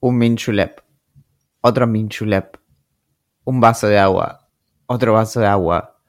un 0.00 0.16
minchulep, 0.16 0.80
otro 1.60 1.86
minchulep, 1.86 2.56
un 3.44 3.60
vaso 3.60 3.88
de 3.88 3.98
agua, 3.98 4.48
otro 4.86 5.14
vaso 5.14 5.40
de 5.40 5.46
agua, 5.46 6.00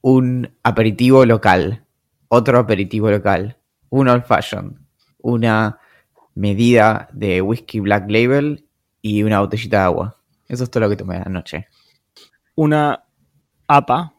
un 0.00 0.50
aperitivo 0.62 1.24
local, 1.24 1.84
otro 2.28 2.58
aperitivo 2.58 3.10
local, 3.10 3.58
un 3.90 4.08
old 4.08 4.24
fashion, 4.24 4.86
una 5.18 5.78
medida 6.34 7.08
de 7.12 7.42
whisky 7.42 7.80
black 7.80 8.08
label 8.08 8.68
y 9.02 9.22
una 9.22 9.40
botellita 9.40 9.78
de 9.78 9.84
agua. 9.84 10.16
Eso 10.46 10.64
es 10.64 10.70
todo 10.70 10.84
lo 10.84 10.88
que 10.88 10.96
tomé 10.96 11.16
anoche. 11.16 11.66
Una 12.54 13.04
APA, 13.66 14.14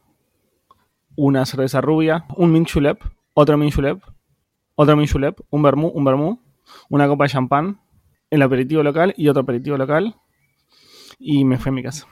una 1.16 1.45
cerveza 1.45 1.81
rubia, 1.81 2.25
un 2.35 2.52
minchulep, 2.52 3.02
otro 3.33 3.58
minchulep, 3.58 4.03
otro 4.75 4.95
minchulep, 4.95 5.39
un 5.49 5.63
vermú, 5.63 5.88
un 5.88 6.03
vermú, 6.03 6.39
una 6.89 7.07
copa 7.07 7.25
de 7.25 7.29
champán, 7.29 7.79
el 8.29 8.41
aperitivo 8.41 8.83
local 8.83 9.13
y 9.17 9.27
otro 9.27 9.43
aperitivo 9.43 9.77
local. 9.77 10.15
Y 11.19 11.44
me 11.45 11.57
fui 11.57 11.69
a 11.69 11.73
mi 11.73 11.83
casa. 11.83 12.07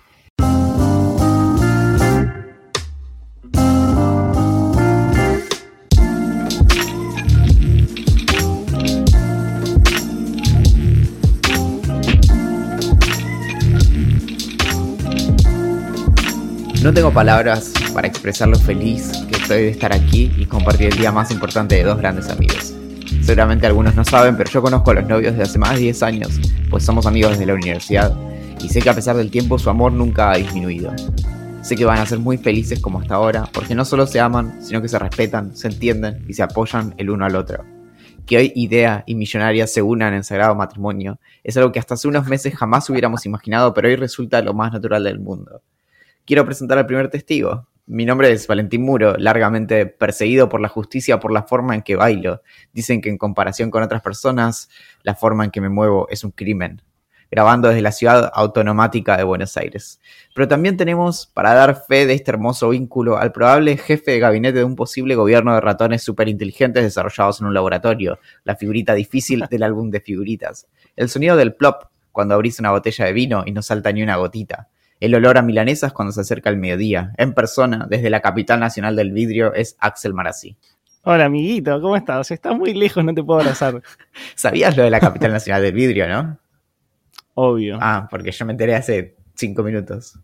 No 16.87 16.93
tengo 16.93 17.11
palabras 17.11 17.73
para 17.93 18.07
expresar 18.07 18.47
lo 18.47 18.57
feliz 18.57 19.11
que 19.27 19.35
estoy 19.35 19.63
de 19.63 19.69
estar 19.71 19.91
aquí 19.91 20.31
y 20.37 20.45
compartir 20.45 20.87
el 20.87 20.97
día 20.97 21.11
más 21.11 21.31
importante 21.31 21.75
de 21.75 21.83
dos 21.83 21.97
grandes 21.97 22.29
amigos. 22.29 22.76
Seguramente 23.27 23.67
algunos 23.67 23.93
no 23.93 24.05
saben, 24.05 24.37
pero 24.37 24.49
yo 24.49 24.61
conozco 24.61 24.91
a 24.91 24.93
los 24.93 25.05
novios 25.05 25.33
desde 25.33 25.43
hace 25.43 25.59
más 25.59 25.73
de 25.73 25.81
10 25.81 26.03
años, 26.03 26.39
pues 26.69 26.85
somos 26.85 27.05
amigos 27.05 27.31
desde 27.31 27.45
la 27.45 27.55
universidad, 27.55 28.17
y 28.63 28.69
sé 28.69 28.81
que 28.81 28.89
a 28.89 28.93
pesar 28.93 29.17
del 29.17 29.29
tiempo 29.29 29.59
su 29.59 29.69
amor 29.69 29.91
nunca 29.91 30.31
ha 30.31 30.37
disminuido. 30.37 30.93
Sé 31.61 31.75
que 31.75 31.83
van 31.83 31.99
a 31.99 32.05
ser 32.05 32.19
muy 32.19 32.37
felices 32.37 32.79
como 32.79 33.01
hasta 33.01 33.15
ahora, 33.15 33.49
porque 33.51 33.75
no 33.75 33.83
solo 33.83 34.07
se 34.07 34.21
aman, 34.21 34.63
sino 34.63 34.81
que 34.81 34.87
se 34.87 34.97
respetan, 34.97 35.57
se 35.57 35.67
entienden 35.67 36.23
y 36.29 36.35
se 36.35 36.43
apoyan 36.43 36.95
el 36.97 37.09
uno 37.09 37.25
al 37.25 37.35
otro. 37.35 37.65
Que 38.25 38.37
hoy 38.37 38.53
Idea 38.55 39.03
y 39.05 39.15
Millonaria 39.15 39.67
se 39.67 39.81
unan 39.81 40.13
en 40.13 40.23
sagrado 40.23 40.55
matrimonio 40.55 41.19
es 41.43 41.57
algo 41.57 41.73
que 41.73 41.79
hasta 41.79 41.95
hace 41.95 42.07
unos 42.07 42.27
meses 42.27 42.55
jamás 42.55 42.89
hubiéramos 42.89 43.25
imaginado, 43.25 43.73
pero 43.73 43.89
hoy 43.89 43.97
resulta 43.97 44.41
lo 44.41 44.53
más 44.53 44.71
natural 44.71 45.03
del 45.03 45.19
mundo. 45.19 45.61
Quiero 46.25 46.45
presentar 46.45 46.77
al 46.77 46.85
primer 46.85 47.09
testigo, 47.09 47.67
mi 47.87 48.05
nombre 48.05 48.29
es 48.31 48.47
Valentín 48.47 48.81
Muro, 48.81 49.15
largamente 49.17 49.85
perseguido 49.85 50.49
por 50.49 50.59
la 50.59 50.67
justicia 50.67 51.21
por 51.21 51.31
la 51.31 51.43
forma 51.43 51.73
en 51.73 51.81
que 51.81 51.95
bailo. 51.95 52.41
Dicen 52.73 53.01
que 53.01 53.09
en 53.09 53.17
comparación 53.17 53.71
con 53.71 53.81
otras 53.81 54.01
personas, 54.01 54.69
la 55.03 55.15
forma 55.15 55.45
en 55.45 55.51
que 55.51 55.61
me 55.61 55.69
muevo 55.69 56.05
es 56.09 56.25
un 56.25 56.31
crimen. 56.31 56.81
Grabando 57.31 57.69
desde 57.69 57.81
la 57.81 57.93
ciudad 57.93 58.29
autonomática 58.33 59.15
de 59.15 59.23
Buenos 59.23 59.55
Aires. 59.55 60.01
Pero 60.35 60.49
también 60.49 60.75
tenemos, 60.75 61.27
para 61.27 61.53
dar 61.53 61.85
fe 61.87 62.05
de 62.05 62.13
este 62.13 62.31
hermoso 62.31 62.69
vínculo, 62.69 63.17
al 63.17 63.31
probable 63.31 63.77
jefe 63.77 64.11
de 64.11 64.19
gabinete 64.19 64.59
de 64.59 64.63
un 64.65 64.75
posible 64.75 65.15
gobierno 65.15 65.53
de 65.53 65.61
ratones 65.61 66.03
superinteligentes 66.03 66.83
desarrollados 66.83 67.39
en 67.39 67.47
un 67.47 67.53
laboratorio, 67.53 68.19
la 68.43 68.57
figurita 68.57 68.93
difícil 68.95 69.45
del 69.49 69.63
álbum 69.63 69.91
de 69.91 70.01
figuritas. 70.01 70.67
El 70.97 71.07
sonido 71.07 71.37
del 71.37 71.55
plop 71.55 71.85
cuando 72.11 72.35
abrís 72.35 72.59
una 72.59 72.71
botella 72.71 73.05
de 73.05 73.13
vino 73.13 73.43
y 73.45 73.51
no 73.51 73.61
salta 73.61 73.91
ni 73.93 74.03
una 74.03 74.17
gotita. 74.17 74.69
El 74.99 75.13
olor 75.13 75.37
a 75.37 75.41
milanesas 75.41 75.93
cuando 75.93 76.11
se 76.11 76.21
acerca 76.21 76.49
el 76.49 76.57
mediodía. 76.57 77.13
En 77.17 77.33
persona, 77.33 77.85
desde 77.89 78.09
la 78.09 78.19
capital 78.19 78.59
nacional 78.59 78.95
del 78.95 79.11
vidrio, 79.11 79.53
es 79.53 79.77
Axel 79.79 80.13
Marazzi. 80.13 80.57
Hola, 81.03 81.25
amiguito, 81.25 81.79
¿cómo 81.79 81.95
estás? 81.95 82.31
Estás 82.31 82.57
muy 82.57 82.73
lejos, 82.73 83.03
no 83.05 83.13
te 83.13 83.23
puedo 83.23 83.39
abrazar. 83.39 83.81
¿Sabías 84.35 84.75
lo 84.75 84.83
de 84.83 84.89
la 84.89 84.99
capital 84.99 85.31
nacional 85.31 85.61
del 85.61 85.73
vidrio, 85.73 86.07
no? 86.07 86.37
Obvio. 87.35 87.77
Ah, 87.79 88.07
porque 88.09 88.31
yo 88.31 88.45
me 88.45 88.53
enteré 88.53 88.75
hace 88.75 89.15
cinco 89.35 89.63
minutos. 89.63 90.19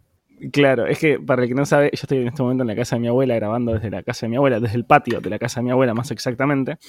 Claro, 0.51 0.87
es 0.87 0.97
que 0.97 1.19
para 1.19 1.43
el 1.43 1.47
que 1.47 1.55
no 1.55 1.65
sabe, 1.65 1.91
yo 1.93 2.01
estoy 2.01 2.17
en 2.17 2.27
este 2.27 2.41
momento 2.41 2.63
en 2.63 2.67
la 2.67 2.75
casa 2.75 2.95
de 2.95 3.01
mi 3.01 3.07
abuela, 3.07 3.35
grabando 3.35 3.73
desde 3.73 3.89
la 3.91 4.03
casa 4.03 4.25
de 4.25 4.31
mi 4.31 4.35
abuela, 4.35 4.59
desde 4.59 4.75
el 4.75 4.85
patio 4.85 5.21
de 5.21 5.29
la 5.29 5.39
casa 5.39 5.59
de 5.59 5.65
mi 5.65 5.71
abuela, 5.71 5.93
más 5.93 6.11
exactamente. 6.11 6.79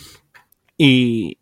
Y 0.76 1.38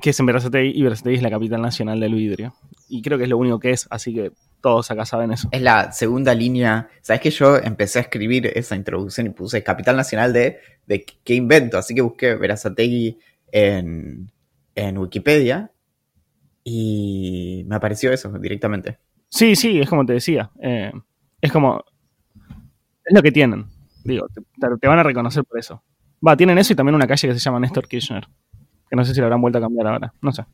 que 0.00 0.10
es 0.10 0.18
en 0.18 0.26
Verazategui, 0.26 0.72
y 0.74 0.82
Verazategui 0.82 1.16
es 1.16 1.22
la 1.22 1.30
capital 1.30 1.62
nacional 1.62 2.00
del 2.00 2.14
vidrio. 2.14 2.54
Y 2.88 3.02
creo 3.02 3.18
que 3.18 3.24
es 3.24 3.30
lo 3.30 3.36
único 3.36 3.60
que 3.60 3.70
es, 3.70 3.86
así 3.90 4.14
que 4.14 4.32
todos 4.60 4.90
acá 4.90 5.04
saben 5.04 5.32
eso. 5.32 5.48
Es 5.52 5.62
la 5.62 5.92
segunda 5.92 6.34
línea. 6.34 6.88
Sabes 7.02 7.20
que 7.20 7.30
yo 7.30 7.56
empecé 7.56 7.98
a 7.98 8.02
escribir 8.02 8.46
esa 8.54 8.76
introducción 8.76 9.26
y 9.26 9.30
puse 9.30 9.62
Capital 9.62 9.96
Nacional 9.96 10.32
de, 10.32 10.58
de 10.86 11.04
qué 11.24 11.34
invento. 11.34 11.78
Así 11.78 11.94
que 11.94 12.00
busqué 12.02 12.34
Verazategui 12.34 13.18
en, 13.52 14.30
en 14.74 14.98
Wikipedia 14.98 15.70
y 16.64 17.64
me 17.66 17.76
apareció 17.76 18.12
eso 18.12 18.30
directamente. 18.38 18.98
Sí, 19.28 19.56
sí, 19.56 19.80
es 19.80 19.88
como 19.88 20.04
te 20.06 20.14
decía. 20.14 20.50
eh, 20.60 20.92
es 21.40 21.52
como. 21.52 21.84
Es 23.04 23.14
lo 23.14 23.22
que 23.22 23.32
tienen. 23.32 23.66
Digo, 24.04 24.26
te, 24.28 24.42
te 24.80 24.88
van 24.88 24.98
a 24.98 25.02
reconocer 25.02 25.44
por 25.44 25.58
eso. 25.58 25.82
Va, 26.26 26.36
tienen 26.36 26.58
eso 26.58 26.72
y 26.72 26.76
también 26.76 26.94
una 26.94 27.06
calle 27.06 27.28
que 27.28 27.34
se 27.34 27.40
llama 27.40 27.60
Néstor 27.60 27.86
Kirchner. 27.86 28.26
Que 28.90 28.96
no 28.96 29.04
sé 29.04 29.14
si 29.14 29.20
la 29.20 29.26
habrán 29.26 29.40
vuelto 29.40 29.58
a 29.58 29.60
cambiar 29.60 29.86
ahora. 29.86 30.12
No 30.20 30.32
sé. 30.32 30.44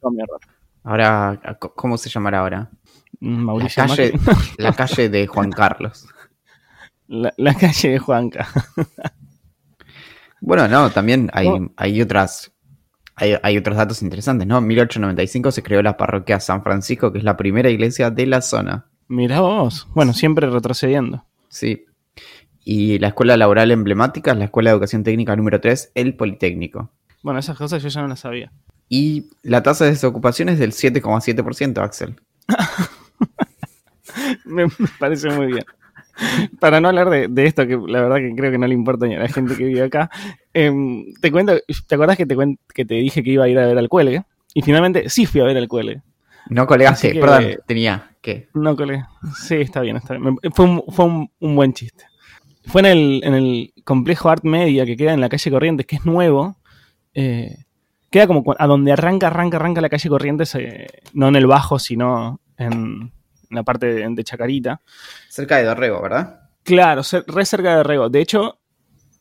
Todo 0.00 0.12
mierda. 0.12 0.36
Ahora, 0.82 1.58
¿cómo 1.58 1.96
se 1.96 2.10
llamará 2.10 2.40
ahora? 2.40 2.70
Mm, 3.24 3.44
Mauricio 3.44 3.82
la 3.82 3.88
calle, 3.88 4.12
Macri. 4.12 4.54
la 4.58 4.72
calle 4.72 5.08
de 5.08 5.26
Juan 5.26 5.50
Carlos. 5.50 6.06
La, 7.08 7.32
la 7.36 7.54
calle 7.54 7.90
de 7.90 7.98
Juanca. 7.98 8.48
Bueno, 10.40 10.68
no, 10.68 10.90
también 10.90 11.30
hay, 11.32 11.48
hay 11.76 12.02
otras. 12.02 12.52
Hay, 13.16 13.34
hay 13.42 13.56
otros 13.56 13.76
datos 13.76 14.02
interesantes, 14.02 14.46
¿no? 14.46 14.58
En 14.58 14.66
1895 14.66 15.52
se 15.52 15.62
creó 15.62 15.80
la 15.82 15.96
parroquia 15.96 16.40
San 16.40 16.62
Francisco, 16.62 17.12
que 17.12 17.18
es 17.18 17.24
la 17.24 17.36
primera 17.36 17.70
iglesia 17.70 18.10
de 18.10 18.26
la 18.26 18.42
zona. 18.42 18.86
Mirá 19.08 19.40
vos. 19.40 19.86
Bueno, 19.94 20.12
siempre 20.12 20.50
retrocediendo. 20.50 21.24
Sí. 21.48 21.86
Y 22.64 22.98
la 22.98 23.08
escuela 23.08 23.36
laboral 23.36 23.70
emblemática 23.70 24.32
es 24.32 24.38
la 24.38 24.46
Escuela 24.46 24.70
de 24.70 24.74
Educación 24.74 25.04
Técnica 25.04 25.36
número 25.36 25.60
3, 25.60 25.92
el 25.94 26.14
Politécnico. 26.16 26.90
Bueno, 27.22 27.38
esas 27.38 27.56
cosas 27.56 27.82
yo 27.82 27.88
ya 27.88 28.02
no 28.02 28.08
las 28.08 28.20
sabía. 28.20 28.52
Y 28.88 29.30
la 29.42 29.62
tasa 29.62 29.84
de 29.84 29.92
desocupación 29.92 30.48
es 30.48 30.58
del 30.58 30.72
7,7%, 30.72 31.78
Axel. 31.82 32.16
Me, 34.44 34.66
parece 34.98 35.30
muy 35.30 35.46
bien. 35.46 35.64
Para 36.60 36.80
no 36.80 36.88
hablar 36.88 37.10
de, 37.10 37.26
de 37.28 37.46
esto, 37.46 37.66
que 37.66 37.76
la 37.76 38.00
verdad 38.00 38.16
que 38.16 38.32
creo 38.36 38.50
que 38.52 38.58
no 38.58 38.66
le 38.66 38.74
importa 38.74 39.06
ni 39.06 39.14
a 39.16 39.18
la 39.18 39.28
gente 39.28 39.56
que 39.56 39.64
vive 39.64 39.82
acá, 39.82 40.10
em, 40.52 41.12
te 41.20 41.32
cuento, 41.32 41.54
¿te 41.88 41.94
acuerdas 41.94 42.16
que 42.16 42.26
te, 42.26 42.36
cuen- 42.36 42.58
que 42.72 42.84
te 42.84 42.94
dije 42.94 43.22
que 43.22 43.30
iba 43.30 43.44
a 43.44 43.48
ir 43.48 43.58
a 43.58 43.66
ver 43.66 43.78
al 43.78 43.88
cuelgue? 43.88 44.22
Y 44.54 44.62
finalmente 44.62 45.08
sí 45.10 45.26
fui 45.26 45.40
a 45.40 45.44
ver 45.44 45.56
al 45.56 45.66
cuelgue. 45.68 46.02
No, 46.50 46.66
colega, 46.66 46.90
Así 46.90 47.08
sí, 47.08 47.12
que- 47.14 47.20
perdón, 47.20 47.44
tenía 47.66 48.10
que. 48.20 48.48
No, 48.54 48.76
colega. 48.76 49.08
Sí, 49.36 49.56
está 49.56 49.80
bien, 49.80 49.96
está 49.96 50.14
bien. 50.16 50.38
Fue, 50.54 50.64
un, 50.66 50.84
fue 50.88 51.04
un, 51.06 51.30
un 51.40 51.56
buen 51.56 51.72
chiste. 51.72 52.04
Fue 52.66 52.80
en 52.82 52.86
el, 52.86 53.20
en 53.24 53.34
el 53.34 53.72
complejo 53.84 54.30
Art 54.30 54.44
Media 54.44 54.86
que 54.86 54.96
queda 54.96 55.12
en 55.14 55.20
la 55.20 55.28
calle 55.28 55.50
Corrientes, 55.50 55.84
que 55.86 55.96
es 55.96 56.04
nuevo. 56.06 56.56
Eh, 57.12 57.56
queda 58.10 58.26
como 58.28 58.44
a 58.56 58.66
donde 58.66 58.92
arranca, 58.92 59.26
arranca, 59.26 59.56
arranca 59.56 59.80
la 59.80 59.88
calle 59.88 60.08
Corrientes, 60.08 60.54
eh, 60.54 60.86
no 61.12 61.28
en 61.28 61.36
el 61.36 61.46
bajo, 61.46 61.78
sino 61.78 62.40
en, 62.56 63.10
en 63.50 63.56
la 63.56 63.62
parte 63.62 63.86
de, 63.86 64.06
de 64.08 64.24
Chacarita. 64.24 64.80
Cerca 65.28 65.56
de 65.58 65.64
Dorrego, 65.64 66.00
¿verdad? 66.02 66.40
Claro, 66.62 67.02
re 67.26 67.44
cerca 67.46 67.70
de 67.70 67.76
Dorrego. 67.76 68.08
De 68.08 68.20
hecho, 68.20 68.58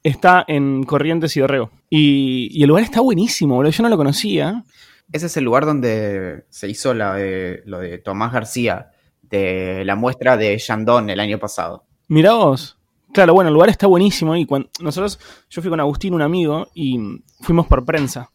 está 0.01 0.43
en 0.47 0.83
Corrientes 0.83 1.35
y 1.37 1.39
Dorrego. 1.41 1.71
Y, 1.89 2.49
y 2.51 2.63
el 2.63 2.69
lugar 2.69 2.83
está 2.83 3.01
buenísimo, 3.01 3.55
boludo. 3.55 3.71
Yo 3.71 3.83
no 3.83 3.89
lo 3.89 3.97
conocía. 3.97 4.63
Ese 5.11 5.25
es 5.27 5.37
el 5.37 5.43
lugar 5.43 5.65
donde 5.65 6.45
se 6.49 6.67
hizo 6.69 6.93
la 6.93 7.13
de- 7.15 7.61
lo 7.65 7.79
de 7.79 7.97
Tomás 7.99 8.31
García, 8.33 8.91
de 9.21 9.83
la 9.85 9.95
muestra 9.95 10.37
de 10.37 10.57
Yandón 10.57 11.09
el 11.09 11.19
año 11.19 11.37
pasado. 11.39 11.85
Mirá 12.07 12.33
vos. 12.33 12.77
Claro, 13.13 13.33
bueno, 13.35 13.49
el 13.49 13.53
lugar 13.53 13.69
está 13.69 13.85
buenísimo 13.85 14.35
y 14.35 14.45
cuando 14.45 14.69
nosotros, 14.79 15.19
yo 15.49 15.61
fui 15.61 15.69
con 15.69 15.79
Agustín, 15.79 16.15
un 16.15 16.23
amigo, 16.23 16.67
y 16.73 16.97
fuimos 17.41 17.67
por 17.67 17.85
prensa, 17.85 18.31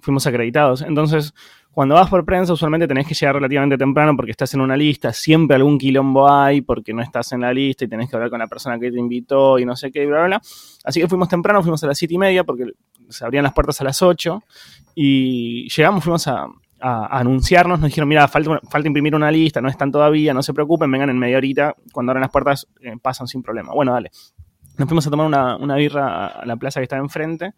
fuimos 0.00 0.24
acreditados. 0.28 0.82
Entonces, 0.82 1.34
cuando 1.72 1.94
vas 1.94 2.10
por 2.10 2.24
prensa, 2.24 2.52
usualmente 2.52 2.86
tenés 2.86 3.06
que 3.06 3.14
llegar 3.14 3.34
relativamente 3.34 3.78
temprano 3.78 4.14
porque 4.14 4.30
estás 4.30 4.52
en 4.52 4.60
una 4.60 4.76
lista, 4.76 5.12
siempre 5.12 5.56
algún 5.56 5.78
quilombo 5.78 6.30
hay 6.30 6.60
porque 6.60 6.92
no 6.92 7.02
estás 7.02 7.32
en 7.32 7.40
la 7.40 7.52
lista 7.52 7.84
y 7.84 7.88
tenés 7.88 8.10
que 8.10 8.16
hablar 8.16 8.28
con 8.28 8.38
la 8.38 8.46
persona 8.46 8.78
que 8.78 8.90
te 8.90 8.98
invitó 8.98 9.58
y 9.58 9.64
no 9.64 9.74
sé 9.74 9.90
qué, 9.90 10.04
bla, 10.06 10.18
bla, 10.18 10.26
bla. 10.26 10.42
Así 10.84 11.00
que 11.00 11.08
fuimos 11.08 11.28
temprano, 11.28 11.62
fuimos 11.62 11.82
a 11.82 11.86
las 11.86 11.96
siete 11.96 12.14
y 12.14 12.18
media 12.18 12.44
porque 12.44 12.66
se 13.08 13.24
abrían 13.24 13.44
las 13.44 13.52
puertas 13.52 13.80
a 13.80 13.84
las 13.84 14.02
8 14.02 14.42
y 14.94 15.68
llegamos, 15.68 16.04
fuimos 16.04 16.26
a, 16.28 16.46
anunciarnos, 16.84 17.78
nos 17.78 17.88
dijeron, 17.88 18.08
mira, 18.08 18.26
falta, 18.26 18.60
falta 18.68 18.88
imprimir 18.88 19.14
una 19.14 19.30
lista, 19.30 19.60
no 19.60 19.68
están 19.68 19.92
todavía, 19.92 20.34
no 20.34 20.42
se 20.42 20.52
preocupen, 20.52 20.90
vengan 20.90 21.10
en 21.10 21.18
media 21.18 21.36
horita, 21.36 21.76
cuando 21.92 22.10
abran 22.10 22.22
las 22.22 22.30
puertas 22.32 22.66
eh, 22.80 22.96
pasan 23.00 23.28
sin 23.28 23.40
problema. 23.40 23.72
Bueno, 23.72 23.92
dale. 23.92 24.10
Nos 24.78 24.88
fuimos 24.88 25.06
a 25.06 25.10
tomar 25.10 25.26
una, 25.26 25.76
birra 25.76 26.26
a 26.26 26.44
la 26.44 26.56
plaza 26.56 26.80
que 26.80 26.84
estaba 26.84 27.00
enfrente 27.00 27.52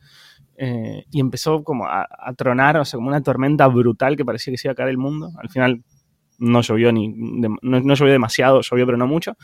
eh, 0.57 1.05
y 1.11 1.21
empezó 1.21 1.65
como 1.65 1.87
a, 1.87 2.07
tronar, 2.37 2.77
o 2.77 2.85
sea, 2.85 2.99
como 2.99 3.09
una 3.09 3.23
tormenta 3.23 3.67
brutal 3.67 4.17
que 4.17 4.25
parecía 4.25 4.53
que 4.53 4.59
se 4.59 4.69
iba 4.69 4.73
a 4.73 4.77
caer 4.77 4.91
el 4.91 4.99
mundo. 4.99 5.31
Al 5.37 5.49
final 5.49 5.83
no 6.39 6.61
llovió 6.63 6.93
ni 6.93 7.09
no, 7.09 7.57
no, 7.63 7.95
llovió 7.95 8.13
demasiado, 8.13 8.61
llovió 8.61 8.87
pero 8.87 8.99
no 8.99 9.07
mucho. 9.07 9.37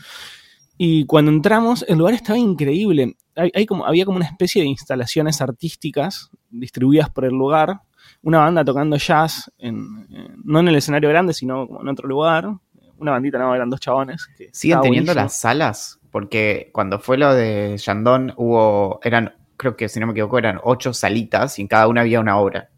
Y 0.77 1.05
cuando 1.05 1.31
entramos, 1.31 1.85
el 1.87 1.97
lugar 1.97 2.13
estaba 2.15 2.39
increíble. 2.39 3.15
Hay, 3.35 3.65
como, 3.65 3.85
había 3.85 4.05
como 4.05 4.17
una 4.17 4.25
especie 4.25 4.61
de 4.61 4.67
instalaciones 4.67 5.41
artísticas 5.41 6.31
distribuidas 6.49 7.09
por 7.09 7.25
el 7.25 7.33
lugar. 7.33 7.81
Una 8.23 8.39
banda 8.39 8.65
tocando 8.65 8.97
jazz, 8.97 9.51
en, 9.57 10.07
no 10.43 10.59
en 10.59 10.67
el 10.67 10.75
escenario 10.75 11.09
grande, 11.09 11.33
sino 11.33 11.67
como 11.67 11.81
en 11.81 11.87
otro 11.87 12.07
lugar. 12.07 12.49
Una 12.97 13.11
bandita, 13.11 13.37
no, 13.37 13.53
eran 13.53 13.69
dos 13.69 13.79
chabones. 13.79 14.27
Que 14.37 14.49
¿Siguen 14.53 14.81
teniendo 14.81 15.13
las 15.13 15.39
salas? 15.39 15.99
Porque 16.09 16.71
cuando 16.73 16.99
fue 16.99 17.17
lo 17.17 17.33
de 17.33 17.75
Shandon 17.77 18.33
hubo, 18.37 18.99
eran, 19.03 19.35
creo 19.61 19.77
que 19.77 19.87
si 19.87 19.99
no 19.99 20.07
me 20.07 20.13
equivoco, 20.13 20.39
eran 20.39 20.59
ocho 20.63 20.91
salitas 20.91 21.59
y 21.59 21.61
en 21.61 21.67
cada 21.67 21.87
una 21.87 22.01
había 22.01 22.19
una 22.19 22.37
obra. 22.37 22.71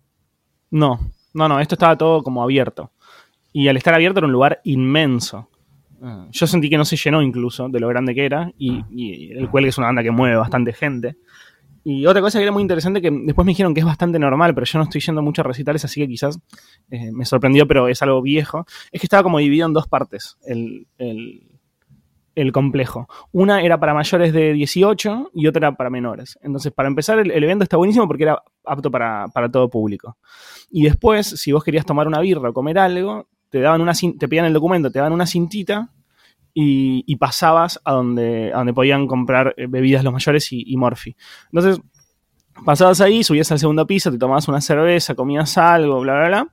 No, 0.69 1.00
no, 1.33 1.47
no, 1.47 1.59
esto 1.62 1.75
estaba 1.75 1.97
todo 1.97 2.21
como 2.24 2.44
abierto. 2.44 2.91
Y 3.53 3.69
al 3.69 3.77
estar 3.77 3.94
abierto 3.94 4.19
era 4.19 4.27
un 4.27 4.33
lugar 4.33 4.59
inmenso. 4.65 5.50
Ah. 6.01 6.27
Yo 6.30 6.45
sentí 6.45 6.69
que 6.69 6.77
no 6.77 6.83
se 6.83 6.97
llenó 6.97 7.21
incluso 7.21 7.69
de 7.69 7.80
lo 7.80 7.88
grande 7.88 8.13
que 8.13 8.25
era 8.25 8.51
y, 8.57 9.31
el 9.31 9.50
Cuelgue 9.50 9.69
es 9.69 9.77
una 9.77 9.88
banda 9.88 10.03
que 10.03 10.12
mueve 10.12 10.35
bastante 10.35 10.74
gente. 10.74 11.15
Y 11.85 12.06
otra 12.06 12.21
cosa 12.21 12.39
que 12.39 12.44
era 12.44 12.51
muy 12.51 12.62
interesante 12.62 13.01
que 13.01 13.12
después 13.12 13.45
me 13.45 13.51
dijeron 13.51 13.74
que 13.74 13.80
es 13.80 13.85
bastante 13.85 14.19
normal, 14.19 14.53
pero 14.53 14.65
yo 14.65 14.77
no 14.77 14.83
estoy 14.83 15.00
yendo 15.00 15.21
mucho 15.21 15.41
a 15.41 15.45
recitales, 15.45 15.85
así 15.85 16.01
que 16.01 16.07
quizás 16.07 16.39
eh, 16.89 17.12
me 17.13 17.25
sorprendió, 17.25 17.65
pero 17.65 17.88
es 17.88 18.01
algo 18.01 18.21
viejo. 18.21 18.65
Es 18.91 19.00
que 19.00 19.06
estaba 19.06 19.24
como 19.24 19.39
dividido 19.39 19.68
en 19.68 19.74
dos 19.74 19.88
partes 19.88 20.38
el, 20.45 20.88
complejo. 22.51 23.07
Una 23.31 23.62
era 23.62 23.80
para 23.80 23.94
mayores 23.94 24.33
de 24.33 24.53
18 24.53 25.31
y 25.33 25.47
otra 25.47 25.68
era 25.68 25.77
para 25.77 25.89
menores. 25.89 26.38
Entonces, 26.41 26.71
para 26.71 26.88
empezar, 26.88 27.19
el, 27.19 27.31
evento 27.31 27.63
está 27.63 27.77
buenísimo 27.77 28.07
porque 28.07 28.24
era 28.24 28.41
apto 28.65 28.89
para, 28.89 29.27
para, 29.27 29.50
todo 29.50 29.69
público. 29.69 30.18
Y 30.71 30.83
después, 30.83 31.27
si 31.27 31.51
vos 31.51 31.63
querías 31.63 31.85
tomar 31.85 32.07
una 32.07 32.19
birra 32.19 32.50
o 32.50 32.53
comer 32.53 32.80
algo, 32.80 33.27
te 33.50 33.59
daban 33.59 33.81
una 33.81 33.94
te 33.94 34.27
pedían 34.27 34.45
el 34.45 34.53
documento, 34.53 34.91
te 34.91 35.00
daban 35.00 35.13
una 35.13 35.27
cintita 35.27 35.91
y, 36.53 37.15
pasabas 37.18 37.80
a 37.83 37.94
donde, 37.94 38.51
donde 38.51 38.74
podían 38.74 39.07
comprar 39.07 39.53
eh, 39.57 39.68
bebidas 39.68 40.03
los 40.03 40.13
mayores 40.13 40.51
y, 40.51 40.63
y 40.65 40.77
Morphy. 40.77 41.15
Entonces, 41.51 41.81
pasabas 42.65 43.01
ahí, 43.01 43.24
subías 43.24 43.51
al 43.51 43.59
segundo 43.59 43.85
piso, 43.88 44.12
te 44.12 44.18
tomabas 44.18 44.47
una 44.47 44.62
cerveza, 44.62 45.15
comías 45.15 45.57
algo, 45.57 46.01
bla, 46.01 46.13
bla, 46.15 46.27
bla, 46.27 46.47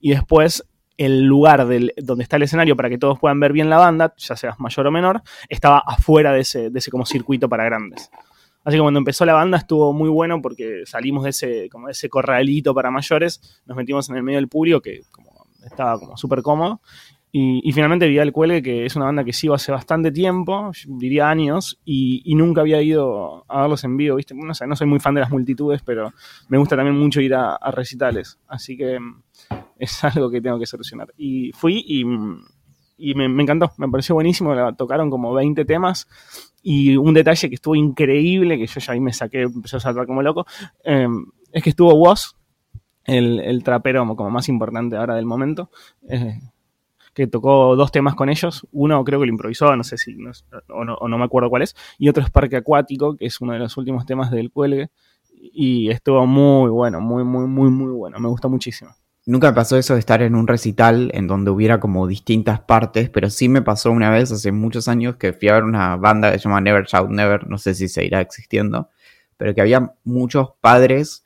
y 0.00 0.10
después 0.10 0.64
el 1.02 1.22
lugar 1.22 1.66
del, 1.66 1.92
donde 1.96 2.22
está 2.22 2.36
el 2.36 2.42
escenario 2.42 2.76
para 2.76 2.88
que 2.88 2.98
todos 2.98 3.18
puedan 3.18 3.40
ver 3.40 3.52
bien 3.52 3.68
la 3.68 3.78
banda, 3.78 4.14
ya 4.16 4.36
seas 4.36 4.58
mayor 4.58 4.86
o 4.86 4.90
menor, 4.90 5.22
estaba 5.48 5.82
afuera 5.86 6.32
de 6.32 6.40
ese, 6.40 6.70
de 6.70 6.78
ese 6.78 6.90
como 6.90 7.04
circuito 7.04 7.48
para 7.48 7.64
grandes. 7.64 8.10
Así 8.64 8.76
que 8.76 8.80
cuando 8.80 8.98
empezó 8.98 9.24
la 9.24 9.34
banda 9.34 9.58
estuvo 9.58 9.92
muy 9.92 10.08
bueno 10.08 10.40
porque 10.40 10.82
salimos 10.86 11.24
de 11.24 11.30
ese, 11.30 11.68
como 11.68 11.88
ese 11.88 12.08
corralito 12.08 12.74
para 12.74 12.90
mayores, 12.90 13.62
nos 13.66 13.76
metimos 13.76 14.08
en 14.08 14.16
el 14.16 14.22
medio 14.22 14.38
del 14.38 14.48
público, 14.48 14.80
que 14.80 15.02
como 15.10 15.46
estaba 15.64 15.98
como 15.98 16.16
súper 16.16 16.42
cómodo. 16.42 16.80
Y, 17.34 17.72
finalmente 17.72 18.06
vi 18.08 18.18
al 18.18 18.30
Cuelgue, 18.30 18.60
que 18.60 18.84
es 18.84 18.94
una 18.94 19.06
banda 19.06 19.24
que 19.24 19.32
sigo 19.32 19.54
hace 19.54 19.72
bastante 19.72 20.12
tiempo, 20.12 20.70
diría 20.86 21.30
años, 21.30 21.80
y, 21.82 22.22
nunca 22.34 22.60
había 22.60 22.82
ido 22.82 23.46
a 23.48 23.62
verlos 23.62 23.84
en 23.84 23.96
vivo, 23.96 24.16
¿viste? 24.16 24.34
No, 24.34 24.52
sé, 24.52 24.66
no 24.66 24.76
soy 24.76 24.86
muy 24.86 25.00
fan 25.00 25.14
de 25.14 25.22
las 25.22 25.30
multitudes, 25.30 25.80
pero 25.82 26.12
me 26.48 26.58
gusta 26.58 26.76
también 26.76 26.98
mucho 26.98 27.22
ir 27.22 27.34
a, 27.34 27.56
recitales. 27.70 28.38
Así 28.48 28.76
que 28.76 28.98
es 29.82 30.04
algo 30.04 30.30
que 30.30 30.40
tengo 30.40 30.58
que 30.58 30.66
solucionar. 30.66 31.12
Y 31.16 31.52
fui 31.52 31.84
y, 31.86 32.04
mm, 32.04 32.44
me, 33.16 33.42
encantó, 33.42 33.72
me 33.78 33.88
pareció 33.88 34.14
buenísimo, 34.14 34.54
tocaron 34.74 35.10
como 35.10 35.32
20 35.34 35.64
temas. 35.64 36.08
Y 36.62 36.96
un 36.96 37.12
detalle 37.12 37.48
que 37.48 37.56
estuvo 37.56 37.74
increíble, 37.74 38.56
que 38.56 38.66
yo 38.66 38.80
ya 38.80 38.92
ahí 38.92 39.00
me 39.00 39.12
saqué, 39.12 39.42
empecé 39.42 39.76
a 39.76 39.80
saltar 39.80 40.06
como 40.06 40.22
loco, 40.22 40.46
eh, 40.84 41.08
es 41.50 41.62
que 41.62 41.70
estuvo 41.70 41.92
Woz, 41.94 42.36
el, 43.04 43.62
trapero 43.64 44.06
como 44.14 44.30
más 44.30 44.48
importante 44.48 44.96
ahora 44.96 45.16
del 45.16 45.26
momento, 45.26 45.70
eh, 46.08 46.38
que 47.12 47.26
tocó 47.26 47.74
dos 47.74 47.90
temas 47.90 48.14
con 48.14 48.28
ellos. 48.28 48.64
Uno 48.70 49.02
creo 49.02 49.18
que 49.18 49.26
lo 49.26 49.32
improvisó, 49.32 49.74
no 49.74 49.82
sé 49.82 49.98
si, 49.98 50.16
o, 50.68 50.84
no, 50.84 51.18
me 51.18 51.24
acuerdo 51.24 51.50
cuál 51.50 51.62
es, 51.62 51.74
y 51.98 52.08
otro 52.08 52.22
es 52.22 52.30
Parque 52.30 52.56
Acuático, 52.56 53.16
que 53.16 53.26
es 53.26 53.40
uno 53.40 53.54
de 53.54 53.58
los 53.58 53.76
últimos 53.76 54.06
temas 54.06 54.30
del 54.30 54.52
cuelgue, 54.52 54.90
y 55.32 55.90
estuvo 55.90 56.24
muy 56.24 56.70
bueno, 56.70 57.00
muy, 57.00 57.24
muy, 57.24 57.48
muy, 57.48 57.68
muy 57.68 57.90
bueno, 57.90 58.20
me 58.20 58.28
gustó 58.28 58.48
muchísimo. 58.48 58.92
Nunca 59.24 59.48
me 59.48 59.54
pasó 59.54 59.76
eso 59.76 59.94
de 59.94 60.00
estar 60.00 60.20
en 60.20 60.34
un 60.34 60.48
recital 60.48 61.10
en 61.14 61.28
donde 61.28 61.52
hubiera 61.52 61.78
como 61.78 62.08
distintas 62.08 62.60
partes, 62.60 63.08
pero 63.08 63.30
sí 63.30 63.48
me 63.48 63.62
pasó 63.62 63.92
una 63.92 64.10
vez 64.10 64.32
hace 64.32 64.50
muchos 64.50 64.88
años 64.88 65.14
que 65.14 65.32
fui 65.32 65.48
a 65.48 65.54
ver 65.54 65.64
una 65.64 65.96
banda 65.96 66.32
que 66.32 66.38
se 66.38 66.44
llama 66.44 66.60
Never 66.60 66.84
Shout 66.86 67.08
Never, 67.08 67.48
no 67.48 67.56
sé 67.56 67.74
si 67.76 67.88
seguirá 67.88 68.20
existiendo, 68.20 68.90
pero 69.36 69.54
que 69.54 69.60
había 69.60 69.94
muchos 70.02 70.54
padres 70.60 71.24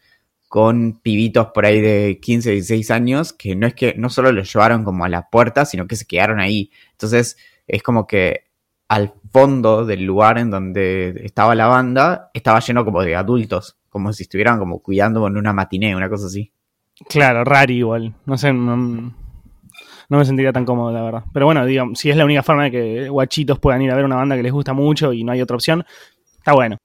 con 0.48 1.00
pibitos 1.00 1.48
por 1.54 1.64
ahí 1.64 1.81
de 1.81 2.19
15, 2.20 2.50
16 2.52 2.90
años, 2.90 3.32
que 3.32 3.56
no 3.56 3.66
es 3.66 3.75
que 3.75 3.94
no 3.96 4.10
solo 4.10 4.31
los 4.31 4.52
llevaron 4.52 4.84
como 4.84 5.06
a 5.06 5.08
la 5.08 5.31
puerta, 5.31 5.64
sino 5.64 5.87
que 5.87 5.96
se 5.96 6.06
quedaron 6.06 6.38
ahí. 6.38 6.70
Entonces 6.93 7.38
es 7.66 7.82
como 7.82 8.06
que 8.06 8.44
al 8.88 9.14
fondo 9.32 9.87
del 9.87 10.04
lugar 10.04 10.38
en 10.38 10.50
donde 10.50 11.22
estaba 11.25 11.54
la 11.54 11.66
banda, 11.66 12.31
estaba 12.34 12.60
lleno 12.60 12.84
como 12.84 13.02
de 13.02 13.16
adultos, 13.16 13.78
como 13.88 14.12
si 14.12 14.25
estuvieran 14.25 14.58
como 14.58 14.81
cuidando 14.81 15.26
en 15.26 15.37
una 15.38 15.52
matiné, 15.54 15.96
una 15.96 16.10
cosa 16.10 16.26
así. 16.26 16.52
Claro, 17.08 17.44
raro 17.44 17.72
igual. 17.72 18.14
No 18.25 18.38
sé, 18.38 18.52
no, 18.52 19.12
me 20.08 20.25
sentiría 20.25 20.52
tan 20.52 20.64
cómodo, 20.64 20.93
la 20.93 21.02
verdad. 21.02 21.25
Pero 21.32 21.46
bueno, 21.46 21.66
digamos, 21.66 21.98
si 21.98 22.10
es 22.10 22.16
la 22.16 22.25
única 22.25 22.43
forma 22.43 22.64
de 22.64 22.70
que 22.70 23.08
guachitos 23.08 23.58
puedan 23.58 23.82
ir 23.82 23.90
a 23.90 23.96
ver 23.96 24.04
una 24.04 24.16
banda 24.16 24.37
que 24.37 24.43
les 24.43 24.52
gusta 24.52 24.72
mucho 24.72 25.12
y 25.12 25.25
no 25.25 25.32
hay 25.32 25.43
otra 25.43 25.56
opción, 25.56 25.84
está 26.38 26.52
bueno. 26.52 26.78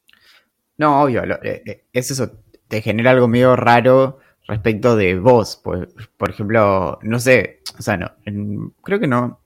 No, 0.77 1.01
obvio, 1.01 1.23
eh, 1.43 1.61
eh, 1.65 1.83
es 1.93 2.11
eso 2.11 2.31
te 2.67 2.81
genera 2.81 3.11
algo 3.11 3.27
medio 3.27 3.55
raro 3.55 4.19
respecto 4.47 4.95
de 4.95 5.19
vos. 5.19 5.57
Por, 5.57 5.89
por 6.17 6.29
ejemplo, 6.29 6.99
no 7.03 7.19
sé, 7.19 7.61
o 7.77 7.81
sea, 7.81 7.97
no, 7.97 8.11
creo 8.81 8.99
que 8.99 9.07
no, 9.07 9.41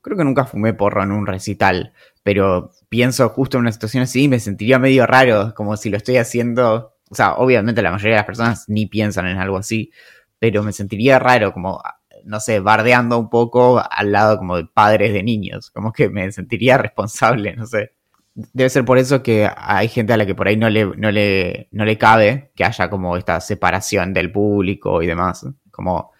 creo 0.00 0.16
que 0.16 0.24
nunca 0.24 0.44
fumé 0.44 0.74
porro 0.74 1.02
en 1.02 1.12
un 1.12 1.26
recital, 1.26 1.92
pero 2.22 2.70
pienso 2.88 3.28
justo 3.28 3.56
en 3.56 3.62
una 3.62 3.72
situación 3.72 4.02
así 4.02 4.28
me 4.28 4.40
sentiría 4.40 4.78
medio 4.78 5.06
raro, 5.06 5.54
como 5.54 5.76
si 5.76 5.90
lo 5.90 5.96
estoy 5.96 6.16
haciendo, 6.16 6.93
o 7.14 7.16
sea, 7.16 7.34
obviamente 7.34 7.80
la 7.80 7.92
mayoría 7.92 8.14
de 8.14 8.18
las 8.18 8.26
personas 8.26 8.64
ni 8.66 8.86
piensan 8.86 9.28
en 9.28 9.38
algo 9.38 9.56
así, 9.56 9.92
pero 10.40 10.64
me 10.64 10.72
sentiría 10.72 11.20
raro 11.20 11.52
como, 11.52 11.80
no 12.24 12.40
sé, 12.40 12.58
bardeando 12.58 13.16
un 13.20 13.30
poco 13.30 13.80
al 13.88 14.10
lado 14.10 14.36
como 14.36 14.56
de 14.56 14.64
padres 14.64 15.12
de 15.12 15.22
niños, 15.22 15.70
como 15.70 15.92
que 15.92 16.08
me 16.08 16.32
sentiría 16.32 16.76
responsable, 16.78 17.54
no 17.54 17.66
sé. 17.66 17.92
Debe 18.34 18.68
ser 18.68 18.84
por 18.84 18.98
eso 18.98 19.22
que 19.22 19.48
hay 19.56 19.86
gente 19.86 20.12
a 20.12 20.16
la 20.16 20.26
que 20.26 20.34
por 20.34 20.48
ahí 20.48 20.56
no 20.56 20.68
le, 20.68 20.86
no 20.86 21.12
le, 21.12 21.68
no 21.70 21.84
le 21.84 21.96
cabe 21.96 22.50
que 22.56 22.64
haya 22.64 22.90
como 22.90 23.16
esta 23.16 23.40
separación 23.40 24.12
del 24.12 24.32
público 24.32 25.00
y 25.02 25.06
demás. 25.06 25.46
Como, 25.70 26.10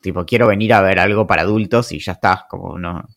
tipo, 0.00 0.26
quiero 0.26 0.48
venir 0.48 0.74
a 0.74 0.80
ver 0.80 0.98
algo 0.98 1.24
para 1.24 1.42
adultos 1.42 1.92
y 1.92 2.00
ya 2.00 2.12
está, 2.12 2.46
como 2.50 2.76
no. 2.80 3.08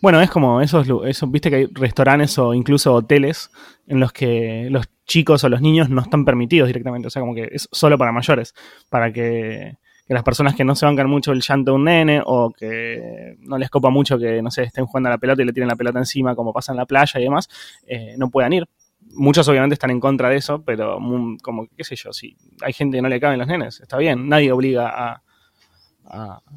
Bueno, 0.00 0.20
es 0.20 0.30
como 0.30 0.60
esos, 0.60 0.86
esos, 1.06 1.30
viste 1.30 1.50
que 1.50 1.56
hay 1.56 1.66
restaurantes 1.72 2.38
o 2.38 2.54
incluso 2.54 2.94
hoteles 2.94 3.50
en 3.86 4.00
los 4.00 4.12
que 4.12 4.68
los 4.70 4.88
chicos 5.06 5.42
o 5.44 5.48
los 5.48 5.60
niños 5.60 5.90
no 5.90 6.00
están 6.00 6.24
permitidos 6.24 6.68
directamente, 6.68 7.08
o 7.08 7.10
sea, 7.10 7.20
como 7.20 7.34
que 7.34 7.48
es 7.52 7.68
solo 7.72 7.98
para 7.98 8.12
mayores, 8.12 8.54
para 8.88 9.12
que 9.12 9.76
las 10.14 10.24
personas 10.24 10.56
que 10.56 10.64
no 10.64 10.74
se 10.74 10.86
bancan 10.86 11.08
mucho 11.08 11.30
el 11.30 11.40
llanto 11.40 11.70
de 11.70 11.76
un 11.76 11.84
nene 11.84 12.20
o 12.24 12.50
que 12.50 13.36
no 13.40 13.56
les 13.58 13.70
copa 13.70 13.90
mucho 13.90 14.18
que, 14.18 14.42
no 14.42 14.50
sé, 14.50 14.64
estén 14.64 14.86
jugando 14.86 15.08
a 15.08 15.12
la 15.12 15.18
pelota 15.18 15.42
y 15.42 15.44
le 15.44 15.52
tienen 15.52 15.68
la 15.68 15.76
pelota 15.76 16.00
encima 16.00 16.34
como 16.34 16.52
pasa 16.52 16.72
en 16.72 16.78
la 16.78 16.86
playa 16.86 17.20
y 17.20 17.22
demás, 17.22 17.48
eh, 17.86 18.14
no 18.18 18.28
puedan 18.28 18.52
ir. 18.52 18.68
Muchos 19.12 19.46
obviamente 19.48 19.74
están 19.74 19.90
en 19.90 20.00
contra 20.00 20.28
de 20.28 20.36
eso, 20.36 20.62
pero 20.64 20.98
como, 21.42 21.68
qué 21.76 21.84
sé 21.84 21.94
yo, 21.94 22.12
si 22.12 22.36
hay 22.60 22.72
gente 22.72 22.98
que 22.98 23.02
no 23.02 23.08
le 23.08 23.20
caben 23.20 23.38
los 23.38 23.46
nenes, 23.46 23.80
está 23.80 23.98
bien, 23.98 24.28
nadie 24.28 24.50
obliga 24.50 24.88
a... 24.88 25.22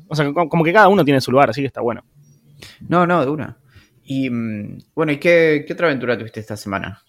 o 0.07 0.15
sea, 0.15 0.33
como 0.33 0.63
que 0.63 0.73
cada 0.73 0.87
uno 0.87 1.05
tiene 1.05 1.21
su 1.21 1.31
lugar, 1.31 1.51
así 1.51 1.61
que 1.61 1.67
está 1.67 1.81
bueno. 1.81 2.03
No, 2.87 3.05
no, 3.05 3.23
de 3.23 3.31
una. 3.31 3.57
Y 4.03 4.29
mm, 4.29 4.79
bueno, 4.95 5.11
¿y 5.11 5.17
qué, 5.17 5.63
qué 5.65 5.73
otra 5.73 5.87
aventura 5.87 6.17
tuviste 6.17 6.39
esta 6.39 6.57
semana? 6.57 7.01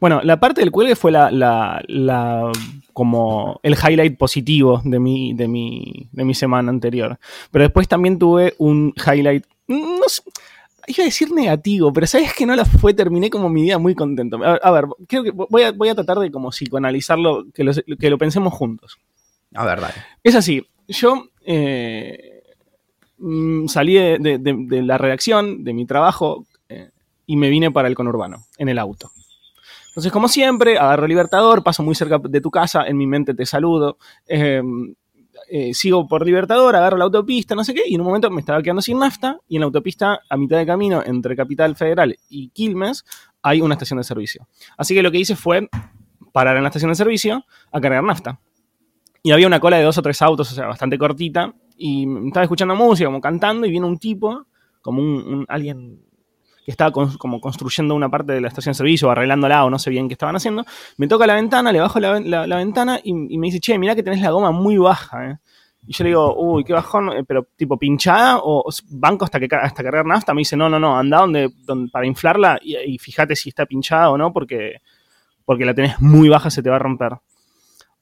Bueno, 0.00 0.20
la 0.22 0.40
parte 0.40 0.60
del 0.60 0.70
cuelgue 0.70 0.96
fue 0.96 1.12
la, 1.12 1.30
la, 1.30 2.52
como 2.92 3.60
el 3.62 3.74
highlight 3.74 4.16
positivo 4.16 4.80
de 4.84 4.98
mi, 4.98 5.34
de, 5.34 5.48
mi, 5.48 6.08
de 6.12 6.24
mi 6.24 6.34
semana 6.34 6.70
anterior. 6.70 7.18
Pero 7.50 7.64
después 7.64 7.88
también 7.88 8.18
tuve 8.18 8.54
un 8.58 8.94
highlight, 8.96 9.44
no 9.68 10.08
sé, 10.08 10.22
iba 10.86 11.02
a 11.02 11.06
decir 11.06 11.30
negativo, 11.30 11.92
pero 11.92 12.06
sabes 12.06 12.34
que 12.34 12.46
no 12.46 12.56
la 12.56 12.64
fue, 12.64 12.94
terminé 12.94 13.30
como 13.30 13.48
mi 13.48 13.62
día 13.62 13.78
muy 13.78 13.94
contento. 13.94 14.40
A, 14.42 14.70
ver, 14.70 14.86
creo 15.06 15.22
que 15.22 15.30
voy 15.30 15.62
a, 15.62 15.72
voy 15.72 15.88
a, 15.88 15.94
tratar 15.94 16.18
de 16.18 16.30
como 16.30 16.50
psicoanalizarlo, 16.50 17.46
que 17.52 17.64
lo, 17.64 17.72
que 17.72 18.10
lo 18.10 18.18
pensemos 18.18 18.52
juntos. 18.52 18.98
A 19.54 19.64
ver, 19.64 19.80
dale. 19.80 19.94
Es 20.22 20.34
así, 20.34 20.66
yo 20.88 21.28
eh, 21.44 22.31
mm, 23.22 23.68
salí 23.68 23.94
de, 23.94 24.82
la 24.84 24.98
redacción, 24.98 25.64
de 25.64 25.72
mi 25.72 25.86
trabajo, 25.86 26.46
eh, 26.68 26.90
y 27.26 27.36
me 27.36 27.48
vine 27.48 27.70
para 27.70 27.88
el 27.88 27.94
conurbano, 27.94 28.44
en 28.58 28.68
el 28.68 28.78
auto. 28.78 29.10
Entonces, 29.88 30.10
como 30.10 30.28
siempre, 30.28 30.78
agarro 30.78 31.06
Libertador, 31.06 31.62
paso 31.62 31.82
muy 31.82 31.94
cerca 31.94 32.18
de 32.18 32.40
tu 32.40 32.50
casa, 32.50 32.86
en 32.86 32.96
mi 32.96 33.06
mente 33.06 33.34
te 33.34 33.44
saludo. 33.44 33.98
Em, 34.26 34.94
eh, 35.48 35.74
sigo 35.74 36.08
por 36.08 36.24
Libertador, 36.24 36.74
agarro 36.74 36.96
la 36.96 37.04
autopista, 37.04 37.54
no 37.54 37.62
sé 37.62 37.74
qué, 37.74 37.82
y 37.86 37.94
en 37.94 38.00
un 38.00 38.06
momento 38.06 38.30
me 38.30 38.40
estaba 38.40 38.62
quedando 38.62 38.80
sin 38.80 38.98
nafta, 38.98 39.38
y 39.48 39.56
en 39.56 39.60
la 39.60 39.66
autopista, 39.66 40.20
a 40.28 40.36
mitad 40.36 40.56
de 40.56 40.64
camino, 40.64 41.02
entre 41.04 41.36
Capital 41.36 41.76
Federal 41.76 42.16
y 42.30 42.48
Quilmes, 42.48 43.04
hay 43.42 43.60
una 43.60 43.74
estación 43.74 43.98
de 43.98 44.04
servicio. 44.04 44.48
Así 44.78 44.94
que 44.94 45.02
lo 45.02 45.10
que 45.10 45.18
hice 45.18 45.36
fue 45.36 45.68
parar 46.32 46.56
en 46.56 46.62
la 46.62 46.70
estación 46.70 46.90
de 46.90 46.94
servicio 46.94 47.44
a 47.70 47.80
cargar 47.80 48.02
nafta. 48.02 48.40
Y 49.22 49.30
había 49.30 49.46
una 49.46 49.60
cola 49.60 49.76
de 49.76 49.84
dos 49.84 49.98
o 49.98 50.02
tres 50.02 50.22
autos, 50.22 50.50
o 50.50 50.54
sea, 50.54 50.66
bastante 50.66 50.98
cortita, 50.98 51.54
y 51.84 52.06
estaba 52.28 52.44
escuchando 52.44 52.76
música, 52.76 53.08
como 53.08 53.20
cantando, 53.20 53.66
y 53.66 53.70
viene 53.72 53.86
un 53.86 53.98
tipo, 53.98 54.46
como 54.80 55.02
un, 55.02 55.44
alguien 55.48 55.98
que 56.64 56.70
estaba 56.70 56.92
como 56.92 57.40
construyendo 57.40 57.96
una 57.96 58.08
parte 58.08 58.34
de 58.34 58.40
la 58.40 58.46
estación 58.46 58.70
de 58.70 58.76
servicio 58.76 59.10
arreglándola 59.10 59.64
o 59.64 59.70
no 59.70 59.80
sé 59.80 59.90
bien 59.90 60.06
qué 60.06 60.12
estaban 60.12 60.36
haciendo, 60.36 60.64
me 60.96 61.08
toca 61.08 61.26
la 61.26 61.34
ventana, 61.34 61.72
le 61.72 61.80
bajo 61.80 61.98
la, 61.98 62.12
ventana 62.56 63.00
y, 63.02 63.36
me 63.36 63.48
dice, 63.48 63.58
che, 63.58 63.80
mira 63.80 63.96
que 63.96 64.04
tenés 64.04 64.20
la 64.20 64.30
goma 64.30 64.52
muy 64.52 64.78
baja, 64.78 65.28
¿eh? 65.28 65.38
Y 65.84 65.92
yo 65.92 66.04
le 66.04 66.10
digo, 66.10 66.36
uy, 66.36 66.62
qué 66.62 66.72
bajón, 66.72 67.08
eh, 67.08 67.24
pero 67.26 67.48
tipo 67.56 67.76
pinchada 67.76 68.38
o 68.40 68.70
banco 68.90 69.24
hasta 69.24 69.40
que 69.40 69.48
hasta 69.50 69.82
cargar 69.82 70.06
nafta. 70.06 70.32
Me 70.32 70.42
dice, 70.42 70.56
no, 70.56 70.68
no, 70.68 70.78
no, 70.78 70.96
anda 70.96 71.18
donde, 71.18 71.50
para 71.90 72.06
inflarla 72.06 72.60
y, 72.62 72.96
fíjate 72.98 73.34
si 73.34 73.48
está 73.48 73.66
pinchada 73.66 74.10
o 74.10 74.16
no, 74.16 74.32
porque, 74.32 74.76
porque 75.44 75.64
la 75.64 75.74
tenés 75.74 76.00
muy 76.00 76.28
baja, 76.28 76.48
se 76.48 76.62
te 76.62 76.70
va 76.70 76.76
a 76.76 76.78
romper. 76.78 77.14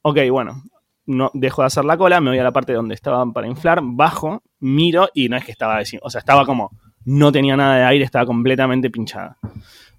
Ok, 0.03 0.19
bueno, 0.31 0.63
no 1.11 1.31
dejo 1.35 1.63
de 1.63 1.67
hacer 1.67 1.85
la 1.85 1.97
cola, 1.97 2.21
me 2.21 2.31
voy 2.31 2.39
a 2.39 2.45
la 2.45 2.53
parte 2.53 2.73
donde 2.73 2.95
estaba 2.95 3.25
para 3.33 3.47
inflar, 3.47 3.81
bajo, 3.83 4.43
miro 4.61 5.09
y 5.15 5.29
no 5.29 5.37
es 5.37 5.45
que 5.45 5.53
estaba, 5.53 5.81
o 6.03 6.11
sea, 6.11 6.19
estaba 6.19 6.47
como 6.47 6.71
no 7.05 7.33
tenía 7.33 7.57
nada 7.57 7.77
de 7.77 7.85
aire, 7.85 8.05
estaba 8.05 8.27
completamente 8.27 8.91
pinchada. 8.91 9.37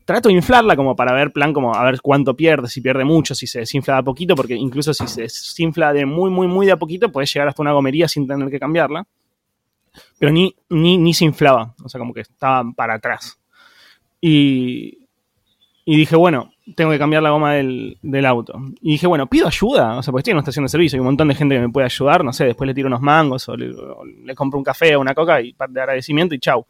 Trato 0.06 0.30
de 0.30 0.36
inflarla 0.36 0.76
como 0.76 0.96
para 0.96 1.14
ver, 1.14 1.32
plan, 1.32 1.54
como 1.54 1.76
a 1.76 1.84
ver 1.84 2.02
cuánto 2.02 2.36
pierde, 2.36 2.68
si 2.68 2.82
pierde 2.82 3.04
mucho, 3.04 3.36
si 3.36 3.48
se 3.48 3.60
desinfla 3.60 3.96
de 3.96 4.00
a 4.00 4.04
poquito, 4.04 4.36
porque 4.36 4.56
incluso 4.56 4.94
si 4.94 5.08
se 5.08 5.24
desinfla 5.24 5.94
de 5.94 6.06
muy, 6.06 6.30
muy, 6.30 6.48
muy 6.48 6.66
de 6.66 6.72
a 6.74 6.78
poquito, 6.78 7.12
puede 7.12 7.28
llegar 7.28 7.48
hasta 7.48 7.62
una 7.62 7.74
gomería 7.74 8.08
sin 8.08 8.28
tener 8.28 8.50
que 8.50 8.60
cambiarla. 8.60 9.06
Pero 10.18 10.32
ni, 10.32 10.56
ni, 10.70 10.98
ni 10.98 11.14
se 11.14 11.26
inflaba, 11.26 11.76
o 11.84 11.90
sea, 11.90 12.00
como 12.00 12.14
que 12.14 12.22
estaba 12.22 12.72
para 12.74 12.96
atrás. 12.96 13.40
Y, 14.20 15.01
y 15.86 15.98
dije, 15.98 16.16
bueno, 16.16 16.52
tengo 16.76 16.92
que 16.92 17.00
cambiar 17.00 17.24
la 17.24 17.32
goma 17.32 17.54
del, 17.54 18.26
auto. 18.26 18.54
Y 18.82 18.94
dije, 18.94 19.08
bueno, 19.08 19.28
pido 19.28 19.48
ayuda, 19.48 19.98
o 19.98 20.04
sea, 20.04 20.12
porque 20.12 20.22
estoy 20.22 20.32
en 20.32 20.38
una 20.38 20.42
estación 20.42 20.66
de 20.66 20.70
servicio, 20.70 20.98
hay 20.98 21.00
un 21.00 21.08
montón 21.08 21.28
de 21.28 21.36
gente 21.36 21.56
que 21.56 21.62
me 21.62 21.70
puede 21.70 21.86
ayudar, 21.86 22.24
no 22.24 22.34
sé, 22.34 22.46
después 22.46 22.68
le 22.68 22.74
tiro 22.74 22.88
unos 22.88 23.02
mangos 23.02 23.50
o 23.50 23.58
le, 23.58 24.36
compro 24.36 24.60
un 24.60 24.64
café 24.64 24.96
o 24.96 25.00
una 25.00 25.16
coca 25.16 25.42
y 25.42 25.56
de 25.70 25.82
agradecimiento 25.82 26.36
y 26.36 26.40
chau. 26.40 26.66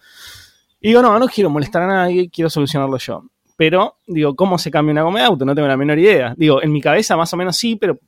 Y 0.79 0.89
digo, 0.89 1.01
no, 1.01 1.19
no 1.19 1.27
quiero 1.27 1.49
molestar 1.49 1.83
a 1.83 1.87
nadie, 1.87 2.29
quiero 2.29 2.49
solucionarlo 2.49 2.97
yo. 2.97 3.23
Pero, 3.57 3.97
digo, 4.07 4.35
¿cómo 4.35 4.57
se 4.57 4.71
cambia 4.71 4.93
una 4.93 5.03
goma 5.03 5.19
de 5.19 5.25
auto? 5.25 5.45
No 5.45 5.53
tengo 5.53 5.67
la 5.67 5.77
menor 5.77 5.99
idea. 5.99 6.33
Digo, 6.35 6.63
en 6.63 6.71
mi 6.71 6.81
cabeza 6.81 7.15
más 7.15 7.31
o 7.33 7.37
menos 7.37 7.55
sí, 7.55 7.75
pero 7.75 7.99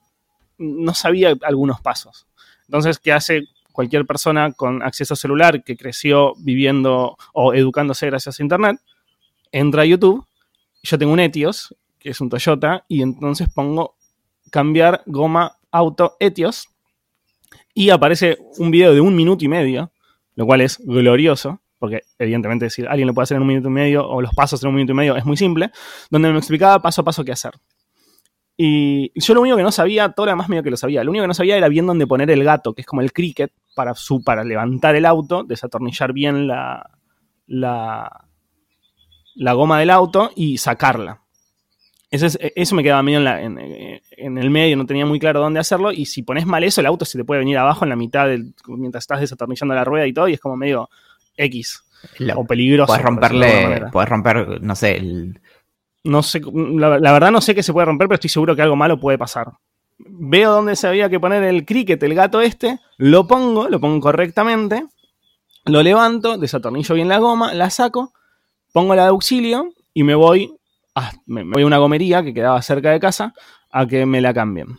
no 0.57 0.93
sabía 0.95 1.35
algunos 1.43 1.79
pasos. 1.81 2.25
Entonces, 2.67 2.97
¿qué 2.97 3.11
hace 3.11 3.43
cualquier 3.71 4.05
persona 4.07 4.51
con 4.53 4.81
acceso 4.81 5.15
celular 5.15 5.63
que 5.63 5.77
creció 5.77 6.33
viviendo 6.39 7.17
o 7.33 7.53
educándose 7.53 8.07
gracias 8.07 8.39
a 8.39 8.43
Internet? 8.43 8.77
Entra 9.51 9.83
a 9.83 9.85
YouTube 9.85 10.25
yo 10.83 10.97
tengo 10.97 11.13
un 11.13 11.19
Etios, 11.19 11.75
que 11.97 12.09
es 12.09 12.21
un 12.21 12.29
Toyota, 12.29 12.85
y 12.87 13.01
entonces 13.01 13.47
pongo 13.49 13.95
cambiar 14.51 15.01
goma 15.05 15.57
auto 15.71 16.15
Etios 16.19 16.67
y 17.73 17.89
aparece 17.89 18.37
un 18.59 18.69
video 18.69 18.93
de 18.93 19.01
un 19.01 19.15
minuto 19.15 19.43
y 19.43 19.47
medio, 19.47 19.91
lo 20.35 20.45
cual 20.45 20.61
es 20.61 20.77
glorioso, 20.77 21.61
porque 21.79 22.03
evidentemente 22.19 22.69
si 22.69 22.85
alguien 22.85 23.07
lo 23.07 23.13
puede 23.13 23.23
hacer 23.23 23.37
en 23.37 23.41
un 23.41 23.47
minuto 23.47 23.69
y 23.69 23.71
medio 23.71 24.07
o 24.07 24.21
los 24.21 24.33
pasos 24.33 24.61
en 24.63 24.69
un 24.69 24.75
minuto 24.75 24.91
y 24.91 24.95
medio 24.95 25.15
es 25.15 25.25
muy 25.25 25.37
simple, 25.37 25.71
donde 26.09 26.31
me 26.31 26.37
explicaba 26.37 26.81
paso 26.81 27.01
a 27.01 27.05
paso 27.05 27.23
qué 27.23 27.31
hacer. 27.31 27.53
Y 28.55 29.11
yo 29.19 29.33
lo 29.33 29.41
único 29.41 29.57
que 29.57 29.63
no 29.63 29.71
sabía, 29.71 30.09
todo 30.09 30.27
lo 30.27 30.33
demás 30.33 30.47
medio 30.47 30.61
que 30.61 30.69
lo 30.69 30.77
sabía, 30.77 31.03
lo 31.03 31.09
único 31.09 31.23
que 31.23 31.27
no 31.29 31.33
sabía 31.33 31.57
era 31.57 31.67
bien 31.69 31.87
dónde 31.87 32.05
poner 32.05 32.29
el 32.29 32.43
gato, 32.43 32.73
que 32.73 32.81
es 32.81 32.87
como 32.87 33.01
el 33.01 33.11
cricket, 33.11 33.51
para, 33.75 33.95
su, 33.95 34.23
para 34.23 34.43
levantar 34.43 34.95
el 34.95 35.05
auto, 35.05 35.43
desatornillar 35.43 36.13
bien 36.13 36.47
la, 36.47 36.87
la, 37.47 38.22
la 39.35 39.53
goma 39.53 39.79
del 39.79 39.89
auto 39.89 40.31
y 40.35 40.57
sacarla. 40.57 41.21
Eso, 42.13 42.27
eso 42.39 42.75
me 42.75 42.83
quedaba 42.83 43.01
medio 43.01 43.27
en, 43.27 43.57
en, 44.11 44.37
el 44.37 44.51
medio, 44.51 44.77
no 44.77 44.85
tenía 44.85 45.03
muy 45.03 45.19
claro 45.19 45.39
dónde 45.39 45.59
hacerlo. 45.59 45.91
Y 45.91 46.05
si 46.05 46.21
pones 46.21 46.45
mal 46.45 46.63
eso, 46.63 46.79
el 46.79 46.85
auto 46.85 47.05
se 47.05 47.17
te 47.17 47.23
puede 47.23 47.39
venir 47.39 47.57
abajo 47.57 47.85
en 47.85 47.89
la 47.89 47.95
mitad 47.95 48.27
del, 48.27 48.53
mientras 48.67 49.03
estás 49.03 49.19
desatornillando 49.19 49.73
la 49.73 49.83
rueda 49.83 50.05
y 50.05 50.13
todo, 50.13 50.27
y 50.27 50.33
es 50.33 50.39
como 50.39 50.55
medio 50.55 50.91
X. 51.35 51.83
o 52.35 52.45
peligroso. 52.45 52.85
Puedes 52.85 53.03
romperle, 53.03 53.85
puedes 53.91 54.09
romper, 54.09 54.61
no 54.61 54.75
sé, 54.75 54.97
el... 54.97 55.39
No 56.03 56.21
sé, 56.21 56.41
la, 56.53 56.99
la, 56.99 57.11
verdad 57.13 57.31
no 57.31 57.39
sé 57.39 57.55
qué 57.55 57.63
se 57.63 57.73
puede 57.73 57.85
romper, 57.85 58.07
pero 58.09 58.15
estoy 58.15 58.29
seguro 58.29 58.55
que 58.55 58.61
algo 58.61 58.75
malo 58.75 58.99
puede 58.99 59.17
pasar. 59.17 59.47
Veo 59.97 60.51
dónde 60.51 60.75
se 60.75 60.85
había 60.87 61.09
que 61.09 61.19
poner 61.19 61.43
el 61.43 61.65
cricket, 61.65 62.03
el 62.03 62.13
gato 62.13 62.41
este, 62.41 62.79
lo 62.97 63.25
pongo, 63.25 63.69
lo 63.69 63.79
pongo 63.79 64.01
correctamente, 64.01 64.85
lo 65.65 65.81
levanto, 65.81 66.37
desatornillo 66.37 66.93
bien 66.93 67.07
la 67.07 67.19
goma, 67.19 67.53
la 67.53 67.69
saco, 67.69 68.13
pongo 68.73 68.95
la 68.95 69.03
de 69.03 69.09
auxilio 69.09 69.71
y 69.93 70.03
me 70.03 70.15
voy 70.15 70.53
a, 70.95 71.11
me 71.25 71.43
voy 71.43 71.63
a 71.63 71.65
una 71.65 71.77
gomería 71.77 72.21
que 72.23 72.33
quedaba 72.33 72.61
cerca 72.61 72.91
de 72.91 72.99
casa 72.99 73.33
a 73.71 73.87
que 73.87 74.05
me 74.05 74.19
la 74.19 74.33
cambien. 74.33 74.77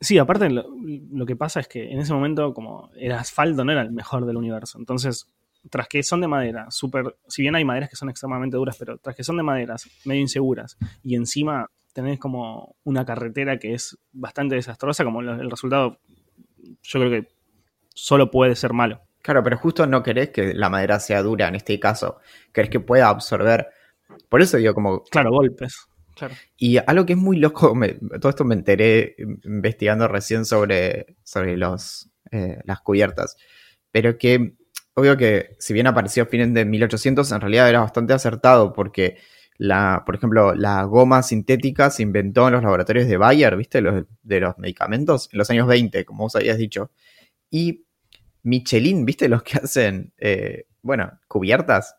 Sí, 0.00 0.16
aparte 0.16 0.48
lo, 0.48 0.66
lo, 1.10 1.26
que 1.26 1.34
pasa 1.34 1.58
es 1.58 1.66
que 1.66 1.90
en 1.90 1.98
ese 1.98 2.12
momento 2.12 2.54
como 2.54 2.90
el 2.96 3.10
asfalto 3.10 3.64
no 3.64 3.72
era 3.72 3.82
el 3.82 3.90
mejor 3.90 4.26
del 4.26 4.36
universo, 4.36 4.78
entonces 4.78 5.26
tras 5.70 5.88
que 5.88 6.02
son 6.02 6.20
de 6.20 6.28
madera, 6.28 6.66
súper, 6.70 7.16
si 7.26 7.42
bien 7.42 7.54
hay 7.54 7.64
maderas 7.64 7.90
que 7.90 7.96
son 7.96 8.08
extremadamente 8.08 8.56
duras, 8.56 8.76
pero 8.78 8.98
tras 8.98 9.16
que 9.16 9.24
son 9.24 9.36
de 9.36 9.42
maderas, 9.42 9.88
medio 10.04 10.20
inseguras, 10.20 10.76
y 11.02 11.14
encima 11.14 11.70
tenés 11.92 12.18
como 12.18 12.76
una 12.84 13.04
carretera 13.04 13.58
que 13.58 13.74
es 13.74 13.98
bastante 14.12 14.54
desastrosa, 14.54 15.04
como 15.04 15.20
el 15.20 15.50
resultado, 15.50 15.98
yo 16.82 17.00
creo 17.00 17.10
que 17.10 17.28
solo 17.92 18.30
puede 18.30 18.54
ser 18.56 18.72
malo. 18.72 19.00
Claro, 19.22 19.42
pero 19.42 19.58
justo 19.58 19.86
no 19.86 20.02
querés 20.02 20.30
que 20.30 20.54
la 20.54 20.70
madera 20.70 21.00
sea 21.00 21.22
dura 21.22 21.48
en 21.48 21.56
este 21.56 21.78
caso, 21.80 22.18
querés 22.52 22.70
que 22.70 22.80
pueda 22.80 23.08
absorber. 23.08 23.68
Por 24.28 24.40
eso 24.40 24.56
digo 24.56 24.74
como... 24.74 25.02
Claro, 25.04 25.30
golpes. 25.30 25.88
Claro. 26.14 26.34
Y 26.56 26.78
algo 26.78 27.06
que 27.06 27.12
es 27.12 27.18
muy 27.18 27.36
loco, 27.36 27.74
todo 28.20 28.30
esto 28.30 28.44
me 28.44 28.54
enteré 28.54 29.14
investigando 29.44 30.08
recién 30.08 30.44
sobre, 30.44 31.16
sobre 31.22 31.56
los, 31.56 32.10
eh, 32.30 32.60
las 32.64 32.80
cubiertas, 32.80 33.36
pero 33.90 34.18
que 34.18 34.54
obvio 34.98 35.16
que 35.16 35.56
si 35.58 35.72
bien 35.72 35.86
apareció 35.86 36.24
a 36.24 36.26
fines 36.26 36.52
de 36.52 36.64
1800, 36.64 37.30
en 37.32 37.40
realidad 37.40 37.68
era 37.68 37.80
bastante 37.80 38.12
acertado 38.12 38.72
porque, 38.72 39.16
la, 39.56 40.02
por 40.04 40.16
ejemplo, 40.16 40.54
la 40.54 40.82
goma 40.84 41.22
sintética 41.22 41.90
se 41.90 42.02
inventó 42.02 42.48
en 42.48 42.54
los 42.54 42.62
laboratorios 42.62 43.06
de 43.06 43.16
Bayer, 43.16 43.56
¿viste? 43.56 43.80
Los, 43.80 44.04
de 44.22 44.40
los 44.40 44.58
medicamentos, 44.58 45.28
en 45.32 45.38
los 45.38 45.50
años 45.50 45.66
20, 45.68 46.04
como 46.04 46.24
vos 46.24 46.36
habías 46.36 46.58
dicho. 46.58 46.90
Y 47.50 47.84
Michelin, 48.42 49.04
¿viste? 49.04 49.28
Los 49.28 49.42
que 49.42 49.58
hacen, 49.58 50.12
eh, 50.18 50.66
bueno, 50.82 51.18
cubiertas. 51.28 51.96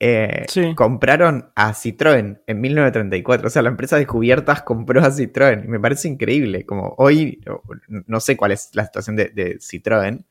Eh, 0.00 0.44
Sí. 0.48 0.74
Compraron 0.74 1.52
a 1.54 1.72
Citroën 1.72 2.42
en 2.46 2.60
1934. 2.60 3.46
O 3.46 3.50
sea, 3.50 3.62
la 3.62 3.68
empresa 3.68 3.96
de 3.96 4.06
cubiertas 4.06 4.62
compró 4.62 5.00
a 5.00 5.10
Citroën. 5.10 5.64
Y 5.64 5.68
me 5.68 5.78
parece 5.80 6.08
increíble. 6.08 6.66
Como 6.66 6.94
hoy, 6.98 7.40
no, 7.46 7.62
no 8.06 8.20
sé 8.20 8.36
cuál 8.36 8.52
es 8.52 8.70
la 8.74 8.84
situación 8.86 9.14
de, 9.16 9.26
de 9.26 9.58
Citroën, 9.58 10.24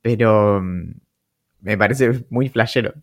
pero 0.00 0.60
mm, 0.62 0.92
me 1.60 1.76
parece 1.76 2.26
muy 2.30 2.48
flashero. 2.48 2.94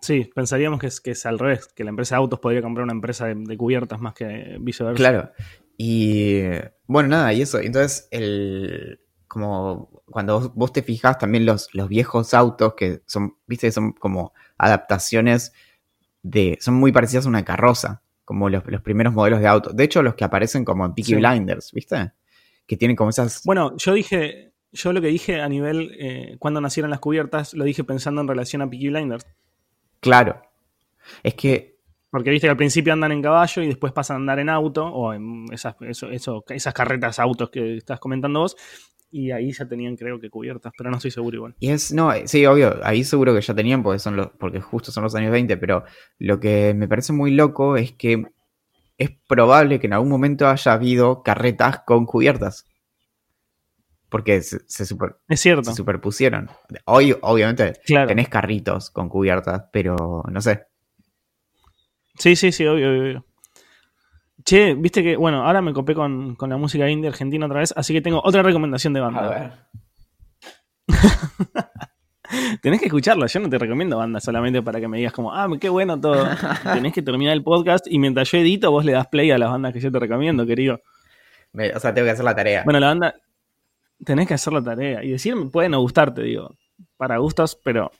Sí, 0.00 0.30
pensaríamos 0.34 0.80
que 0.80 0.86
es, 0.86 1.00
que 1.00 1.10
es 1.10 1.26
al 1.26 1.38
revés, 1.38 1.68
que 1.74 1.84
la 1.84 1.90
empresa 1.90 2.14
de 2.14 2.20
autos 2.20 2.40
podría 2.40 2.62
comprar 2.62 2.84
una 2.84 2.94
empresa 2.94 3.26
de, 3.26 3.34
de 3.36 3.56
cubiertas 3.56 4.00
más 4.00 4.14
que 4.14 4.56
viceversa. 4.60 4.96
Claro. 4.96 5.30
Y 5.76 6.42
bueno, 6.86 7.10
nada, 7.10 7.32
y 7.32 7.42
eso. 7.42 7.58
Entonces, 7.58 8.08
el, 8.10 9.00
como 9.28 10.02
cuando 10.06 10.40
vos, 10.40 10.54
vos 10.54 10.72
te 10.72 10.82
fijas 10.82 11.18
también 11.18 11.46
los, 11.46 11.74
los 11.74 11.88
viejos 11.88 12.34
autos 12.34 12.74
que 12.74 13.02
son, 13.06 13.36
viste, 13.46 13.70
son 13.70 13.92
como 13.92 14.32
adaptaciones 14.58 15.52
de, 16.22 16.58
son 16.60 16.74
muy 16.74 16.92
parecidas 16.92 17.26
a 17.26 17.28
una 17.28 17.44
carroza, 17.44 18.02
como 18.24 18.48
los, 18.48 18.64
los 18.66 18.82
primeros 18.82 19.12
modelos 19.14 19.40
de 19.40 19.46
autos. 19.46 19.76
De 19.76 19.84
hecho, 19.84 20.02
los 20.02 20.14
que 20.14 20.24
aparecen 20.24 20.64
como 20.64 20.84
en 20.84 20.94
Peaky 20.94 21.12
Sí. 21.12 21.16
Blinders, 21.16 21.72
¿viste? 21.72 22.12
Que 22.66 22.76
tienen 22.76 22.96
como 22.96 23.10
esas... 23.10 23.42
Bueno, 23.44 23.76
yo 23.76 23.94
dije, 23.94 24.49
yo 24.72 24.92
lo 24.92 25.00
que 25.00 25.08
dije 25.08 25.40
a 25.40 25.48
nivel 25.48 25.90
eh, 25.98 26.36
cuando 26.38 26.60
nacieron 26.60 26.90
las 26.90 27.00
cubiertas, 27.00 27.54
lo 27.54 27.64
dije 27.64 27.84
pensando 27.84 28.20
en 28.20 28.28
relación 28.28 28.62
a 28.62 28.70
Peaky 28.70 28.88
Blinders. 28.90 29.26
Claro. 30.00 30.40
Es 31.22 31.34
que 31.34 31.76
Porque 32.10 32.30
viste 32.30 32.46
que 32.46 32.50
al 32.50 32.56
principio 32.56 32.92
andan 32.92 33.12
en 33.12 33.22
caballo 33.22 33.62
y 33.62 33.66
después 33.68 33.92
pasan 33.92 34.14
a 34.16 34.18
andar 34.18 34.38
en 34.40 34.48
auto, 34.48 34.84
o 34.86 35.12
en 35.14 35.46
esas, 35.52 35.76
eso- 35.82 36.10
eso- 36.10 36.44
esas 36.48 36.74
carretas 36.74 37.18
autos 37.18 37.50
que 37.50 37.76
estás 37.76 38.00
comentando 38.00 38.40
vos, 38.40 38.56
y 39.12 39.30
ahí 39.32 39.52
ya 39.52 39.66
tenían 39.68 39.96
creo 39.96 40.20
que 40.20 40.28
cubiertas, 40.30 40.72
pero 40.76 40.90
no 40.90 40.96
estoy 40.96 41.10
seguro 41.10 41.36
igual. 41.36 41.54
Y 41.60 41.70
es, 41.70 41.92
no, 41.92 42.10
sí, 42.26 42.46
obvio, 42.46 42.78
ahí 42.82 43.02
seguro 43.04 43.34
que 43.34 43.40
ya 43.40 43.54
tenían 43.54 43.82
porque 43.82 43.98
son 43.98 44.16
los, 44.16 44.28
porque 44.38 44.60
justo 44.60 44.90
son 44.92 45.02
los 45.04 45.14
años 45.14 45.30
20, 45.32 45.56
pero 45.56 45.84
lo 46.18 46.38
que 46.40 46.74
me 46.74 46.86
parece 46.88 47.12
muy 47.12 47.32
loco 47.32 47.76
es 47.76 47.92
que 47.92 48.24
es 48.98 49.10
probable 49.26 49.80
que 49.80 49.86
en 49.86 49.94
algún 49.94 50.10
momento 50.10 50.46
haya 50.48 50.72
habido 50.72 51.22
carretas 51.22 51.80
con 51.86 52.06
cubiertas. 52.06 52.66
Porque 54.10 54.42
se, 54.42 54.58
se 54.66 54.84
super- 54.84 55.16
Es 55.28 55.40
cierto, 55.40 55.62
se 55.64 55.74
superpusieron. 55.74 56.50
Hoy, 56.86 57.16
obviamente, 57.22 57.74
claro. 57.86 58.08
tenés 58.08 58.28
carritos 58.28 58.90
con 58.90 59.08
cubiertas, 59.08 59.64
pero 59.72 60.24
no 60.28 60.40
sé. 60.40 60.66
Sí, 62.18 62.34
sí, 62.36 62.52
sí, 62.52 62.66
obvio, 62.66 62.90
obvio, 62.90 63.02
obvio. 63.02 63.26
Che, 64.44 64.74
viste 64.74 65.02
que, 65.02 65.16
bueno, 65.16 65.46
ahora 65.46 65.62
me 65.62 65.72
copé 65.72 65.94
con, 65.94 66.34
con 66.34 66.50
la 66.50 66.56
música 66.56 66.88
indie 66.90 67.08
argentina 67.08 67.46
otra 67.46 67.60
vez, 67.60 67.72
así 67.76 67.92
que 67.92 68.00
tengo 68.00 68.20
otra 68.24 68.42
recomendación 68.42 68.92
de 68.94 69.00
banda. 69.00 69.68
Tenés 72.62 72.78
que 72.80 72.86
escucharlo, 72.86 73.26
yo 73.26 73.40
no 73.40 73.48
te 73.50 73.58
recomiendo 73.58 73.96
banda 73.98 74.20
solamente 74.20 74.62
para 74.62 74.78
que 74.80 74.86
me 74.86 74.98
digas 74.98 75.12
como, 75.12 75.32
ah, 75.34 75.48
qué 75.60 75.68
bueno 75.68 76.00
todo. 76.00 76.28
Tenés 76.74 76.92
que 76.92 77.02
terminar 77.02 77.32
el 77.34 77.42
podcast 77.42 77.86
y 77.88 77.98
mientras 77.98 78.30
yo 78.30 78.38
edito 78.38 78.70
vos 78.70 78.84
le 78.84 78.92
das 78.92 79.08
play 79.08 79.30
a 79.30 79.38
las 79.38 79.50
bandas 79.50 79.72
que 79.72 79.80
yo 79.80 79.90
te 79.90 79.98
recomiendo, 79.98 80.46
querido. 80.46 80.80
Me- 81.52 81.72
o 81.72 81.80
sea, 81.80 81.92
tengo 81.92 82.06
que 82.06 82.12
hacer 82.12 82.24
la 82.24 82.34
tarea. 82.36 82.62
Bueno, 82.64 82.78
la 82.80 82.86
banda, 82.88 83.14
tenés 84.04 84.28
que 84.28 84.34
hacer 84.34 84.52
la 84.52 84.62
tarea 84.62 85.04
y 85.04 85.10
decir, 85.10 85.34
puede 85.52 85.68
no 85.68 85.80
gustarte, 85.80 86.22
digo, 86.22 86.56
para 86.96 87.18
gustos, 87.18 87.58
pero 87.62 87.90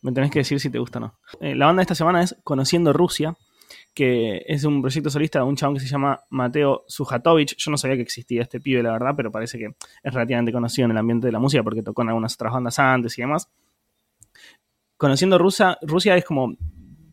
me 0.00 0.12
tenés 0.12 0.30
que 0.30 0.40
decir 0.40 0.60
si 0.60 0.70
te 0.70 0.78
gusta 0.78 0.98
o 0.98 1.02
no. 1.02 1.18
Eh, 1.40 1.54
la 1.54 1.66
banda 1.66 1.80
de 1.80 1.84
esta 1.84 1.94
semana 1.94 2.22
es 2.22 2.36
Conociendo 2.44 2.92
Rusia, 2.92 3.36
que 3.94 4.44
es 4.46 4.64
un 4.64 4.80
proyecto 4.80 5.10
solista 5.10 5.40
de 5.40 5.44
un 5.44 5.56
chabón 5.56 5.74
que 5.74 5.80
se 5.80 5.88
llama 5.88 6.20
Mateo 6.30 6.84
Sujatovic. 6.86 7.56
Yo 7.56 7.70
no 7.70 7.76
sabía 7.76 7.96
que 7.96 8.02
existía 8.02 8.42
este 8.42 8.60
pibe, 8.60 8.82
la 8.82 8.92
verdad, 8.92 9.14
pero 9.16 9.30
parece 9.30 9.58
que 9.58 9.66
es 10.02 10.14
relativamente 10.14 10.52
conocido 10.52 10.86
en 10.86 10.92
el 10.92 10.98
ambiente 10.98 11.26
de 11.26 11.32
la 11.32 11.38
música 11.38 11.62
porque 11.62 11.82
tocó 11.82 12.02
en 12.02 12.08
algunas 12.08 12.34
otras 12.34 12.52
bandas 12.52 12.78
antes 12.78 13.18
y 13.18 13.22
demás. 13.22 13.50
Conociendo 14.96 15.38
Rusia, 15.38 15.78
Rusia 15.82 16.16
es 16.16 16.24
como. 16.24 16.54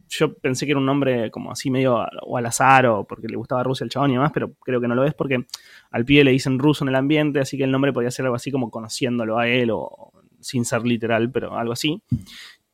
Yo 0.09 0.33
pensé 0.33 0.65
que 0.65 0.71
era 0.71 0.79
un 0.79 0.85
nombre 0.85 1.31
como 1.31 1.51
así 1.51 1.71
medio 1.71 2.05
o 2.21 2.37
al 2.37 2.45
azar 2.45 2.85
o 2.85 3.05
porque 3.05 3.27
le 3.27 3.35
gustaba 3.35 3.63
Rusia 3.63 3.83
el 3.83 3.89
chabón 3.89 4.11
y 4.11 4.13
demás, 4.13 4.31
pero 4.33 4.53
creo 4.55 4.79
que 4.79 4.87
no 4.87 4.95
lo 4.95 5.03
es 5.03 5.13
porque 5.13 5.45
al 5.91 6.05
pibe 6.05 6.23
le 6.23 6.31
dicen 6.31 6.59
ruso 6.59 6.83
en 6.83 6.89
el 6.89 6.95
ambiente, 6.95 7.39
así 7.39 7.57
que 7.57 7.63
el 7.63 7.71
nombre 7.71 7.91
podría 7.91 8.11
ser 8.11 8.25
algo 8.25 8.35
así 8.35 8.51
como 8.51 8.69
conociéndolo 8.69 9.37
a 9.37 9.47
él 9.47 9.71
o 9.71 10.11
sin 10.39 10.63
ser 10.65 10.85
literal, 10.85 11.31
pero 11.31 11.57
algo 11.57 11.73
así. 11.73 12.01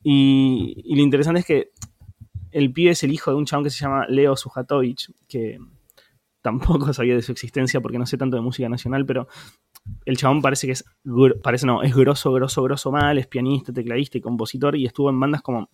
Y, 0.03 0.81
y 0.83 0.95
lo 0.95 1.01
interesante 1.01 1.39
es 1.41 1.45
que 1.45 1.71
el 2.51 2.71
pibe 2.71 2.91
es 2.91 3.03
el 3.03 3.13
hijo 3.13 3.31
de 3.31 3.37
un 3.37 3.45
chabón 3.45 3.63
que 3.63 3.69
se 3.69 3.79
llama 3.79 4.05
Leo 4.07 4.35
Sujatovic, 4.35 5.11
que 5.27 5.57
tampoco 6.41 6.91
sabía 6.93 7.15
de 7.15 7.21
su 7.21 7.31
existencia 7.31 7.81
porque 7.81 7.97
no 7.97 8.05
sé 8.05 8.17
tanto 8.17 8.35
de 8.35 8.41
música 8.41 8.67
nacional, 8.69 9.05
pero 9.05 9.27
el 10.05 10.17
chabón 10.17 10.41
parece 10.41 10.67
que 10.67 10.73
es, 10.73 10.85
parece 11.41 11.65
no, 11.65 11.81
es 11.83 11.95
grosso, 11.95 12.31
grosso, 12.33 12.61
grosso 12.63 12.91
mal, 12.91 13.17
es 13.17 13.27
pianista, 13.27 13.71
tecladista 13.71 14.17
y 14.17 14.21
compositor 14.21 14.75
y 14.75 14.85
estuvo 14.85 15.09
en 15.09 15.19
bandas 15.19 15.41
como, 15.41 15.69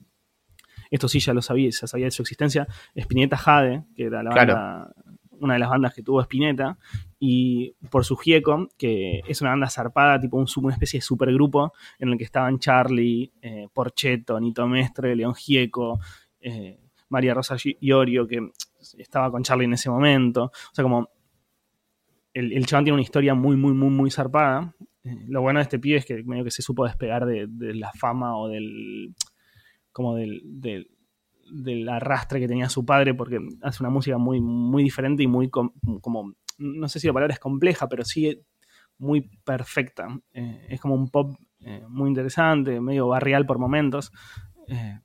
esto 0.92 1.08
sí 1.08 1.20
ya 1.20 1.34
lo 1.34 1.42
sabía, 1.42 1.70
ya 1.70 1.88
sabía 1.88 2.06
de 2.06 2.12
su 2.12 2.22
existencia, 2.22 2.68
Spinetta 2.96 3.38
Jade, 3.38 3.84
que 3.96 4.04
era 4.06 4.24
la 4.24 4.32
Claro. 4.32 4.54
banda, 4.54 4.94
una 5.40 5.54
de 5.54 5.60
las 5.60 5.70
bandas 5.70 5.94
que 5.94 6.02
tuvo 6.02 6.20
Spinetta, 6.22 6.78
y 7.20 7.74
por 7.92 8.06
su 8.06 8.16
Gieco, 8.16 8.70
que 8.78 9.22
es 9.28 9.42
una 9.42 9.52
banda 9.52 9.70
zarpada, 9.70 10.20
tipo 10.20 10.38
un, 10.38 10.48
una 10.64 10.74
especie 10.74 10.98
de 10.98 11.02
supergrupo 11.04 11.74
en 12.00 12.10
el 12.10 12.18
que 12.18 12.24
estaban 12.24 12.58
Charlie, 12.60 13.32
eh, 13.42 13.68
Porchetto, 13.74 14.40
Nito 14.40 14.68
Mestre, 14.68 15.16
León 15.16 15.36
Gieco, 15.36 16.00
eh, 16.40 16.80
María 17.10 17.34
Rosa 17.34 17.56
Iorio, 17.80 18.28
que 18.28 18.50
estaba 18.98 19.30
con 19.32 19.44
Charlie 19.44 19.66
en 19.66 19.74
ese 19.74 19.90
momento. 19.90 20.46
O 20.46 20.52
sea, 20.74 20.84
como 20.84 21.10
el, 22.34 22.52
el 22.54 22.66
chabón 22.66 22.86
tiene 22.86 22.96
una 22.96 23.02
historia 23.04 23.34
muy, 23.34 23.56
muy, 23.56 23.74
muy, 23.74 23.90
muy 23.90 24.12
zarpada. 24.12 24.76
Eh, 25.04 25.26
lo 25.28 25.42
bueno 25.42 25.60
de 25.60 25.64
este 25.64 25.80
pibe 25.80 25.98
es 25.98 26.06
que 26.06 26.24
medio 26.24 26.44
que 26.44 26.52
se 26.52 26.62
supo 26.62 26.86
despegar 26.86 27.26
de, 27.26 27.46
de 27.48 27.74
la 27.76 27.92
fama 27.94 28.38
o 28.38 28.48
del. 28.48 29.14
Como 29.98 30.16
del, 30.16 30.42
del, 30.46 30.88
arrastre 31.90 32.40
que 32.40 32.48
tenía 32.48 32.70
su 32.70 32.86
padre, 32.86 33.16
porque 33.16 33.40
hace 33.64 33.82
una 33.82 33.90
música 33.90 34.20
muy, 34.20 34.40
muy 34.40 34.84
diferente 34.84 35.24
y 35.24 35.28
muy 35.28 35.50
com- 35.50 35.74
como. 36.02 36.34
No 36.60 36.88
sé 36.88 37.00
si 37.00 37.08
la 37.08 37.14
palabra 37.14 37.34
es 37.34 37.40
compleja, 37.40 37.90
pero 37.90 38.06
sí 38.06 38.40
muy 39.00 39.22
perfecta. 39.44 40.08
Eh, 40.34 40.68
es 40.70 40.80
como 40.80 40.94
un 40.94 41.10
pop 41.10 41.36
eh, 41.62 41.84
muy 41.90 42.10
interesante, 42.10 42.80
medio 42.80 43.08
barrial 43.08 43.48
por 43.48 43.58
momentos. 43.58 44.12
eh, 44.68 45.00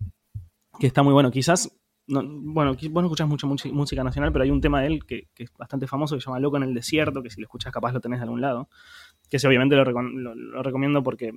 que 0.78 0.87
está 0.88 1.02
muy 1.02 1.12
bueno. 1.14 1.31
Quizás, 1.31 1.70
no- 2.07 2.22
bueno, 2.24 2.72
vos 2.74 3.02
no 3.02 3.07
escuchás 3.14 3.28
muchi- 3.28 3.72
música 3.72 4.02
nacional, 4.05 4.31
pero 4.33 4.42
hay 4.44 4.50
un 4.50 4.61
tema 4.61 4.81
de 4.83 4.88
él 4.88 5.07
que, 5.07 5.28
es 5.38 5.50
bastante 5.59 5.87
famoso 5.87 6.14
que 6.16 6.20
se 6.20 6.26
llama 6.26 6.40
Loco 6.40 6.57
en 6.59 6.64
el 6.64 6.74
Desierto, 6.74 7.22
que 7.22 7.31
si 7.31 7.40
lo 7.40 7.44
escuchás 7.46 7.72
capaz 7.72 7.92
lo 7.92 8.00
tenés 8.00 8.18
de 8.18 8.24
algún 8.24 8.40
lado. 8.42 8.68
Que 9.31 9.37
ese 9.38 9.46
obviamente 9.48 9.74
lo- 9.76 10.35
lo 10.35 10.62
recomiendo 10.62 11.02
porque 11.02 11.33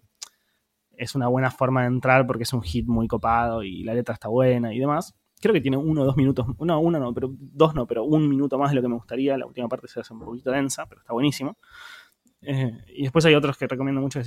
es 0.97 1.15
una 1.15 1.27
buena 1.27 1.51
forma 1.51 1.81
de 1.81 1.87
entrar, 1.87 2.25
porque 2.27 2.43
es 2.43 2.53
un 2.53 2.61
hit 2.61 2.85
muy 2.87 3.07
copado 3.07 3.63
y 3.63 3.83
la 3.83 3.93
letra 3.93 4.13
está 4.13 4.27
buena 4.27 4.73
y 4.73 4.79
demás. 4.79 5.13
Creo 5.41 5.53
que 5.53 5.61
tiene 5.61 5.77
uno 5.77 6.01
o 6.01 6.05
dos 6.05 6.17
minutos, 6.17 6.45
no, 6.59 6.79
uno 6.79 6.99
no, 6.99 7.13
pero 7.13 7.29
dos 7.37 7.75
no, 7.75 7.85
pero 7.85 8.03
un 8.03 8.27
minuto 8.29 8.57
más 8.57 8.71
de 8.71 8.75
lo 8.77 8.81
que 8.81 8.87
me 8.87 8.95
gustaría. 8.95 9.37
La 9.37 9.45
última 9.45 9.67
parte 9.67 9.87
se 9.87 9.99
hace 9.99 10.13
un 10.13 10.19
poquito 10.21 10.49
densa, 10.51 10.85
pero 10.87 11.01
está 11.01 11.13
buenísimo. 11.13 11.57
Eh, 12.41 12.77
y 12.95 13.03
después 13.03 13.25
hay 13.25 13.33
otros 13.35 13.57
que 13.57 13.67
recomiendo 13.67 14.01
mucho, 14.01 14.19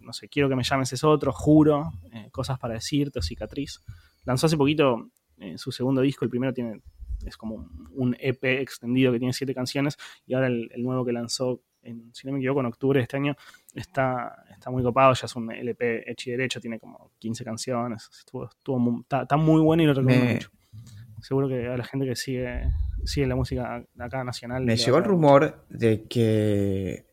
no 0.00 0.12
sé, 0.12 0.28
quiero 0.28 0.48
que 0.48 0.54
me 0.56 0.62
llames 0.62 0.92
es 0.92 1.02
otro, 1.02 1.32
juro, 1.32 1.90
eh, 2.12 2.28
cosas 2.30 2.58
para 2.58 2.74
decirte, 2.74 3.18
o 3.18 3.22
cicatriz. 3.22 3.80
Lanzó 4.24 4.46
hace 4.46 4.56
poquito 4.56 5.10
eh, 5.38 5.58
su 5.58 5.72
segundo 5.72 6.00
disco, 6.00 6.24
el 6.24 6.30
primero 6.30 6.52
tiene, 6.54 6.80
es 7.24 7.36
como 7.36 7.68
un- 7.92 8.16
EP 8.20 8.60
extendido 8.60 9.12
que 9.12 9.18
tiene 9.18 9.32
siete 9.32 9.52
canciones, 9.54 9.96
y 10.26 10.34
ahora 10.34 10.46
el 10.46 10.70
nuevo 10.82 11.04
que 11.04 11.12
lanzó, 11.12 11.60
en, 11.86 12.10
si 12.14 12.26
no 12.26 12.32
me 12.32 12.38
equivoco, 12.38 12.60
en 12.60 12.66
octubre 12.66 12.98
de 12.98 13.02
este 13.04 13.16
año, 13.16 13.36
está, 13.74 14.44
está 14.50 14.70
muy 14.70 14.82
copado, 14.82 15.14
ya 15.14 15.26
es 15.26 15.36
un 15.36 15.50
LP 15.52 16.10
hecho 16.10 16.30
y 16.30 16.32
derecho, 16.32 16.60
tiene 16.60 16.78
como 16.78 17.10
15 17.18 17.44
canciones, 17.44 18.08
estuvo, 18.18 18.48
estuvo 18.48 18.78
mu- 18.78 19.00
está, 19.00 19.22
está 19.22 19.36
muy 19.36 19.60
bueno 19.60 19.82
y 19.82 19.86
lo 19.86 19.94
recomiendo 19.94 20.24
Me- 20.26 20.32
mucho. 20.34 20.50
Seguro 21.22 21.48
que 21.48 21.66
a 21.66 21.76
la 21.76 21.84
gente 21.84 22.06
que 22.06 22.14
sigue, 22.14 22.62
sigue 23.04 23.26
la 23.26 23.34
música 23.36 23.82
acá 23.98 24.22
nacional. 24.22 24.64
Me 24.64 24.72
le 24.72 24.76
llegó 24.76 24.98
el 24.98 25.04
rumor 25.04 25.64
de 25.70 26.04
que 26.04 27.06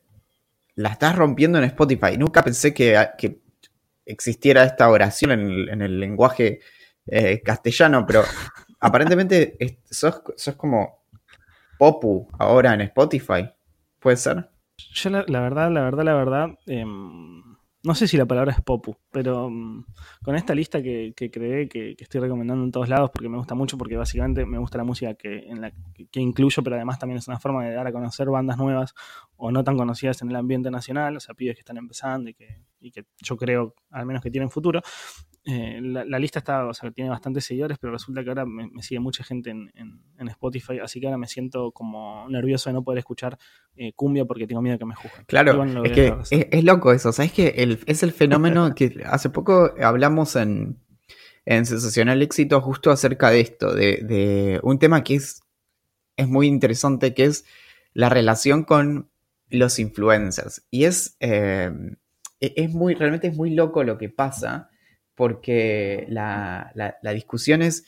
la 0.76 0.90
estás 0.90 1.16
rompiendo 1.16 1.58
en 1.58 1.64
Spotify. 1.66 2.18
Nunca 2.18 2.44
pensé 2.44 2.74
que, 2.74 2.98
que 3.18 3.40
existiera 4.06 4.64
esta 4.66 4.90
oración 4.90 5.32
en 5.32 5.40
el, 5.50 5.70
en 5.70 5.82
el 5.82 6.00
lenguaje 6.00 6.60
eh, 7.08 7.42
castellano, 7.42 8.06
pero 8.06 8.24
aparentemente 8.80 9.56
es- 9.60 9.78
sos, 9.90 10.22
sos 10.36 10.56
como 10.56 11.04
Popu 11.78 12.28
ahora 12.38 12.74
en 12.74 12.82
Spotify. 12.82 13.50
¿Puede 14.00 14.18
ser? 14.18 14.50
Yo 14.78 15.10
la, 15.10 15.24
verdad, 15.24 15.72
la 15.72 15.82
verdad, 15.82 16.04
la 16.04 16.14
verdad, 16.14 16.60
em, 16.66 17.44
no 17.84 17.96
sé 17.96 18.08
si 18.08 18.18
la 18.18 18.26
palabra 18.26 18.54
es 18.54 18.62
popu, 18.62 18.96
pero 19.12 19.50
mm, 19.50 19.86
con 20.24 20.36
esta 20.36 20.56
lista 20.56 20.82
que, 20.82 21.14
que 21.16 21.30
creé, 21.30 21.68
que, 21.68 21.96
estoy 22.00 22.22
recomendando 22.22 22.64
en 22.64 22.72
todos 22.72 22.90
lados, 22.90 23.12
porque 23.14 23.30
me 23.30 23.38
gusta 23.38 23.56
mucho, 23.56 23.78
porque 23.78 23.98
básicamente 23.98 24.46
me 24.46 24.58
gusta 24.58 24.78
la 24.78 24.84
música 24.84 25.14
que, 25.16 25.50
en 25.50 25.62
la, 25.62 25.72
que, 25.72 26.20
incluyo, 26.20 26.64
pero 26.64 26.76
además 26.76 26.98
también 26.98 27.18
es 27.18 27.28
una 27.28 27.40
forma 27.40 27.66
de 27.66 27.74
dar 27.74 27.86
a 27.86 27.92
conocer 27.92 28.30
bandas 28.30 28.58
nuevas 28.58 28.96
o 29.36 29.52
no 29.52 29.64
tan 29.64 29.78
conocidas 29.78 30.22
en 30.22 30.30
el 30.30 30.36
ambiente 30.38 30.72
nacional, 30.72 31.18
o 31.18 31.20
sea, 31.20 31.36
pibes 31.36 31.56
que 31.56 31.62
están 31.62 31.78
empezando 31.78 32.30
y 32.30 32.34
que, 32.34 32.62
y 32.84 32.92
que 32.92 33.06
yo 33.22 33.38
creo 33.38 33.74
al 33.92 34.06
menos 34.06 34.22
que 34.22 34.30
tienen 34.30 34.50
futuro. 34.50 34.82
Eh, 35.46 35.80
la, 35.82 36.20
lista 36.20 36.40
está, 36.40 36.66
o 36.66 36.74
sea, 36.74 36.90
tiene 36.92 37.10
bastantes 37.10 37.44
seguidores, 37.44 37.78
pero 37.78 37.92
resulta 37.92 38.24
que 38.24 38.30
ahora 38.30 38.46
me, 38.46 38.70
sigue 38.82 39.00
mucha 39.00 39.24
gente 39.26 39.50
en, 39.50 40.30
Spotify, 40.30 40.80
así 40.82 41.02
que 41.02 41.08
ahora 41.08 41.18
me 41.18 41.28
siento 41.28 41.72
como 41.72 42.30
nervioso 42.30 42.70
de 42.70 42.74
no 42.76 42.84
poder 42.84 43.00
escuchar 43.00 43.38
eh, 43.76 43.92
cumbia 43.94 44.24
porque 44.24 44.48
tengo 44.48 44.62
miedo 44.62 44.76
de 44.76 44.80
que 44.80 44.86
me 44.86 44.96
juzguen. 44.96 45.26
Claro, 45.26 45.84
es 45.84 45.92
que 45.92 46.48
es, 46.50 46.64
loco 46.64 46.94
eso, 46.94 47.12
¿sabes 47.12 47.34
que 47.34 47.54
Es 47.86 48.04
el 48.04 48.14
fenómeno 48.14 48.74
que 48.76 49.04
hace 49.06 49.30
poco 49.30 49.74
hablamos 49.82 50.38
en, 50.38 50.80
en 51.46 51.66
Sensacional 51.66 52.22
Éxito 52.22 52.62
justo 52.62 52.90
acerca 52.92 53.30
de 53.30 53.42
esto, 53.42 53.74
de, 53.74 54.60
un 54.64 54.80
tema 54.80 55.04
que 55.04 55.16
es, 55.16 55.42
es 56.16 56.28
muy 56.28 56.48
interesante, 56.48 57.14
que 57.14 57.26
es 57.26 57.46
la 57.94 58.08
relación 58.08 58.64
con 58.64 59.10
los 59.50 59.78
influencers. 59.78 60.66
Y 60.72 60.86
es, 60.86 61.18
eh, 61.20 61.70
es 62.56 62.74
muy, 62.74 62.96
realmente 62.96 63.28
es 63.28 63.36
muy 63.36 63.52
loco 63.52 63.84
lo 63.84 63.98
que 63.98 64.10
pasa 64.10 64.70
porque 65.16 66.06
la, 66.10 66.74
discusión 67.14 67.62
es 67.62 67.86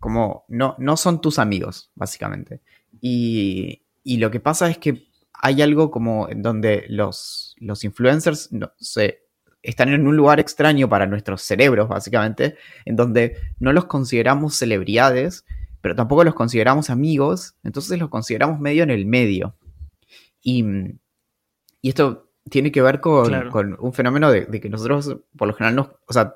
como, 0.00 0.44
no, 0.48 0.74
no 0.78 0.96
son 0.96 1.20
tus 1.20 1.38
amigos, 1.38 1.90
básicamente. 1.94 2.60
Y, 3.00 3.82
lo 4.04 4.30
que 4.30 4.40
pasa 4.40 4.68
es 4.68 4.78
que 4.78 5.06
hay 5.32 5.62
algo 5.62 5.90
como 5.90 6.28
donde 6.34 6.84
los, 6.88 7.54
los 7.58 7.84
influencers 7.84 8.52
no, 8.52 8.72
se, 8.76 9.24
están 9.62 9.88
en 9.88 10.06
un 10.06 10.16
lugar 10.16 10.40
extraño 10.40 10.88
para 10.88 11.06
nuestros 11.06 11.42
cerebros, 11.42 11.88
básicamente, 11.88 12.56
en 12.84 12.96
donde 12.96 13.38
no 13.58 13.72
los 13.72 13.86
consideramos 13.86 14.56
celebridades, 14.56 15.46
pero 15.80 15.94
tampoco 15.94 16.24
los 16.24 16.34
consideramos 16.34 16.90
amigos, 16.90 17.56
entonces 17.64 17.98
los 17.98 18.10
consideramos 18.10 18.60
medio 18.60 18.82
en 18.82 18.90
el 18.90 19.06
medio. 19.06 19.56
Y, 20.42 20.64
esto 21.82 22.30
tiene 22.50 22.70
que 22.72 22.82
ver 22.82 23.00
con, 23.00 23.76
un 23.78 23.92
fenómeno 23.92 24.30
de, 24.30 24.46
de, 24.46 24.60
que 24.60 24.68
nosotros, 24.68 25.16
por 25.36 25.48
lo 25.48 25.54
general, 25.54 25.76
no, 25.76 25.92
o 26.06 26.12
sea, 26.12 26.34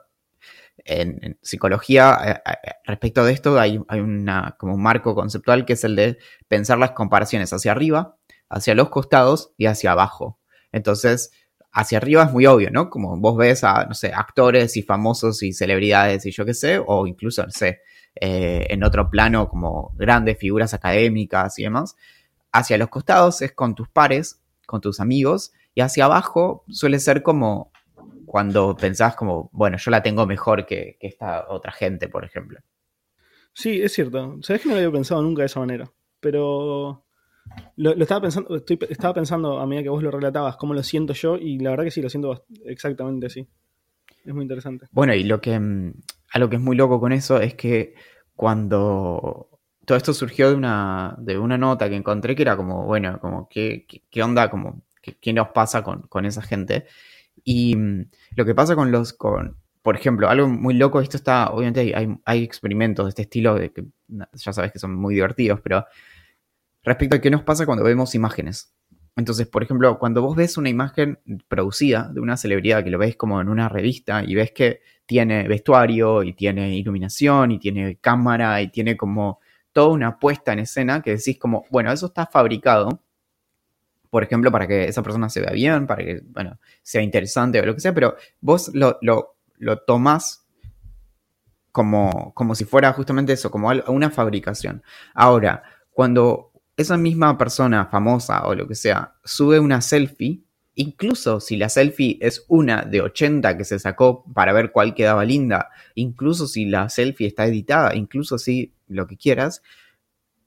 en, 0.85 1.39
psicología, 1.43 2.19
eh, 2.25 2.51
eh, 2.51 2.73
respecto 2.85 3.25
de 3.25 3.33
esto, 3.33 3.59
hay, 3.59 3.79
una, 3.79 4.57
como 4.59 4.75
un 4.75 4.83
marco 4.83 5.15
conceptual 5.15 5.65
que 5.65 5.75
es 5.75 5.85
el 5.85 5.97
de 5.97 6.19
pensar 6.49 6.79
las 6.79 6.93
comparaciones 6.93 7.53
hacia 7.53 7.73
arriba, 7.73 8.17
hacia 8.49 8.75
los 8.75 8.89
costados 8.89 9.53
y 9.57 9.67
hacia 9.67 9.93
abajo. 9.93 10.39
Entonces, 10.73 11.31
hacia 11.73 11.99
arriba 11.99 12.25
es 12.25 12.33
muy 12.33 12.47
obvio, 12.47 12.71
¿no? 12.71 12.91
Como 12.91 13.19
vos 13.19 13.37
ves 13.37 13.65
a, 13.65 13.85
no 13.85 13.95
sé, 13.95 14.13
actores 14.15 14.77
y 14.77 14.83
famosos 14.83 15.43
y 15.43 15.53
celebridades 15.53 16.25
y 16.27 16.31
yo 16.31 16.45
qué 16.45 16.55
sé, 16.55 16.81
o 16.85 17.07
incluso, 17.07 17.45
no 17.45 17.51
sé, 17.51 17.81
eh, 18.15 18.67
en 18.71 18.83
otro 18.83 19.11
plano 19.11 19.49
como 19.49 19.93
grandes 19.97 20.39
figuras 20.39 20.75
académicas 20.75 21.59
y 21.59 21.65
demás. 21.65 21.97
Hacia 22.53 22.79
los 22.79 22.89
costados 22.89 23.43
es 23.43 23.53
con 23.53 23.75
tus 23.75 23.89
pares, 23.89 24.41
con 24.67 24.81
tus 24.81 25.01
amigos, 25.01 25.53
y 25.79 25.81
hacia 25.81 26.07
abajo 26.07 26.65
suele 26.71 26.99
ser 26.99 27.23
como 27.23 27.71
cuando 28.27 28.75
pensás 28.75 29.15
como, 29.15 29.49
bueno, 29.53 29.77
yo 29.79 29.93
la 29.93 30.03
tengo 30.03 30.27
mejor 30.27 30.67
que, 30.67 30.97
esta 30.99 31.47
otra 31.49 31.71
gente, 31.71 32.09
por 32.09 32.25
ejemplo. 32.25 32.59
Sí, 33.53 33.81
es 33.81 33.93
cierto. 33.93 34.39
Sabes 34.43 34.61
que 34.61 34.69
no 34.69 34.75
lo 34.75 34.81
había 34.81 34.91
pensado 34.91 35.23
nunca 35.23 35.43
de 35.43 35.47
esa 35.47 35.61
manera. 35.61 35.89
Pero 36.19 37.05
lo, 37.77 37.93
estaba 37.93 38.23
pensando, 38.23 38.57
estoy, 38.57 38.77
estaba 38.91 39.15
pensando 39.15 39.61
a 39.61 39.67
medida 39.69 39.85
que 39.85 39.89
vos 39.91 40.03
lo 40.03 40.11
relatabas, 40.11 40.57
cómo 40.57 40.75
lo 40.75 40.83
siento 40.83 41.13
yo, 41.13 41.37
y 41.37 41.61
la 41.61 41.71
verdad 41.71 41.85
que 41.85 41.93
sí, 41.93 42.03
lo 42.03 42.11
siento 42.11 42.45
exactamente 42.65 43.27
así. 43.27 43.47
Es 44.25 44.35
muy 44.35 44.43
interesante. 44.43 44.87
Bueno, 44.91 45.15
y 45.15 45.23
lo 45.23 45.41
que 45.41 45.61
mm, 45.61 45.93
algo 46.33 46.51
que 46.51 46.57
es 46.57 46.63
muy 46.63 46.75
loco 46.75 46.99
con 46.99 47.13
eso 47.13 47.41
es 47.41 47.55
que 47.55 47.95
cuando 48.35 49.49
todo 49.89 49.97
esto 49.97 50.13
surgió 50.13 50.51
de 50.51 50.55
una, 50.55 51.15
de 51.19 51.39
una 51.39 51.57
nota 51.57 51.89
que 51.89 51.97
encontré 51.97 52.37
que 52.37 52.43
era 52.43 52.59
como, 52.59 52.85
bueno, 52.85 53.19
como 53.21 53.49
qué, 53.49 53.87
qué, 54.11 54.23
onda, 54.23 54.51
como 54.51 54.83
qué, 55.21 55.33
nos 55.33 55.49
pasa 55.49 55.83
con, 55.83 56.03
con 56.03 56.27
esa 56.27 56.43
gente. 56.43 56.87
Y 57.45 57.77
mm, 57.77 58.11
lo 58.37 58.45
que 58.45 58.55
pasa 58.55 58.75
con 58.75 58.91
los, 58.91 59.13
con, 59.13 59.57
por 59.83 59.97
ejemplo, 59.97 60.29
algo 60.29 60.49
muy 60.49 60.75
loco, 60.75 61.01
esto 61.01 61.17
está, 61.17 61.51
obviamente 61.51 61.95
hay, 62.25 62.43
experimentos 62.43 63.07
de 63.07 63.09
este 63.09 63.23
estilo 63.23 63.57
que 63.57 63.87
ya 64.07 64.53
sabes 64.53 64.73
que 64.73 64.79
son 64.79 64.95
muy 64.95 65.15
divertidos, 65.15 65.61
pero 65.63 65.87
respecto 66.83 67.17
a 67.17 67.21
qué 67.21 67.31
nos 67.31 67.43
pasa 67.43 67.67
cuando 67.67 67.85
vemos 67.85 68.15
imágenes. 68.15 68.75
Entonces, 69.17 69.49
por 69.49 69.63
ejemplo, 69.63 69.99
cuando 69.99 70.23
vos 70.23 70.37
ves 70.37 70.59
una 70.59 70.69
imagen 70.69 71.19
producida 71.49 72.11
de 72.13 72.21
una 72.21 72.37
celebridad 72.37 72.85
que 72.85 72.91
lo 72.91 72.99
ves 72.99 73.17
como 73.17 73.41
en 73.41 73.49
una 73.49 73.69
revista 73.69 74.23
y 74.23 74.35
ves 74.35 74.53
que 74.53 74.81
tiene 75.07 75.49
vestuario 75.49 76.23
y 76.23 76.35
tiene 76.35 76.77
iluminación 76.77 77.53
y 77.53 77.59
tiene 77.59 77.97
cámara 77.97 78.61
y 78.63 78.69
tiene 78.69 78.97
como 78.97 79.41
toda 79.73 79.89
una 79.89 80.19
puesta 80.19 80.53
en 80.53 80.61
escena 80.61 81.03
que 81.03 81.17
decís 81.17 81.39
como, 81.39 81.65
bueno, 81.71 81.91
eso 81.91 82.07
está 82.07 82.27
fabricado 82.27 83.03
por 84.11 84.23
ejemplo, 84.23 84.51
para 84.51 84.67
que 84.67 84.85
esa 84.89 85.03
persona 85.03 85.29
se 85.29 85.41
vea 85.41 85.53
bien, 85.53 85.87
para 85.87 86.05
que, 86.05 86.23
bueno, 86.25 86.59
sea 86.83 87.03
interesante 87.03 87.61
o 87.61 87.67
lo 87.67 87.75
que 87.75 87.81
sea, 87.81 87.95
pero 87.95 88.17
vos 88.41 88.71
lo, 88.75 88.99
lo, 89.03 89.37
lo 89.59 89.79
tomás 89.79 90.47
como, 91.73 92.33
como 92.35 92.55
si 92.55 92.65
fuera 92.65 92.93
justamente 92.93 93.33
eso, 93.33 93.51
como 93.51 93.71
una 93.89 94.11
fabricación. 94.11 94.83
Ahora, 95.15 95.63
cuando 95.93 96.53
esa 96.77 96.97
misma 96.97 97.37
persona 97.37 97.87
famosa 97.87 98.47
o 98.47 98.55
lo 98.55 98.67
que 98.67 98.75
sea 98.75 99.15
sube 99.25 99.61
una 99.61 99.81
selfie, 99.81 100.43
incluso 100.75 101.41
si 101.41 101.57
la 101.57 101.69
selfie 101.69 102.19
es 102.21 102.45
una 102.49 102.83
de 102.83 103.01
80 103.01 103.57
que 103.57 103.65
se 103.65 103.79
sacó 103.79 104.25
para 104.33 104.53
ver 104.53 104.71
cuál 104.71 104.95
quedaba 104.95 105.25
linda, 105.25 105.71
incluso 105.95 106.47
si 106.47 106.67
la 106.67 106.89
selfie 106.89 107.27
está 107.27 107.47
editada, 107.47 107.95
incluso 107.97 108.39
si 108.39 108.73
lo 108.87 109.07
que 109.07 109.17
quieras, 109.17 109.63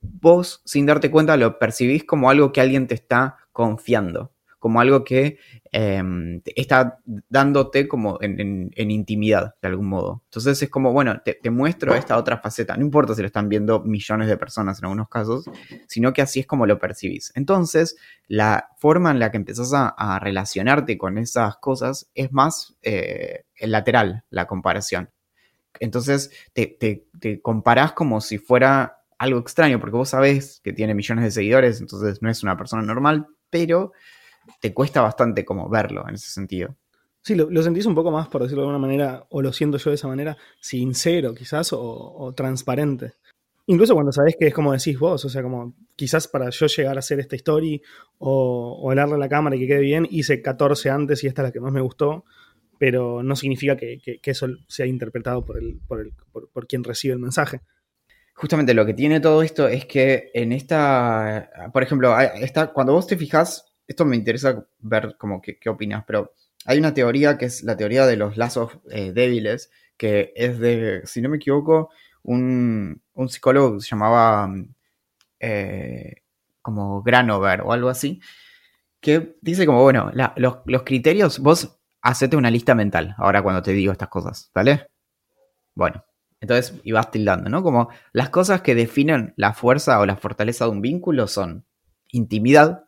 vos 0.02 0.62
sin 0.66 0.86
darte 0.86 1.12
cuenta 1.12 1.38
lo 1.38 1.60
percibís 1.60 2.04
como 2.04 2.30
algo 2.30 2.52
que 2.52 2.62
alguien 2.62 2.88
te 2.88 2.96
está 2.96 3.38
confiando, 3.52 4.32
como 4.62 4.80
algo 4.80 5.04
que 5.04 5.40
em, 5.72 6.40
está 6.56 7.00
dándote 7.30 7.88
como 7.88 8.20
en, 8.22 8.72
intimidad, 8.76 9.56
de 9.60 9.68
algún 9.68 9.88
modo. 9.88 10.22
Entonces 10.26 10.62
es 10.62 10.70
como, 10.70 10.94
bueno, 10.94 11.20
te, 11.24 11.50
muestro 11.50 11.96
esta 11.96 12.16
otra 12.16 12.38
faceta, 12.38 12.78
no 12.78 12.84
importa 12.84 13.16
si 13.16 13.22
lo 13.22 13.26
están 13.26 13.50
viendo 13.50 13.80
millones 13.80 14.28
de 14.28 14.38
personas 14.38 14.78
en 14.78 14.86
algunos 14.86 15.10
casos, 15.10 15.46
sino 15.88 16.14
que 16.14 16.22
así 16.22 16.42
es 16.42 16.46
como 16.46 16.68
lo 16.68 16.78
percibís. 16.78 17.32
Entonces, 17.34 17.98
la 18.28 18.70
forma 18.78 19.10
en 19.10 19.18
la 19.18 19.32
que 19.32 19.38
empezás 19.38 19.72
a, 19.74 20.20
relacionarte 20.20 20.96
con 20.96 21.18
esas 21.18 21.58
cosas 21.58 22.12
es 22.14 22.32
más 22.32 22.76
eh, 22.84 23.46
lateral, 23.62 24.26
la 24.30 24.46
comparación. 24.46 25.10
Entonces, 25.80 26.30
te, 26.54 26.68
te, 26.68 27.08
te 27.20 27.42
comparás 27.42 27.94
como 27.94 28.22
si 28.22 28.38
fuera 28.38 29.00
algo 29.18 29.40
extraño, 29.40 29.80
porque 29.80 29.98
vos 29.98 30.10
sabés 30.10 30.62
que 30.64 30.72
tiene 30.72 30.94
millones 30.94 31.26
de 31.26 31.32
seguidores, 31.32 31.82
entonces 31.82 32.22
no 32.22 32.30
es 32.30 32.44
una 32.44 32.58
persona 32.58 32.84
normal, 32.84 33.28
pero 33.52 33.92
te 34.60 34.74
cuesta 34.74 35.02
bastante 35.02 35.46
como 35.46 35.70
verlo 35.70 36.04
en 36.08 36.16
ese 36.16 36.32
sentido. 36.32 36.76
Sí, 37.24 37.36
lo, 37.36 37.62
sentís 37.62 37.86
un 37.86 37.94
poco 37.94 38.10
más, 38.10 38.28
por 38.30 38.42
decirlo 38.42 38.64
de 38.64 38.70
alguna 38.70 38.88
manera, 38.88 39.28
o 39.30 39.44
lo 39.44 39.54
siento 39.54 39.78
yo 39.78 39.92
de 39.92 39.96
esa 39.96 40.08
manera, 40.08 40.36
sincero 40.60 41.36
quizás, 41.36 41.70
o, 41.72 42.34
transparente. 42.36 43.14
Incluso 43.68 43.94
cuando 43.94 44.12
sabés 44.12 44.36
que 44.40 44.48
es 44.48 44.54
como 44.54 44.74
decís 44.74 44.98
vos, 44.98 45.24
o 45.24 45.30
sea, 45.30 45.44
como 45.44 45.76
quizás 45.96 46.28
para 46.28 46.50
yo 46.50 46.66
llegar 46.66 46.96
a 46.96 47.00
hacer 47.00 47.20
esta 47.20 47.36
story 47.36 47.80
o, 48.18 48.90
hablarle 48.90 49.16
a 49.16 49.20
la 49.20 49.30
cámara 49.30 49.56
y 49.56 49.60
que 49.60 49.68
quede 49.68 49.82
bien, 49.82 50.08
hice 50.10 50.42
14 50.42 50.90
antes 50.90 51.24
y 51.24 51.28
esta 51.28 51.44
es 51.44 51.50
la 51.50 51.52
que 51.52 51.60
más 51.60 51.72
me 51.72 51.82
gustó, 51.82 52.26
pero 52.80 53.22
no 53.22 53.36
significa 53.36 53.78
que, 53.78 54.02
eso 54.24 54.48
sea 54.68 54.88
interpretado 54.88 55.46
por, 55.46 55.60
el, 55.60 55.80
por, 55.88 56.02
el, 56.02 56.14
por 56.52 56.66
quien 56.66 56.84
recibe 56.84 57.14
el 57.14 57.20
mensaje 57.20 57.62
justamente 58.42 58.74
lo 58.74 58.88
que 58.88 58.96
tiene 58.96 59.20
todo 59.20 59.44
esto 59.44 59.68
es 59.68 59.86
que 59.86 60.32
en 60.34 60.52
esta, 60.52 61.52
por 61.72 61.84
ejemplo, 61.84 62.20
esta, 62.20 62.74
cuando 62.74 62.94
vos 62.94 63.06
te 63.06 63.16
fijas, 63.16 63.72
esto 63.88 64.04
me 64.04 64.16
interesa 64.16 64.66
ver 64.80 65.16
como 65.20 65.40
qué 65.40 65.70
opinas, 65.70 66.04
pero 66.08 66.34
hay 66.66 66.80
una 66.80 66.92
teoría 66.92 67.38
que 67.38 67.46
es 67.46 67.62
la 67.62 67.78
teoría 67.78 68.08
de 68.08 68.18
los 68.18 68.38
lazos 68.38 68.80
eh, 68.90 69.12
débiles, 69.12 69.70
que 69.96 70.34
es 70.36 70.58
de, 70.58 71.02
si 71.06 71.22
no 71.22 71.30
me 71.30 71.38
equivoco, 71.38 71.92
un, 72.24 73.04
psicólogo 73.28 73.76
que 73.76 73.82
se 73.82 73.90
llamaba 73.90 74.52
eh, 75.40 76.24
como 76.64 77.04
Granover 77.04 77.62
o 77.62 77.74
algo 77.74 77.90
así, 77.90 78.22
que 79.00 79.38
dice 79.42 79.68
como, 79.68 79.84
bueno, 79.84 80.12
los, 80.36 80.56
los 80.66 80.82
criterios, 80.82 81.38
vos 81.38 81.78
hacete 82.02 82.38
una 82.38 82.50
lista 82.50 82.74
mental 82.74 83.14
ahora 83.20 83.44
cuando 83.44 83.62
te 83.62 83.72
digo 83.72 83.92
estas 83.92 84.10
cosas, 84.10 84.50
¿vale? 84.56 84.88
Bueno, 85.76 86.04
entonces, 86.42 86.74
y 86.84 86.94
tildando, 87.12 87.50
¿no? 87.50 87.62
Como 87.62 87.90
las 88.14 88.30
cosas 88.30 88.62
que 88.62 88.74
definen 88.74 89.34
la 89.38 89.54
fuerza 89.54 90.00
o 90.00 90.08
la 90.08 90.18
fortaleza 90.18 90.66
de 90.66 90.72
un 90.72 90.82
vínculo 90.82 91.28
son 91.28 91.66
intimidad, 92.10 92.86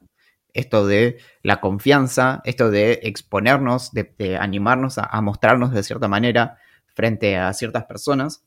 esto 0.54 0.88
de 0.88 1.18
la 1.44 1.62
confianza, 1.62 2.42
esto 2.46 2.72
de 2.72 3.00
exponernos, 3.04 3.92
de, 3.92 4.38
animarnos 4.40 4.98
a, 4.98 5.22
mostrarnos 5.22 5.72
de 5.72 5.84
cierta 5.84 6.08
manera 6.08 6.58
frente 6.96 7.38
a 7.38 7.54
ciertas 7.54 7.86
personas, 7.86 8.44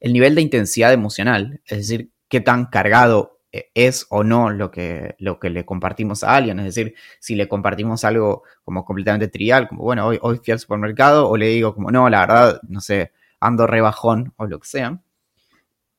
el 0.00 0.14
nivel 0.14 0.34
de 0.34 0.42
intensidad 0.42 0.92
emocional, 0.92 1.60
es 1.66 1.78
decir, 1.78 2.10
qué 2.28 2.40
tan 2.40 2.66
cargado 2.66 3.40
eh, 3.52 3.70
es 3.74 4.06
o 4.08 4.24
no 4.24 4.50
lo 4.50 4.70
que, 4.70 5.14
lo 5.18 5.38
que 5.38 5.50
le 5.50 5.66
compartimos 5.66 6.24
a 6.24 6.36
alguien. 6.36 6.58
Es 6.60 6.66
decir, 6.66 6.94
si 7.18 7.34
le 7.34 7.48
compartimos 7.48 8.04
algo 8.04 8.44
como 8.64 8.84
completamente 8.84 9.28
trivial, 9.28 9.68
como 9.68 9.82
bueno, 9.82 10.06
hoy, 10.06 10.18
hoy 10.22 10.40
fui 10.42 10.52
al 10.52 10.58
supermercado, 10.58 11.28
o 11.28 11.36
le 11.36 11.48
digo 11.48 11.74
como 11.74 11.90
no, 11.90 12.08
la 12.08 12.20
verdad, 12.20 12.60
no 12.68 12.80
sé, 12.80 13.12
ando 13.40 13.66
rebajón 13.66 14.32
o 14.36 14.46
lo 14.46 14.60
que 14.60 14.68
sea. 14.68 15.00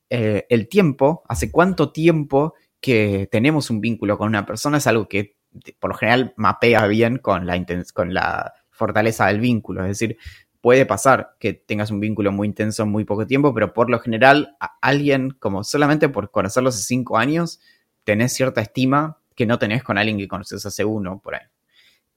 Eh, 0.10 0.46
el 0.50 0.68
tiempo, 0.68 1.24
hace 1.28 1.52
cuánto 1.52 1.92
tiempo 1.92 2.56
que 2.82 3.28
tenemos 3.32 3.70
un 3.70 3.82
vínculo 3.82 4.18
con 4.18 4.28
una 4.28 4.46
persona, 4.46 4.78
es 4.78 4.88
algo 4.88 5.08
que 5.08 5.38
por 5.80 5.92
lo 5.92 5.98
general 5.98 6.34
mapea 6.38 6.86
bien 6.88 7.18
con 7.18 7.46
la, 7.46 7.66
con 7.94 8.14
la 8.14 8.54
fortaleza 8.70 9.28
del 9.28 9.40
vínculo. 9.40 9.82
Es 9.84 10.00
decir, 10.00 10.18
puede 10.62 10.86
pasar 10.86 11.36
que 11.40 11.54
tengas 11.54 11.92
un 11.92 12.00
vínculo 12.00 12.32
muy 12.32 12.48
intenso 12.48 12.84
en 12.84 12.90
muy 12.90 13.06
poco 13.06 13.26
tiempo, 13.26 13.54
pero 13.54 13.74
por 13.74 13.90
lo 13.90 14.00
general, 14.00 14.58
alguien, 14.82 15.32
como 15.32 15.64
solamente 15.64 16.10
por 16.10 16.32
conocerlo 16.32 16.70
hace 16.70 16.84
cinco 16.84 17.18
años, 17.18 17.60
tenés 18.04 18.34
cierta 18.34 18.62
estima 18.62 19.20
que 19.36 19.46
no 19.46 19.60
tenés 19.60 19.84
con 19.84 19.98
alguien 19.98 20.18
que 20.18 20.28
conoces 20.28 20.66
hace 20.66 20.84
uno, 20.84 21.22
por 21.22 21.36
ahí. 21.36 21.48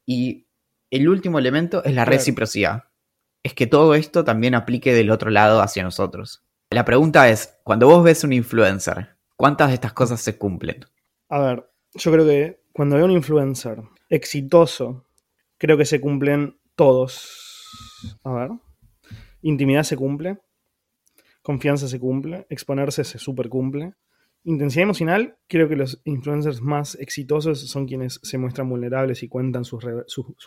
Y 0.04 0.46
el 0.90 1.08
último 1.08 1.38
elemento 1.38 1.84
es 1.84 1.94
la 1.94 2.04
reciprocidad. 2.04 2.84
Es 3.42 3.54
que 3.54 3.66
todo 3.66 3.94
esto 3.94 4.24
también 4.24 4.54
aplique 4.54 4.94
del 4.94 5.10
otro 5.10 5.30
lado 5.30 5.60
hacia 5.60 5.82
nosotros. 5.82 6.44
La 6.70 6.84
pregunta 6.84 7.28
es, 7.28 7.58
cuando 7.64 7.86
vos 7.86 8.04
ves 8.04 8.24
un 8.24 8.32
influencer, 8.32 9.16
¿cuántas 9.36 9.68
de 9.68 9.74
estas 9.74 9.92
cosas 9.92 10.20
se 10.20 10.38
cumplen? 10.38 10.86
A 11.28 11.40
ver, 11.40 11.68
yo 11.94 12.12
creo 12.12 12.24
que 12.24 12.62
cuando 12.72 12.96
veo 12.96 13.04
un 13.04 13.10
influencer 13.10 13.82
exitoso, 14.08 15.06
creo 15.58 15.76
que 15.76 15.84
se 15.84 16.00
cumplen 16.00 16.58
todos 16.76 17.42
a 18.24 18.32
ver. 18.32 18.50
Intimidad 19.42 19.82
se 19.82 19.96
cumple. 19.96 20.38
Confianza 21.42 21.88
se 21.88 21.98
cumple. 21.98 22.46
Exponerse 22.48 23.04
se 23.04 23.18
super 23.18 23.48
cumple. 23.48 23.94
Intensidad 24.44 24.82
emocional, 24.82 25.36
creo 25.46 25.68
que 25.68 25.76
los 25.76 26.00
influencers 26.04 26.60
más 26.60 26.96
exitosos 26.96 27.60
son 27.70 27.86
quienes 27.86 28.18
se 28.24 28.38
muestran 28.38 28.68
vulnerables 28.68 29.22
y 29.22 29.28
cuentan 29.28 29.64
sus, 29.64 29.84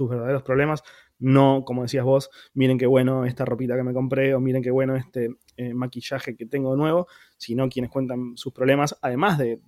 verdaderos 0.10 0.44
problemas. 0.44 0.84
No, 1.18 1.64
como 1.66 1.84
decías 1.84 2.04
vos, 2.04 2.30
miren 2.54 2.78
qué 2.78 2.88
bueno 2.88 3.24
esta 3.24 3.46
ropita 3.46 3.78
que 3.78 3.84
me 3.84 3.94
compré 3.94 4.36
o 4.36 4.42
miren 4.42 4.62
qué 4.62 4.70
bueno 4.70 4.98
este 4.98 5.30
eh, 5.56 5.74
maquillaje 5.74 6.36
que 6.36 6.46
tengo 6.46 6.76
nuevo, 6.76 7.08
sino 7.38 7.70
quienes 7.70 7.90
cuentan 7.90 8.36
sus 8.36 8.52
problemas, 8.52 8.98
además 9.02 9.38
de, 9.38 9.62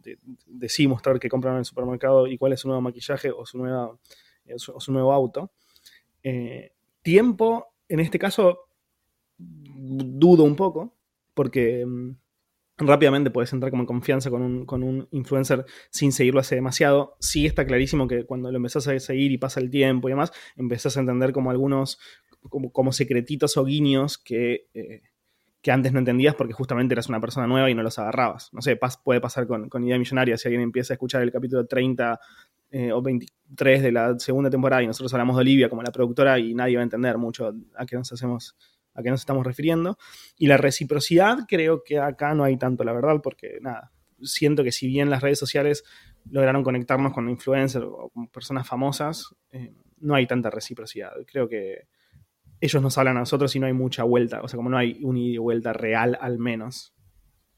de, 0.45 0.67
sí 0.67 0.89
mostrar 0.89 1.21
que 1.21 1.29
compraron 1.29 1.55
en 1.55 1.59
el 1.59 1.65
supermercado 1.65 2.27
y 2.27 2.37
cuál 2.37 2.51
es 2.51 2.59
su 2.59 2.67
nuevo 2.67 2.81
maquillaje 2.81 3.31
o 3.31 3.45
su, 3.45 3.57
nueva, 3.57 3.97
eh, 4.45 4.55
o 4.55 4.79
su 4.81 4.91
nuevo 4.91 5.13
auto. 5.13 5.51
Eh, 6.21 6.73
tiempo, 7.01 7.67
en 7.87 8.01
este 8.01 8.19
caso, 8.19 8.67
dudo 9.37 10.43
un 10.43 10.57
poco, 10.57 10.97
porque 11.33 11.85
mm, 11.85 12.09
rápidamente 12.77 13.31
puedes 13.31 13.51
entrar 13.53 13.71
como 13.71 13.83
en 13.83 13.87
confianza 13.87 14.29
con 14.29 14.43
un, 14.43 15.07
influencer 15.11 15.65
sin 15.89 16.11
seguirlo 16.11 16.39
hace 16.39 16.55
demasiado. 16.55 17.15
Sí 17.19 17.45
está 17.45 17.65
clarísimo 17.65 18.07
que 18.07 18.25
cuando 18.25 18.51
lo 18.51 18.57
empezás 18.57 18.87
a 18.87 18.99
seguir 18.99 19.31
y 19.31 19.37
pasa 19.37 19.59
el 19.59 19.69
tiempo 19.69 20.07
y 20.07 20.11
demás, 20.11 20.31
empezás 20.55 20.97
a 20.97 20.99
entender 20.99 21.31
como 21.31 21.51
algunos 21.51 21.99
como, 22.49 22.93
secretitos 22.93 23.57
o 23.57 23.65
guiños 23.65 24.17
que, 24.17 24.67
eh, 24.73 25.01
que, 25.61 25.71
antes 25.71 25.91
no 25.91 25.99
entendías 25.99 26.35
porque 26.35 26.53
justamente 26.53 26.93
eras 26.93 27.09
una 27.09 27.19
persona 27.19 27.47
nueva 27.47 27.69
y 27.69 27.75
no 27.75 27.83
los 27.83 27.97
agarrabas. 27.99 28.53
No 28.53 28.61
sé, 28.61 28.79
puede 29.03 29.19
pasar 29.19 29.47
con, 29.47 29.69
con 29.69 29.83
Idea 29.83 29.97
Millonaria 29.97 30.37
si 30.37 30.47
alguien 30.47 30.61
empieza 30.61 30.93
a 30.93 30.95
escuchar 30.95 31.23
el 31.23 31.31
capítulo 31.31 31.65
30 31.65 32.19
eh, 32.71 32.91
o 32.91 33.01
23 33.01 33.81
de 33.81 33.91
la 33.91 34.19
segunda 34.19 34.49
temporada 34.49 34.83
y 34.83 34.87
nosotros 34.87 35.13
hablamos 35.13 35.35
de 35.35 35.41
Olivia 35.41 35.69
como 35.69 35.81
la 35.81 35.91
productora 35.91 36.39
y 36.39 36.53
nadie 36.53 36.75
va 36.75 36.81
a 36.81 36.83
entender 36.83 37.17
mucho 37.17 37.53
a 37.75 37.85
qué 37.85 37.95
nos 37.95 38.11
hacemos 38.11 38.55
a 38.97 39.03
qué 39.03 39.09
nos 39.09 39.21
estamos 39.21 39.45
refiriendo. 39.45 39.97
Y 40.37 40.47
la 40.47 40.57
reciprocidad 40.57 41.45
creo 41.47 41.83
que 41.83 41.99
acá 41.99 42.33
no 42.33 42.43
hay 42.43 42.57
tanto, 42.57 42.83
la 42.83 42.91
verdad, 42.91 43.21
porque 43.23 43.59
nada, 43.61 43.91
siento 44.21 44.63
que 44.63 44.71
si 44.71 44.87
bien 44.87 45.09
las 45.09 45.21
redes 45.21 45.39
sociales 45.39 45.83
lograron 46.29 46.63
conectarnos 46.63 47.13
con 47.13 47.29
influencers 47.29 47.85
o 47.85 48.09
con 48.09 48.27
personas 48.27 48.67
famosas, 48.67 49.35
eh, 49.51 49.73
no 49.99 50.15
hay 50.15 50.25
tanta 50.25 50.49
reciprocidad. 50.49 51.11
Creo 51.25 51.47
que 51.47 51.87
ellos 52.59 52.81
nos 52.81 52.97
hablan 52.97 53.17
a 53.17 53.21
nosotros 53.21 53.55
y 53.55 53.59
no 53.59 53.67
hay 53.67 53.73
mucha 53.73 54.03
vuelta, 54.03 54.41
o 54.41 54.47
sea, 54.47 54.57
como 54.57 54.69
no 54.69 54.77
hay 54.77 54.99
una 55.03 55.19
ida 55.19 55.35
y 55.35 55.37
vuelta 55.37 55.73
real 55.73 56.17
al 56.19 56.39
menos. 56.39 56.93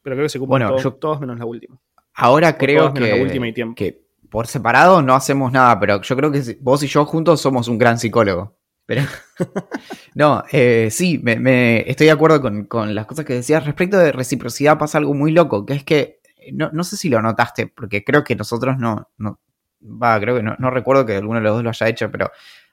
Pero 0.02 0.16
creo 0.16 0.26
que 0.26 0.30
se 0.30 0.40
cumplen 0.40 0.68
todos, 1.00 1.22
menos 1.22 1.40
la 1.40 1.46
última. 1.46 1.80
Ahora 2.14 2.58
creo 2.58 2.94
que, 2.94 3.16
la 3.16 3.22
última 3.22 3.48
y 3.48 3.54
tiempo. 3.54 3.76
que 3.76 4.10
por 4.30 4.48
separado 4.48 5.02
no 5.02 5.16
hacemos 5.16 5.52
nada, 5.54 5.80
pero 5.80 6.02
yo 6.02 6.16
creo 6.16 6.32
que 6.32 6.58
vos 6.60 6.84
y 6.84 6.88
yo 6.88 7.06
juntos 7.06 7.40
somos 7.40 7.70
un 7.70 7.78
gran 7.78 7.98
psicólogo. 7.98 8.59
Pero 8.90 9.04
no, 10.16 10.44
eh, 10.52 10.88
sí, 10.90 11.20
me, 11.22 11.88
estoy 11.88 12.08
de 12.08 12.12
acuerdo 12.12 12.42
con, 12.68 12.96
las 12.96 13.06
cosas 13.06 13.24
que 13.24 13.36
decías. 13.36 13.64
Respecto 13.64 14.00
de 14.00 14.12
reciprocidad 14.12 14.80
pasa 14.80 14.98
algo 14.98 15.14
muy 15.14 15.32
loco, 15.32 15.64
que 15.64 15.76
es 15.76 15.84
que, 15.84 16.22
no, 16.54 16.84
sé 16.84 16.98
si 16.98 17.08
lo 17.08 17.22
notaste, 17.22 17.68
porque 17.68 18.04
creo 18.04 18.24
que 18.24 18.36
nosotros 18.36 18.80
no, 18.80 19.12
no 19.20 19.40
va, 19.80 20.20
creo 20.20 20.38
que 20.38 20.42
no, 20.42 20.56
no 20.58 20.72
recuerdo 20.72 21.06
que 21.06 21.18
alguno 21.18 21.38
de 21.38 21.44
los 21.44 21.54
dos 21.54 21.64
lo 21.64 21.70
haya 21.70 21.88
hecho, 21.88 22.10
pero 22.10 22.32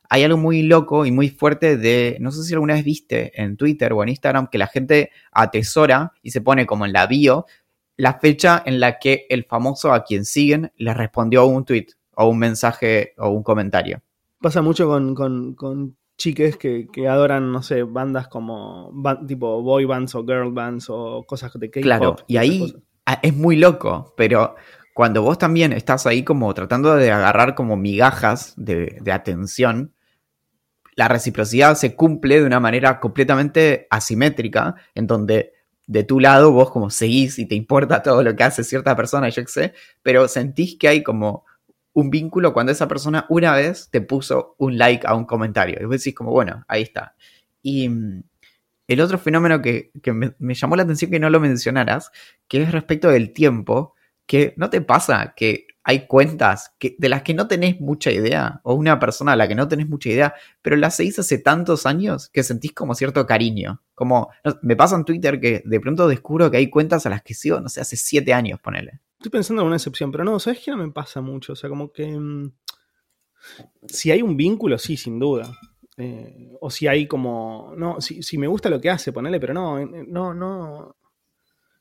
hay 0.08 0.24
algo 0.24 0.38
muy 0.38 0.62
loco 0.62 1.04
y 1.04 1.12
muy 1.12 1.28
fuerte 1.28 1.76
de, 1.76 2.16
no 2.18 2.30
sé 2.32 2.44
si 2.44 2.54
alguna 2.54 2.72
vez 2.72 2.84
viste 2.84 3.38
en 3.38 3.58
Twitter 3.58 3.92
o 3.92 4.02
en 4.02 4.08
Instagram, 4.08 4.46
que 4.46 4.56
la 4.56 4.68
gente 4.68 5.10
atesora 5.32 6.14
y 6.22 6.30
se 6.30 6.40
pone 6.40 6.64
como 6.64 6.86
en 6.86 6.94
la 6.94 7.06
bio 7.06 7.44
la 7.98 8.14
fecha 8.14 8.62
en 8.64 8.80
la 8.80 8.98
que 8.98 9.26
el 9.28 9.44
famoso 9.44 9.92
a 9.92 10.02
quien 10.02 10.24
siguen 10.24 10.72
le 10.78 10.94
respondió 10.94 11.42
a 11.42 11.44
un 11.44 11.66
tweet 11.66 11.88
o 12.14 12.26
un 12.26 12.38
mensaje 12.38 13.12
o 13.18 13.28
un 13.28 13.42
comentario. 13.42 14.00
Pasa 14.40 14.62
mucho 14.62 14.86
con, 14.86 15.14
con, 15.54 15.96
chiques 16.16 16.56
que, 16.56 16.88
adoran, 17.08 17.52
no 17.52 17.62
sé, 17.62 17.82
bandas 17.82 18.28
como 18.28 18.92
tipo 19.26 19.62
boy 19.62 19.84
bands 19.84 20.14
o 20.14 20.24
girl 20.24 20.52
bands 20.52 20.86
o 20.88 21.24
cosas 21.26 21.52
de 21.54 21.70
K-pop. 21.70 21.82
Claro, 21.82 22.16
y 22.26 22.36
ahí 22.36 22.74
es 23.22 23.34
muy 23.34 23.56
loco, 23.56 24.14
pero 24.16 24.56
cuando 24.94 25.22
vos 25.22 25.38
también 25.38 25.72
estás 25.72 26.06
ahí 26.06 26.24
como 26.24 26.52
tratando 26.54 26.94
de 26.96 27.10
agarrar 27.10 27.54
como 27.54 27.76
migajas 27.76 28.54
de, 28.56 28.98
de 29.00 29.12
atención, 29.12 29.92
la 30.94 31.08
reciprocidad 31.08 31.74
se 31.74 31.94
cumple 31.94 32.40
de 32.40 32.46
una 32.46 32.60
manera 32.60 32.98
completamente 33.00 33.86
asimétrica, 33.90 34.74
en 34.94 35.06
donde 35.06 35.52
de 35.86 36.02
tu 36.02 36.18
lado 36.18 36.50
vos 36.50 36.70
como 36.70 36.90
seguís 36.90 37.38
y 37.38 37.46
te 37.46 37.54
importa 37.54 38.02
todo 38.02 38.22
lo 38.22 38.34
que 38.34 38.42
hace 38.42 38.64
cierta 38.64 38.96
persona, 38.96 39.28
yo 39.28 39.42
qué 39.42 39.52
sé, 39.52 39.74
pero 40.02 40.26
sentís 40.26 40.76
que 40.76 40.88
hay 40.88 41.02
como 41.02 41.44
un 41.96 42.10
vínculo 42.10 42.52
cuando 42.52 42.72
esa 42.72 42.86
persona 42.86 43.24
una 43.30 43.54
vez 43.54 43.88
te 43.90 44.02
puso 44.02 44.54
un 44.58 44.76
like 44.76 45.06
a 45.06 45.14
un 45.14 45.24
comentario. 45.24 45.78
Y 45.80 45.86
vos 45.86 45.96
decís 45.96 46.14
como, 46.14 46.30
bueno, 46.30 46.62
ahí 46.68 46.82
está. 46.82 47.16
Y 47.62 47.88
mm, 47.88 48.22
el 48.86 49.00
otro 49.00 49.16
fenómeno 49.16 49.62
que, 49.62 49.92
me, 50.12 50.34
me, 50.38 50.52
llamó 50.52 50.76
la 50.76 50.82
atención 50.82 51.10
que 51.10 51.18
no 51.18 51.30
lo 51.30 51.40
mencionaras, 51.40 52.10
que 52.48 52.62
es 52.62 52.70
respecto 52.70 53.08
del 53.08 53.32
tiempo, 53.32 53.94
que 54.26 54.52
no 54.58 54.68
te 54.68 54.82
pasa 54.82 55.32
que 55.34 55.68
hay 55.84 56.06
cuentas 56.06 56.74
que, 56.78 56.96
de 56.98 57.08
las 57.08 57.22
que 57.22 57.32
no 57.32 57.48
tenés 57.48 57.80
mucha 57.80 58.10
idea, 58.10 58.60
o 58.62 58.74
una 58.74 58.98
persona 58.98 59.32
a 59.32 59.36
la 59.36 59.48
que 59.48 59.54
no 59.54 59.66
tenés 59.66 59.88
mucha 59.88 60.10
idea, 60.10 60.34
pero 60.60 60.76
las 60.76 60.96
seguís 60.96 61.18
hace 61.18 61.38
tantos 61.38 61.86
años 61.86 62.28
que 62.28 62.42
sentís 62.42 62.74
como 62.74 62.94
cierto 62.94 63.24
cariño. 63.24 63.80
Como 63.94 64.28
me 64.60 64.76
pasa 64.76 64.96
en 64.96 65.06
Twitter 65.06 65.40
que 65.40 65.62
de 65.64 65.80
pronto 65.80 66.08
descubro 66.08 66.50
que 66.50 66.58
hay 66.58 66.68
cuentas 66.68 67.06
a 67.06 67.10
las 67.10 67.22
que 67.22 67.32
sigo, 67.32 67.58
no 67.60 67.70
sé, 67.70 67.80
hace 67.80 67.96
siete 67.96 68.34
años, 68.34 68.60
ponele. 68.60 69.00
Estoy 69.26 69.38
pensando 69.40 69.62
en 69.62 69.66
una 69.66 69.76
excepción, 69.76 70.12
pero 70.12 70.22
no, 70.22 70.38
¿sabes 70.38 70.60
qué 70.64 70.70
no 70.70 70.76
me 70.76 70.88
pasa 70.92 71.20
mucho? 71.20 71.54
O 71.54 71.56
sea, 71.56 71.68
como 71.68 71.90
que. 71.90 72.06
Mm, 72.06 72.52
si 73.88 74.12
hay 74.12 74.22
un 74.22 74.36
vínculo, 74.36 74.78
sí, 74.78 74.96
sin 74.96 75.18
duda. 75.18 75.52
Eh, 75.96 76.52
o 76.60 76.70
si 76.70 76.86
hay 76.86 77.08
como. 77.08 77.74
No, 77.76 78.00
si, 78.00 78.22
si, 78.22 78.38
me 78.38 78.46
gusta 78.46 78.70
lo 78.70 78.80
que 78.80 78.88
hace, 78.88 79.12
ponele, 79.12 79.40
pero 79.40 79.52
no, 79.52 79.84
no, 79.84 80.32
no 80.32 80.96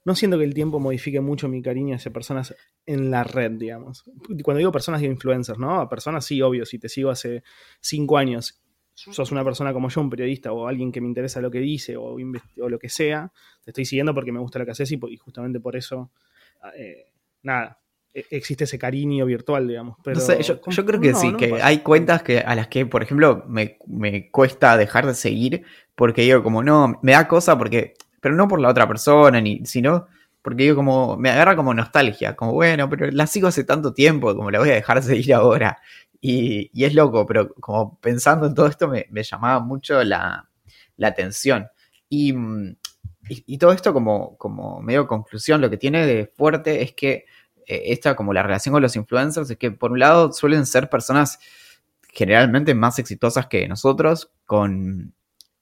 no 0.05 0.15
siento 0.15 0.39
que 0.39 0.43
el 0.43 0.55
tiempo 0.55 0.79
modifique 0.79 1.21
mucho 1.21 1.47
mi 1.47 1.61
cariño 1.61 1.95
hacia 1.95 2.11
personas 2.11 2.55
en 2.87 3.11
la 3.11 3.23
red, 3.23 3.51
digamos. 3.51 4.03
Cuando 4.43 4.57
digo 4.57 4.71
personas, 4.71 5.01
digo 5.01 5.13
influencers, 5.13 5.59
¿no? 5.59 5.79
A 5.79 5.87
personas 5.87 6.25
sí, 6.25 6.41
obvio, 6.41 6.65
si 6.65 6.79
te 6.79 6.89
sigo 6.89 7.11
hace 7.11 7.43
cinco 7.79 8.17
años, 8.17 8.59
sos 8.95 9.31
una 9.31 9.43
persona 9.43 9.71
como 9.71 9.89
yo, 9.89 10.01
un 10.01 10.09
periodista 10.09 10.51
o 10.51 10.67
alguien 10.67 10.91
que 10.91 10.99
me 10.99 11.07
interesa 11.07 11.41
lo 11.41 11.51
que 11.51 11.59
dice 11.59 11.95
o, 11.95 12.17
lo 12.17 12.79
que 12.79 12.89
sea, 12.89 13.31
te 13.63 13.69
estoy 13.69 13.85
siguiendo 13.85 14.15
porque 14.15 14.31
me 14.31 14.39
gusta 14.39 14.57
lo 14.57 14.65
que 14.65 14.71
haces 14.71 14.91
y, 14.91 15.17
justamente 15.17 15.59
por 15.59 15.75
eso, 15.75 16.11
eh, 16.75 17.11
nada, 17.45 17.79
e, 18.13 18.25
existe 18.31 18.65
ese 18.65 18.77
cariño 18.77 19.25
virtual, 19.25 19.67
digamos. 19.67 19.97
Pero, 20.03 20.19
yo, 20.39 20.85
creo 20.85 20.99
que 20.99 21.13
sí, 21.13 21.33
que 21.35 21.61
hay 21.61 21.79
cuentas 21.79 22.23
que, 22.23 22.39
a 22.39 22.55
las 22.55 22.67
que, 22.67 22.85
por 22.85 23.03
ejemplo, 23.03 23.45
me, 23.47 23.77
me, 23.87 24.29
cuesta 24.31 24.75
dejar 24.77 25.05
de 25.05 25.15
seguir 25.15 25.63
porque 25.95 26.23
digo 26.23 26.43
como, 26.43 26.61
no, 26.63 26.99
me 27.01 27.13
da 27.13 27.27
cosa 27.27 27.57
porque 27.57 27.93
pero 28.25 28.33
no 28.33 28.47
por 28.47 28.59
la 28.59 28.69
otra 28.69 28.87
persona, 28.87 29.39
ni, 29.39 29.63
sino 29.65 30.07
porque 30.41 30.65
yo 30.65 30.75
como, 30.75 31.15
me 31.15 31.29
agarra 31.29 31.55
como 31.55 31.75
nostalgia, 31.75 32.35
como 32.35 32.53
bueno, 32.53 32.89
pero 32.89 33.11
la 33.11 33.27
sigo 33.27 33.47
hace 33.47 33.63
tanto 33.63 33.93
tiempo, 33.93 34.35
como 34.35 34.49
la 34.49 34.57
voy 34.57 34.71
a 34.71 34.73
dejar 34.73 35.03
seguir 35.03 35.31
ahora. 35.35 35.77
Y, 36.19 36.71
es 36.83 36.95
loco, 36.95 37.27
pero 37.27 37.53
como 37.53 37.99
pensando 37.99 38.47
en 38.47 38.55
todo 38.55 38.65
esto 38.65 38.87
me, 38.87 39.05
llamaba 39.21 39.59
mucho 39.59 40.03
la, 40.03 40.49
atención. 40.99 41.67
Y, 42.09 42.33
y, 43.27 43.57
todo 43.57 43.71
esto 43.71 43.93
como, 43.93 44.37
como 44.37 44.81
medio 44.81 45.07
conclusión, 45.07 45.61
lo 45.61 45.69
que 45.69 45.77
tiene 45.77 46.05
de 46.05 46.27
fuerte 46.27 46.81
es 46.81 46.93
que 46.93 47.25
eh, 47.65 47.83
esta 47.87 48.15
como 48.15 48.33
la 48.33 48.43
relación 48.43 48.73
con 48.73 48.81
los 48.81 48.95
influencers 48.95 49.49
es 49.49 49.57
que 49.57 49.71
por 49.71 49.91
un 49.91 49.99
lado 49.99 50.31
suelen 50.33 50.65
ser 50.65 50.89
personas 50.89 51.39
generalmente 52.09 52.73
más 52.75 52.99
exitosas 52.99 53.47
que 53.47 53.67
nosotros, 53.67 54.31
con 54.45 55.13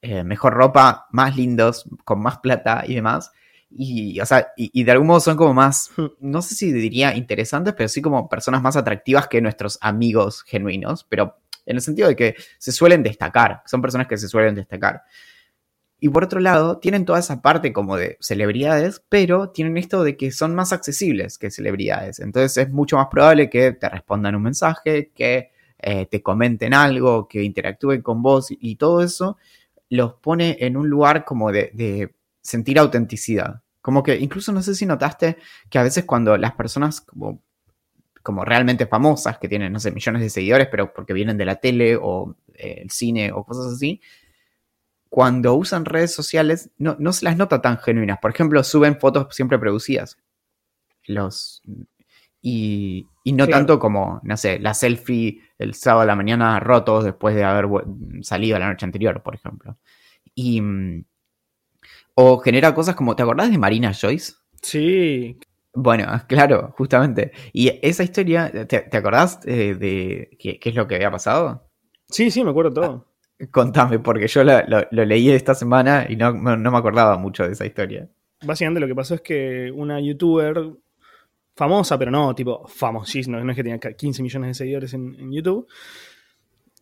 eh, 0.02 0.24
mejor 0.24 0.54
ropa, 0.54 1.08
más 1.12 1.36
lindos, 1.36 1.86
con 2.04 2.22
más 2.22 2.40
plata 2.40 2.84
y 2.86 2.96
demás. 2.96 3.32
y, 3.76 4.20
o 4.20 4.26
sea, 4.26 4.50
y, 4.56 4.70
y 4.74 4.84
de 4.84 4.92
algún 4.92 5.08
modo 5.08 5.20
son 5.20 5.36
como 5.36 5.54
más, 5.54 5.90
Hmm. 5.98 6.08
no 6.20 6.42
sé 6.42 6.56
si 6.56 6.72
diría 6.72 7.16
interesantes, 7.16 7.74
pero 7.76 7.90
sí 7.90 8.02
como 8.02 8.30
personas 8.30 8.62
más 8.62 8.76
atractivas 8.76 9.28
que 9.28 9.42
nuestros 9.42 9.80
amigos 9.82 10.44
genuinos, 10.44 11.06
pero 11.10 11.40
en 11.66 11.78
el 11.78 11.82
sentido 11.82 12.08
de 12.08 12.16
que 12.16 12.36
se 12.58 12.72
suelen 12.72 13.04
destacar, 13.04 13.64
son 13.66 13.82
personas 13.82 14.08
que 14.08 14.18
se 14.18 14.28
suelen 14.28 14.56
destacar. 14.56 15.04
Y 16.04 16.10
por 16.10 16.26
otro 16.26 16.42
lado, 16.42 16.80
tienen 16.80 17.06
toda 17.06 17.20
esa 17.20 17.42
parte 17.42 17.72
como 17.72 17.96
de 17.96 18.18
celebridades, 18.20 19.02
pero 19.08 19.52
tienen 19.52 19.78
esto 19.78 20.04
de 20.04 20.18
que 20.18 20.34
son 20.34 20.54
más 20.54 20.74
accesibles 20.74 21.38
que 21.38 21.50
celebridades. 21.50 22.20
Entonces 22.20 22.58
es 22.58 22.70
mucho 22.74 22.98
más 22.98 23.08
probable 23.08 23.50
que 23.50 23.72
te 23.72 23.88
respondan 23.88 24.36
un 24.36 24.44
mensaje, 24.44 25.14
que 25.16 25.52
eh, 25.80 26.06
te 26.08 26.22
comenten 26.22 26.74
algo, 26.74 27.30
que 27.30 27.42
interactúen 27.42 28.02
con 28.02 28.22
vos 28.22 28.48
y, 28.50 28.76
todo 28.76 29.02
eso 29.02 29.38
los 29.90 30.16
pone 30.16 30.58
en 30.60 30.76
un 30.76 30.90
lugar 30.90 31.24
como 31.24 31.54
de, 31.54 31.72
de 31.74 32.14
sentir 32.42 32.80
autenticidad. 32.80 33.62
Como 33.80 34.04
que 34.04 34.18
incluso 34.18 34.52
no 34.52 34.62
sé 34.62 34.76
si 34.76 34.86
notaste 34.86 35.38
que 35.70 35.80
a 35.80 35.84
veces 35.84 36.04
cuando 36.04 36.36
las 36.36 36.52
personas 36.52 37.00
como, 37.00 37.42
como 38.22 38.44
realmente 38.44 38.88
famosas, 38.88 39.38
que 39.38 39.48
tienen, 39.48 39.72
no 39.72 39.80
sé, 39.80 39.94
millones 39.94 40.22
de 40.22 40.30
seguidores, 40.30 40.68
pero 40.70 40.94
porque 40.94 41.14
vienen 41.14 41.38
de 41.38 41.46
la 41.46 41.56
tele 41.62 41.96
o 41.96 42.36
eh, 42.56 42.80
el 42.82 42.90
cine 42.90 43.32
o 43.32 43.46
cosas 43.46 43.72
así, 43.72 44.02
cuando 45.14 45.54
usan 45.54 45.86
redes 45.86 46.12
sociales 46.14 46.72
no, 46.80 46.96
no 47.00 47.14
se 47.14 47.26
las 47.26 47.38
nota 47.38 47.62
tan 47.62 47.78
genuinas. 47.78 48.18
Por 48.20 48.32
ejemplo, 48.32 48.64
suben 48.64 49.00
fotos 49.00 49.28
siempre 49.36 49.60
producidas. 49.60 50.18
Los, 51.08 51.62
y, 52.42 53.08
y 53.24 53.34
no 53.34 53.46
Claro. 53.46 53.60
tanto 53.60 53.80
como, 53.80 54.22
no 54.24 54.38
sé, 54.38 54.60
la 54.60 54.74
selfie 54.74 55.42
el 55.60 55.76
sábado 55.76 56.04
a 56.04 56.06
la 56.08 56.16
mañana 56.16 56.60
rotos 56.60 57.06
después 57.06 57.36
de 57.36 57.44
haber 57.44 57.68
salido 58.24 58.60
la 58.60 58.70
noche 58.70 58.86
anterior, 58.86 59.24
por 59.24 59.36
ejemplo. 59.36 59.78
Y. 60.36 60.62
mm, 60.62 61.06
O 62.16 62.40
genera 62.40 62.74
cosas 62.74 62.96
como. 62.96 63.16
¿Te 63.16 63.22
acordás 63.24 63.52
de 63.52 63.58
Marina 63.60 63.94
Joyce? 63.94 64.34
Sí, 64.62 65.38
Bueno, 65.74 66.06
claro, 66.28 66.74
justamente. 66.78 67.32
Y 67.54 67.80
esa 67.82 68.04
historia, 68.04 68.52
¿te, 68.52 68.66
te 68.82 68.98
acordás 68.98 69.40
eh, 69.46 69.76
de 69.76 70.36
qué, 70.40 70.60
qué 70.60 70.70
es 70.70 70.76
lo 70.76 70.88
que 70.88 70.96
había 70.96 71.12
pasado? 71.12 71.70
sí, 72.10 72.32
sí, 72.32 72.44
me 72.44 72.52
acuerdo 72.52 72.74
todo. 72.74 73.13
Contame, 73.52 74.00
porque 74.00 74.28
yo 74.28 74.44
lo, 74.44 74.62
leí 74.92 75.30
esta 75.32 75.56
semana 75.56 76.06
y 76.08 76.16
no, 76.16 76.32
no- 76.34 76.72
me 76.72 76.78
acordaba 76.78 77.18
mucho 77.18 77.46
de 77.46 77.54
esa 77.54 77.66
historia. 77.66 78.08
Básicamente 78.46 78.80
lo 78.80 78.88
que 78.88 78.96
pasó 78.96 79.16
es 79.16 79.22
que 79.22 79.72
una 79.74 80.00
youtuber 80.00 80.72
famosa, 81.56 81.98
pero 81.98 82.12
no 82.12 82.34
tipo 82.36 82.68
famosísima, 82.68 83.40
no 83.40 83.52
es 83.52 83.56
que 83.56 83.64
tenía 83.64 83.80
15 83.80 84.24
millones 84.24 84.50
de 84.50 84.54
seguidores 84.54 84.94
en, 84.94 85.32
YouTube, 85.32 85.68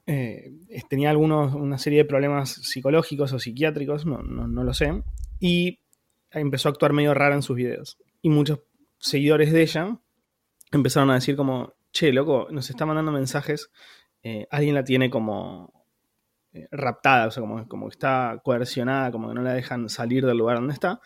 eh, 0.08 0.52
tenía 0.90 1.10
algunos, 1.10 1.54
una 1.54 1.78
serie 1.78 2.00
de 2.00 2.06
problemas 2.06 2.50
psicológicos 2.50 3.34
o 3.34 3.40
psiquiátricos, 3.40 4.06
no, 4.06 4.20
no, 4.24 4.48
no 4.48 4.64
lo 4.64 4.74
sé, 4.74 5.04
y 5.40 5.80
empezó 6.32 6.70
a 6.70 6.72
actuar 6.72 6.94
medio 6.94 7.14
rara 7.14 7.36
en 7.36 7.42
sus 7.42 7.56
videos. 7.56 7.98
Y 8.22 8.30
muchos 8.30 8.60
seguidores 9.00 9.52
de 9.52 9.62
ella 9.62 9.98
empezaron 10.72 11.12
a 11.12 11.16
decir 11.16 11.36
como, 11.36 11.74
che, 11.92 12.14
loco, 12.14 12.48
nos 12.52 12.70
está 12.70 12.86
mandando 12.86 13.12
mensajes, 13.12 13.70
eh, 14.24 14.48
alguien 14.50 14.76
la 14.76 14.84
tiene 14.84 15.10
como 15.10 15.81
raptada, 16.72 17.28
o 17.28 17.32
sea, 17.32 17.42
como, 17.42 17.68
como 17.68 17.88
que 17.88 17.94
está 17.94 18.42
coercionada, 18.44 19.12
como 19.12 19.30
que 19.30 19.36
no 19.36 19.42
la 19.42 19.54
dejan 19.54 19.90
salir 19.90 20.26
del 20.26 20.38
lugar 20.38 20.58
donde 20.58 20.74
está. 20.74 21.00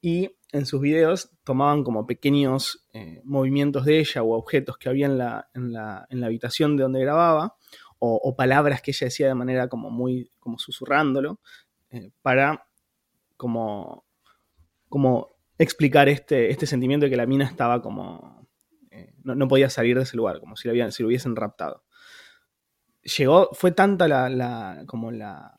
Y 0.00 0.36
en 0.52 0.66
sus 0.66 0.80
videos 0.80 1.30
tomaban 1.44 1.84
como 1.84 2.06
pequeños 2.06 2.86
eh, 2.92 3.20
movimientos 3.24 3.84
de 3.84 4.00
ella 4.00 4.22
o 4.22 4.34
objetos 4.34 4.78
que 4.78 4.88
había 4.88 5.06
en 5.06 5.18
la, 5.18 5.48
en 5.54 5.72
la, 5.72 6.06
en 6.10 6.20
la 6.20 6.26
habitación 6.26 6.76
de 6.76 6.82
donde 6.84 7.00
grababa, 7.00 7.56
o, 8.02 8.34
palabras 8.34 8.80
que 8.80 8.92
ella 8.92 9.08
decía 9.08 9.28
de 9.28 9.34
manera 9.34 9.68
como 9.68 9.90
muy, 9.90 10.32
como 10.38 10.58
susurrándolo, 10.58 11.38
eh, 11.90 12.10
para 12.22 12.66
como, 13.36 14.06
como 14.88 15.36
explicar 15.58 16.08
este, 16.08 16.50
este 16.50 16.66
sentimiento 16.66 17.04
de 17.04 17.10
que 17.10 17.18
la 17.18 17.26
mina 17.26 17.44
estaba 17.44 17.82
como, 17.82 18.48
eh, 18.90 19.12
no, 19.22 19.34
no 19.34 19.48
podía 19.48 19.68
salir 19.68 19.98
de 19.98 20.04
ese 20.04 20.16
lugar, 20.16 20.40
como 20.40 20.56
si 20.56 20.68
la, 20.68 20.90
si 20.90 21.02
lo 21.02 21.08
hubiesen 21.08 21.36
raptado 21.36 21.84
llegó, 23.02 23.50
fue 23.52 23.72
tanta 23.72 24.08
la, 24.08 24.28
la- 24.28 24.84
como 24.86 25.10
la, 25.10 25.56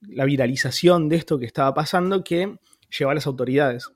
la 0.00 0.24
viralización 0.24 1.08
de 1.08 1.16
esto 1.16 1.38
que 1.38 1.46
estaba 1.46 1.72
pasando 1.74 2.22
que 2.24 2.56
llegó 2.98 3.10
a 3.10 3.14
las 3.14 3.26
autoridades. 3.26 3.90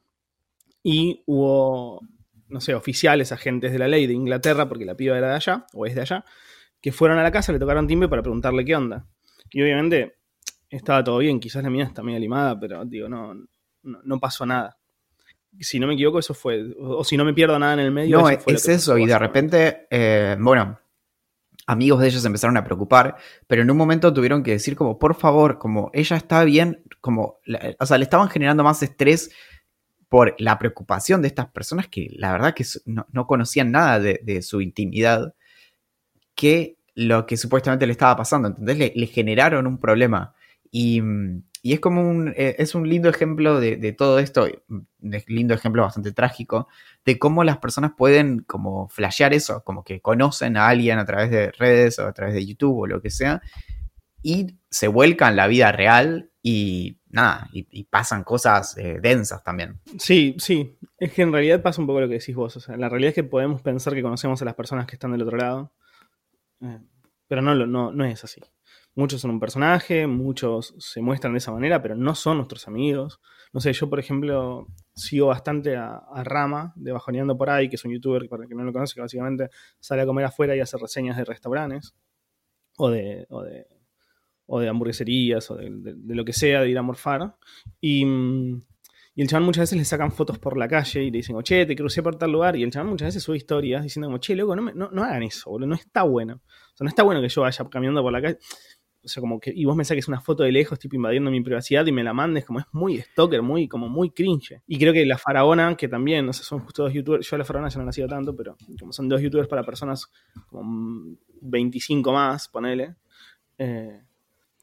Y 0.82 1.22
hubo, 1.26 2.00
no 2.48 2.61
sé, 2.61 2.74
oficiales, 2.74 3.32
agentes 3.32 3.72
de 3.72 3.78
la 3.78 3.88
ley 3.88 4.06
de 4.06 4.12
Inglaterra, 4.14 4.68
porque 4.68 4.85
la 4.85 4.94
piba 4.94 5.18
era 5.18 5.28
de 5.30 5.35
allá, 5.35 5.66
o 5.72 5.85
es 5.87 5.94
de 5.94 6.02
allá, 6.02 6.24
que 6.80 6.92
fueron 6.92 7.18
a 7.18 7.22
la 7.22 7.32
casa, 7.32 7.52
le 7.52 7.59
tocaron 7.59 7.87
timbre 7.88 8.09
para 8.09 8.22
preguntarle 8.22 8.64
qué 8.64 8.76
onda. 8.76 9.04
Y 9.50 9.62
obviamente 9.62 10.16
estaba 10.70 11.02
todo 11.02 11.18
bien, 11.18 11.40
quizás 11.40 11.62
la 11.62 11.70
mina 11.70 11.85
está 11.85 12.02
medio 12.02 12.18
limada, 12.20 12.59
pero 12.59 12.85
digo, 12.85 13.09
no, 13.09 13.35
no, 13.35 13.98
no 14.02 14.20
pasó 14.20 14.46
nada. 14.46 14.76
Si 15.59 15.80
no 15.80 15.87
me 15.87 15.94
equivoco, 15.94 16.18
eso 16.18 16.35
fue, 16.35 16.64
o, 16.78 17.02
si 17.02 17.16
no 17.16 17.24
me 17.24 17.32
pierdo 17.35 17.59
nada 17.59 17.72
en 17.74 17.80
el 17.80 17.90
medio. 17.90 18.20
No, 18.20 18.28
eso 18.28 18.40
fue 18.40 18.52
lo 18.52 18.56
es 18.59 18.68
eso, 18.68 18.98
y 18.98 19.06
de 19.06 19.18
repente, 19.18 19.87
eh, 19.90 20.37
bueno, 20.38 20.78
amigos 21.66 22.00
de 22.00 22.09
ellos 22.09 22.22
se 22.22 22.29
empezaron 22.29 22.57
a 22.57 22.64
preocupar, 22.64 23.16
pero 23.46 23.62
en 23.62 23.70
un 23.70 23.76
momento 23.76 24.12
tuvieron 24.12 24.42
que 24.42 24.52
decir 24.52 24.76
como, 24.76 24.98
por 24.98 25.14
favor, 25.16 25.59
como 25.59 25.90
ella 25.92 26.16
está 26.16 26.44
bien, 26.44 26.83
como, 27.00 27.40
o 27.79 27.87
sea, 27.87 27.98
le 27.98 28.05
estaban 28.05 28.29
generando 28.29 28.62
más 28.62 28.83
estrés 28.83 29.31
por 30.09 30.37
la 30.38 30.59
preocupación 30.59 31.20
de 31.22 31.29
estas 31.29 31.48
personas 31.48 31.88
que 31.88 32.09
la 32.16 32.33
verdad 32.33 32.55
que 32.55 32.64
no, 32.85 33.07
no 33.11 33.26
conocían 33.26 33.72
nada 33.72 33.98
de, 33.98 34.42
su 34.42 34.61
intimidad, 34.61 35.35
que 36.35 36.76
lo 36.94 37.26
que 37.26 37.37
supuestamente 37.37 37.87
le 37.87 37.92
estaba 37.92 38.16
pasando, 38.16 38.48
¿entendés? 38.48 38.94
Le, 38.94 39.07
generaron 39.07 39.66
un 39.66 39.79
problema. 39.79 40.35
Y, 40.70 41.02
y 41.62 41.72
es 41.72 41.81
como 41.81 42.09
un, 42.09 42.29
eh, 42.37 42.55
es 42.59 42.74
un 42.74 42.88
lindo 42.88 43.09
ejemplo 43.09 43.59
de, 43.61 43.76
de 43.76 43.92
todo 43.92 44.20
esto, 44.20 44.46
un 44.68 44.87
lindo 45.26 45.55
ejemplo 45.55 45.83
bastante 45.83 46.12
trágico, 46.12 46.68
de 47.06 47.18
cómo 47.20 47.44
las 47.44 47.58
personas 47.58 47.92
pueden 47.96 48.40
como 48.40 48.88
flashear 48.88 49.32
eso, 49.32 49.62
como 49.64 49.84
que 49.84 50.00
conocen 50.00 50.56
a 50.56 50.68
alguien 50.68 50.98
a 50.98 51.06
través 51.06 51.30
de 51.30 51.52
redes 51.52 52.00
o 52.00 52.06
a 52.06 52.12
través 52.12 52.34
de 52.34 52.44
YouTube 52.44 52.76
o 52.76 52.86
lo 52.86 53.00
que 53.00 53.10
sea, 53.10 53.40
y 54.22 54.58
se 54.68 54.88
vuelcan 54.88 55.36
la 55.36 55.46
vida 55.46 55.70
real 55.70 56.32
y 56.42 56.98
nada, 57.08 57.48
y, 57.52 57.84
pasan 57.84 58.24
cosas 58.24 58.76
eh, 58.76 58.98
densas 59.00 59.42
también. 59.44 59.80
Sí, 59.98 60.34
sí. 60.38 60.76
Es 60.98 61.12
que 61.12 61.22
en 61.22 61.32
realidad 61.32 61.62
pasa 61.62 61.80
un 61.80 61.86
poco 61.86 62.00
lo 62.00 62.08
que 62.08 62.14
decís 62.14 62.34
vos. 62.34 62.56
O 62.56 62.60
sea, 62.60 62.76
la 62.76 62.88
realidad 62.88 63.10
es 63.10 63.14
que 63.14 63.24
podemos 63.24 63.62
pensar 63.62 63.94
que 63.94 64.02
conocemos 64.02 64.42
a 64.42 64.44
las 64.44 64.54
personas 64.54 64.86
que 64.86 64.96
están 64.96 65.12
del 65.12 65.22
otro 65.22 65.36
lado. 65.36 65.72
eh, 66.60 66.80
pero 67.28 67.42
no, 67.42 67.54
no, 67.54 67.92
no 67.92 68.04
es 68.04 68.22
así. 68.22 68.40
Muchos 68.94 69.20
son 69.20 69.30
un 69.32 69.40
personaje, 69.40 70.06
muchos 70.06 70.74
se 70.78 71.00
muestran 71.00 71.32
de 71.34 71.38
esa 71.38 71.52
manera, 71.52 71.82
pero 71.82 71.94
no 71.94 72.14
son 72.14 72.38
nuestros 72.38 72.66
amigos. 72.68 73.20
No 73.52 73.60
sé, 73.60 73.72
yo 73.72 73.88
por 73.88 73.98
ejemplo 73.98 74.68
sigo 74.96 75.28
bastante 75.28 75.76
a, 75.76 75.96
a 75.98 76.24
Rama 76.24 76.72
de 76.76 76.90
Bajoneando 76.92 77.37
por 77.37 77.50
ahí, 77.50 77.68
que 77.68 77.76
es 77.76 77.85
un 77.85 77.92
youtuber 77.92 78.28
para 78.28 78.44
el 78.44 78.48
que 78.48 78.54
no 78.54 78.64
lo 78.64 78.72
conoce, 78.72 78.94
que 78.94 79.02
básicamente 79.02 79.50
sale 79.78 80.02
a 80.02 80.06
comer 80.06 80.24
afuera 80.24 80.56
y 80.56 80.61
hace 80.61 80.76
reseñas 80.78 81.16
de 81.16 81.24
restaurantes 81.24 81.94
o 82.78 82.90
de, 82.90 83.26
o 83.30 83.42
de, 83.42 83.66
o 84.46 84.61
de 84.61 84.68
hamburgueserías 84.68 85.50
o 85.50 85.56
de, 85.56 85.70
lo 86.14 86.24
que 86.24 86.32
sea, 86.32 86.62
de 86.62 86.70
ir 86.70 86.78
a 86.78 86.82
morfar. 86.82 87.37
Y, 87.80 88.04
y 89.14 89.22
el 89.22 89.28
chabón 89.28 89.46
muchas 89.46 89.62
veces 89.62 89.78
le 89.78 89.85
sacan 89.85 90.12
fotos 90.12 90.38
por 90.38 90.56
la 90.59 90.68
calle 90.68 91.02
y 91.04 91.11
le 91.11 91.18
dicen, 91.18 91.40
che, 91.42 91.64
te 91.66 91.74
crucé 91.74 92.02
por 92.02 92.16
tal 92.16 92.32
lugar. 92.32 92.56
Y 92.56 92.62
el 92.62 92.70
chabón 92.70 92.90
muchas 92.90 93.09
veces 93.09 93.22
sube 93.22 93.37
historias 93.38 93.82
diciendo 93.82 94.09
como, 94.09 94.18
che, 94.18 94.35
loco, 94.37 94.54
no, 94.54 94.62
me- 94.62 94.74
no, 94.74 94.90
no 94.90 95.04
hagan 95.04 95.22
eso, 95.22 95.50
boludo, 95.50 95.68
no 95.68 95.74
está 95.74 96.02
bueno. 96.02 96.35
O 96.44 96.76
sea, 96.76 96.85
no 96.85 96.88
está 96.88 97.02
bueno 97.02 97.20
que 97.22 97.28
yo 97.28 97.40
vaya 97.42 97.64
caminando 97.70 98.02
por 98.02 98.12
la 98.12 98.20
calle. 98.20 98.38
O 99.06 99.08
sea, 99.08 99.20
como 99.20 99.38
que, 99.38 99.52
y 99.54 99.64
vos 99.64 99.76
me 99.76 99.84
saques 99.84 100.08
una 100.08 100.20
foto 100.20 100.42
de 100.42 100.50
lejos, 100.50 100.80
tipo 100.80 100.96
invadiendo 100.96 101.30
mi 101.30 101.40
privacidad 101.40 101.86
y 101.86 101.92
me 101.92 102.02
la 102.02 102.12
mandes, 102.12 102.44
como 102.44 102.58
es 102.58 102.66
muy 102.72 102.98
stalker, 102.98 103.40
muy, 103.40 103.68
como 103.68 103.88
muy 103.88 104.10
cringe. 104.10 104.60
Y 104.66 104.78
creo 104.78 104.92
que 104.92 105.06
la 105.06 105.16
faraona, 105.16 105.76
que 105.76 105.86
también, 105.86 106.26
no 106.26 106.32
sé, 106.32 106.42
son 106.42 106.58
justo 106.58 106.82
dos 106.82 106.92
youtubers, 106.92 107.24
yo 107.24 107.36
a 107.36 107.38
la 107.38 107.44
faraona 107.44 107.68
ya 107.68 107.78
no 107.78 107.86
la 107.86 107.92
sigo 107.92 108.08
tanto, 108.08 108.34
pero 108.34 108.56
como 108.80 108.92
son 108.92 109.08
dos 109.08 109.20
youtubers 109.20 109.48
para 109.48 109.62
personas 109.62 110.10
como 110.48 110.64
mm, 110.64 111.18
25 111.42 112.12
más, 112.12 112.48
ponele, 112.48 112.96
eh, 113.58 114.02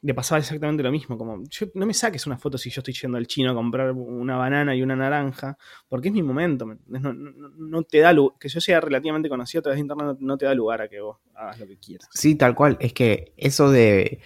le 0.06 0.14
pasaba 0.14 0.40
exactamente 0.40 0.84
lo 0.84 0.92
mismo. 0.92 1.18
Como, 1.18 1.44
yo, 1.50 1.68
no 1.76 1.86
me 1.86 1.94
saques 1.94 2.28
una 2.28 2.38
foto 2.38 2.58
si 2.58 2.70
yo 2.70 2.82
estoy 2.82 2.94
yendo 2.94 3.18
al 3.18 3.26
chino 3.26 3.52
a 3.52 3.56
comprar 3.56 3.92
una 3.94 4.36
banana 4.36 4.76
y 4.76 4.84
una 4.84 4.96
naranja, 4.98 5.58
porque 5.88 6.10
es 6.10 6.14
mi 6.14 6.22
momento. 6.22 6.66
No, 6.88 7.14
no- 7.14 7.84
te 7.84 8.00
da 8.00 8.12
lugar, 8.14 8.38
que 8.38 8.50
yo 8.50 8.60
sea 8.62 8.82
relativamente 8.82 9.30
conocido 9.30 9.60
a 9.60 9.64
través 9.64 9.78
de 9.78 9.82
internet, 9.82 10.18
no, 10.20 10.38
te 10.38 10.46
da 10.46 10.54
lugar 10.54 10.82
a 10.82 10.90
que 10.90 11.00
vos 11.00 11.18
hagas 11.34 11.60
lo 11.60 11.68
que 11.68 11.78
quieras. 11.78 12.10
Sí, 12.14 12.36
tal 12.36 12.54
cual. 12.54 12.78
Es 12.82 12.92
que 12.94 13.34
eso 13.38 13.72
de, 13.72 14.20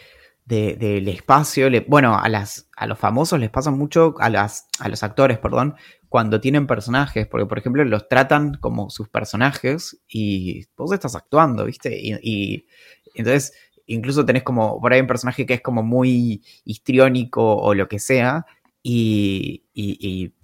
de- 0.46 0.76
del 0.78 1.08
espacio, 1.10 1.70
bueno, 1.88 2.18
a 2.18 2.28
las 2.28 2.70
a 2.76 2.88
los 2.88 2.98
famosos 2.98 3.40
les 3.40 3.50
pasa 3.52 3.70
mucho, 3.70 4.16
a 4.20 4.30
las 4.30 4.68
a 4.80 4.90
los 4.90 5.04
actores, 5.04 5.38
perdón, 5.38 5.76
cuando 6.10 6.42
tienen 6.42 6.66
personajes, 6.66 7.28
porque 7.28 7.46
por 7.46 7.60
ejemplo 7.60 7.84
los 7.84 8.08
tratan 8.08 8.56
como 8.56 8.90
sus 8.90 9.10
personajes 9.10 10.02
y 10.08 10.66
vos 10.76 10.92
estás 10.92 11.16
actuando, 11.16 11.66
¿viste? 11.66 11.96
Y 12.02 12.66
entonces 13.14 13.54
incluso 13.88 14.26
tenés 14.26 14.44
como 14.44 14.80
por 14.80 14.94
ahí 14.94 15.02
un 15.02 15.08
personaje 15.08 15.46
que 15.46 15.56
es 15.56 15.62
como 15.62 15.84
muy 15.84 16.44
histriónico 16.66 17.58
o 17.58 17.74
lo 17.74 17.88
que 17.88 18.00
sea 18.00 18.46
y, 18.84 19.64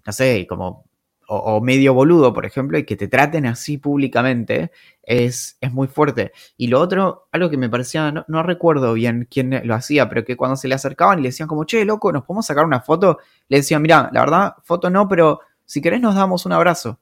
no 0.05 0.11
sé, 0.11 0.45
como 0.47 0.85
o, 1.27 1.37
o 1.37 1.61
medio 1.61 1.93
boludo, 1.93 2.33
por 2.33 2.45
ejemplo, 2.45 2.77
y 2.77 2.85
que 2.85 2.97
te 2.97 3.07
traten 3.07 3.45
así 3.45 3.77
públicamente 3.77 4.71
es, 5.03 5.57
es 5.61 5.71
muy 5.71 5.87
fuerte. 5.87 6.31
Y 6.57 6.67
lo 6.67 6.79
otro, 6.81 7.27
algo 7.31 7.49
que 7.49 7.57
me 7.57 7.69
parecía, 7.69 8.11
no, 8.11 8.25
no 8.27 8.43
recuerdo 8.43 8.93
bien 8.93 9.27
quién 9.29 9.61
lo 9.63 9.75
hacía, 9.75 10.09
pero 10.09 10.25
que 10.25 10.35
cuando 10.35 10.57
se 10.57 10.67
le 10.67 10.75
acercaban 10.75 11.19
y 11.19 11.21
le 11.23 11.29
decían 11.29 11.47
como, 11.47 11.65
che, 11.65 11.85
loco, 11.85 12.11
¿nos 12.11 12.23
podemos 12.23 12.45
sacar 12.45 12.65
una 12.65 12.81
foto? 12.81 13.19
Le 13.47 13.57
decían, 13.57 13.81
mira, 13.81 14.09
la 14.13 14.21
verdad, 14.21 14.55
foto 14.63 14.89
no, 14.89 15.07
pero 15.07 15.39
si 15.65 15.81
querés 15.81 16.01
nos 16.01 16.15
damos 16.15 16.45
un 16.45 16.53
abrazo. 16.53 16.99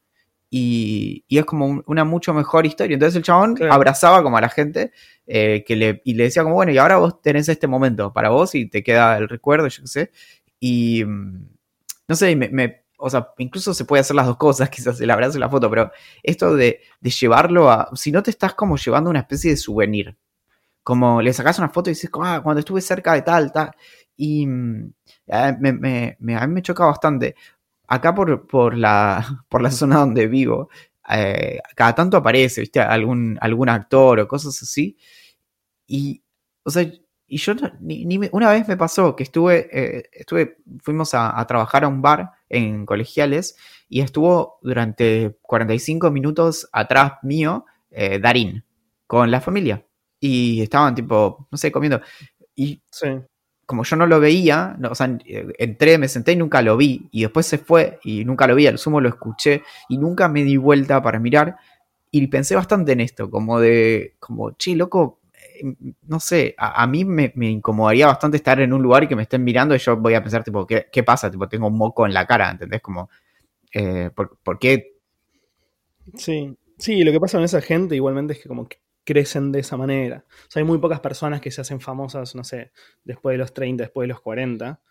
Y, 0.53 1.23
y 1.29 1.37
es 1.37 1.45
como 1.45 1.65
un- 1.65 1.83
una 1.87 2.03
mucho 2.03 2.33
mejor 2.33 2.65
historia. 2.65 2.93
Entonces 2.95 3.15
el 3.15 3.23
chabón 3.23 3.55
Claro. 3.55 3.73
abrazaba 3.73 4.21
como 4.21 4.37
a 4.37 4.41
la 4.41 4.49
gente 4.49 4.91
eh, 5.25 5.63
que 5.65 5.77
le, 5.77 6.01
y 6.03 6.13
le 6.15 6.25
decía 6.25 6.43
como, 6.43 6.55
bueno, 6.55 6.73
y 6.73 6.77
ahora 6.77 6.97
vos 6.97 7.21
tenés 7.21 7.47
este 7.47 7.67
momento 7.67 8.11
para 8.11 8.29
vos 8.29 8.53
y 8.53 8.67
te 8.69 8.83
queda 8.83 9.17
el 9.17 9.29
recuerdo, 9.29 9.67
yo 9.69 9.81
qué 9.83 9.87
sé. 9.87 10.11
Y 10.59 11.05
mm, 11.05 11.47
no 12.09 12.15
sé, 12.15 12.35
me, 12.35 12.49
me- 12.49 12.81
o 12.97 13.09
sea, 13.09 13.29
incluso 13.37 13.73
se 13.73 13.85
puede 13.85 14.01
hacer 14.01 14.15
las 14.15 14.27
dos 14.27 14.35
cosas, 14.37 14.69
quizás 14.69 14.99
el 14.99 15.09
abrazo 15.09 15.37
y 15.37 15.39
la 15.39 15.49
foto, 15.49 15.69
pero 15.69 15.89
esto 16.21 16.53
de, 16.55 16.81
de 16.99 17.09
llevarlo 17.09 17.71
a, 17.71 17.89
si 17.95 18.11
no 18.11 18.21
te 18.21 18.29
estás 18.31 18.53
como 18.53 18.75
llevando 18.77 19.09
una 19.09 19.19
especie 19.21 19.51
de 19.51 19.57
souvenir, 19.57 20.17
como 20.83 21.21
le 21.21 21.31
sacas 21.33 21.59
una 21.59 21.69
foto 21.69 21.89
y 21.89 21.93
dices, 21.93 22.09
ah, 22.21 22.41
cuando 22.43 22.59
estuve 22.59 22.81
cerca 22.81 23.13
de 23.13 23.21
tal, 23.21 23.51
tal, 23.53 23.71
y 24.17 24.45
mm, 24.47 24.93
me, 25.61 25.73
me- 25.73 26.17
me- 26.19 26.35
a 26.35 26.45
mí 26.45 26.53
me 26.53 26.61
choca 26.61 26.85
bastante. 26.85 27.35
Acá 27.91 28.15
por, 28.15 28.47
por, 28.47 28.77
la, 28.77 29.43
por 29.49 29.61
la 29.61 29.69
zona 29.69 29.97
donde 29.97 30.27
vivo, 30.27 30.69
eh, 31.09 31.59
cada 31.75 31.93
tanto 31.93 32.15
aparece, 32.15 32.61
¿viste? 32.61 32.79
Algún, 32.79 33.37
algún 33.41 33.67
actor 33.67 34.21
o 34.21 34.27
cosas 34.29 34.61
así. 34.63 34.97
Y, 35.87 36.23
o 36.63 36.69
sea, 36.69 36.83
y 36.83 37.37
yo 37.37 37.53
ni, 37.81 38.05
ni 38.05 38.29
una 38.31 38.49
vez 38.51 38.65
me 38.69 38.77
pasó 38.77 39.13
que 39.15 39.23
estuve, 39.23 39.67
eh, 39.73 40.09
estuve, 40.13 40.57
fuimos 40.81 41.13
a, 41.13 41.45
trabajar 41.47 41.83
a 41.83 41.89
un 41.89 42.01
bar 42.01 42.31
en 42.47 42.85
colegiales 42.85 43.57
y 43.89 43.99
estuvo 43.99 44.59
durante 44.61 45.37
45 45.41 46.11
minutos 46.11 46.69
atrás 46.71 47.15
mío 47.23 47.65
eh, 47.89 48.19
Darín 48.19 48.63
con 49.05 49.31
la 49.31 49.41
familia. 49.41 49.85
Y 50.17 50.61
estaban 50.61 50.95
tipo, 50.95 51.49
no 51.51 51.57
sé, 51.57 51.73
comiendo. 51.73 52.01
Sí. 52.55 52.81
Como 53.71 53.85
yo 53.85 53.95
no 53.95 54.05
lo 54.05 54.19
veía, 54.19 54.75
no, 54.79 54.89
o 54.89 54.95
sea, 54.95 55.17
entré, 55.57 55.97
me 55.97 56.09
senté 56.09 56.33
y 56.33 56.35
nunca 56.35 56.61
lo 56.61 56.75
vi. 56.75 57.07
Y 57.09 57.21
después 57.21 57.45
se 57.45 57.57
fue 57.57 57.99
y 58.03 58.25
nunca 58.25 58.45
lo 58.45 58.53
vi, 58.53 58.67
al 58.67 58.77
sumo 58.77 58.99
lo 58.99 59.07
escuché 59.07 59.63
y 59.87 59.97
nunca 59.97 60.27
me 60.27 60.43
di 60.43 60.57
vuelta 60.57 61.01
para 61.01 61.19
mirar. 61.19 61.55
Y 62.11 62.27
pensé 62.27 62.53
bastante 62.53 62.91
en 62.91 62.99
esto, 62.99 63.31
como 63.31 63.61
de, 63.61 64.17
como, 64.19 64.51
che, 64.57 64.75
loco, 64.75 65.21
eh, 65.33 65.73
no 66.05 66.19
sé, 66.19 66.53
a, 66.57 66.85
mí 66.85 67.05
me, 67.05 67.31
incomodaría 67.33 68.07
bastante 68.07 68.35
estar 68.35 68.59
en 68.59 68.73
un 68.73 68.83
lugar 68.83 69.05
y 69.05 69.07
que 69.07 69.15
me 69.15 69.21
estén 69.21 69.41
mirando 69.41 69.73
y 69.73 69.77
yo 69.77 69.95
voy 69.95 70.15
a 70.15 70.21
pensar, 70.21 70.43
tipo, 70.43 70.67
¿qué, 70.67 71.03
pasa? 71.03 71.31
Tipo, 71.31 71.47
tengo 71.47 71.67
un 71.67 71.77
moco 71.77 72.05
en 72.05 72.13
la 72.13 72.27
cara, 72.27 72.51
¿entendés? 72.51 72.81
Como, 72.81 73.09
eh, 73.71 74.09
¿por, 74.13 74.37
por 74.43 74.59
qué? 74.59 74.97
Sí, 76.15 76.57
sí, 76.77 77.05
lo 77.05 77.13
que 77.13 77.21
pasa 77.21 77.37
con 77.37 77.45
esa 77.45 77.61
gente 77.61 77.95
igualmente 77.95 78.33
es 78.33 78.39
que 78.39 78.49
como 78.49 78.67
crecen 79.11 79.51
de 79.51 79.59
esa 79.59 79.75
manera. 79.75 80.25
O 80.27 80.51
sea, 80.51 80.61
hay 80.61 80.65
muy 80.65 80.77
pocas 80.77 81.01
personas 81.01 81.41
que 81.41 81.51
se 81.51 81.61
hacen 81.61 81.81
famosas, 81.81 82.33
no 82.35 82.43
sé, 82.43 82.71
después 83.03 83.33
de 83.33 83.37
los 83.39 83.53
30, 83.53 83.83
después 83.83 84.05
de 84.05 84.09
los 84.09 84.21
40. 84.21 84.81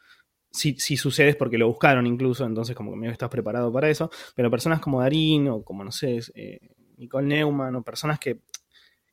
Si, 0.50 0.74
si 0.78 0.96
sucede 0.96 1.30
es 1.30 1.36
porque 1.36 1.56
lo 1.56 1.68
buscaron 1.68 2.06
incluso, 2.06 2.44
entonces 2.44 2.76
como 2.76 2.90
que 2.90 2.98
medio 2.98 3.12
estás 3.12 3.30
preparado 3.30 3.72
para 3.72 3.88
eso. 3.88 4.10
Pero 4.34 4.50
personas 4.50 4.80
como 4.80 5.00
Darín 5.00 5.48
o 5.48 5.62
como, 5.62 5.84
no 5.84 5.92
sé, 5.92 6.20
eh, 6.34 6.58
Nicole 6.98 7.26
Neumann 7.26 7.74
o 7.76 7.82
personas 7.82 8.18
que, 8.18 8.40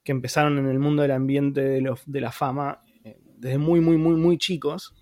que 0.04 0.12
empezaron 0.12 0.58
en 0.58 0.68
el 0.68 0.80
mundo 0.80 1.04
del 1.04 1.12
ambiente 1.12 1.62
de, 1.62 2.22
la 2.22 2.32
fama 2.32 2.82
eh, 3.04 3.18
desde 3.38 3.58
muy, 3.58 3.80
muy, 3.80 3.98
muy, 3.98 4.16
muy 4.16 4.38
chicos, 4.38 4.94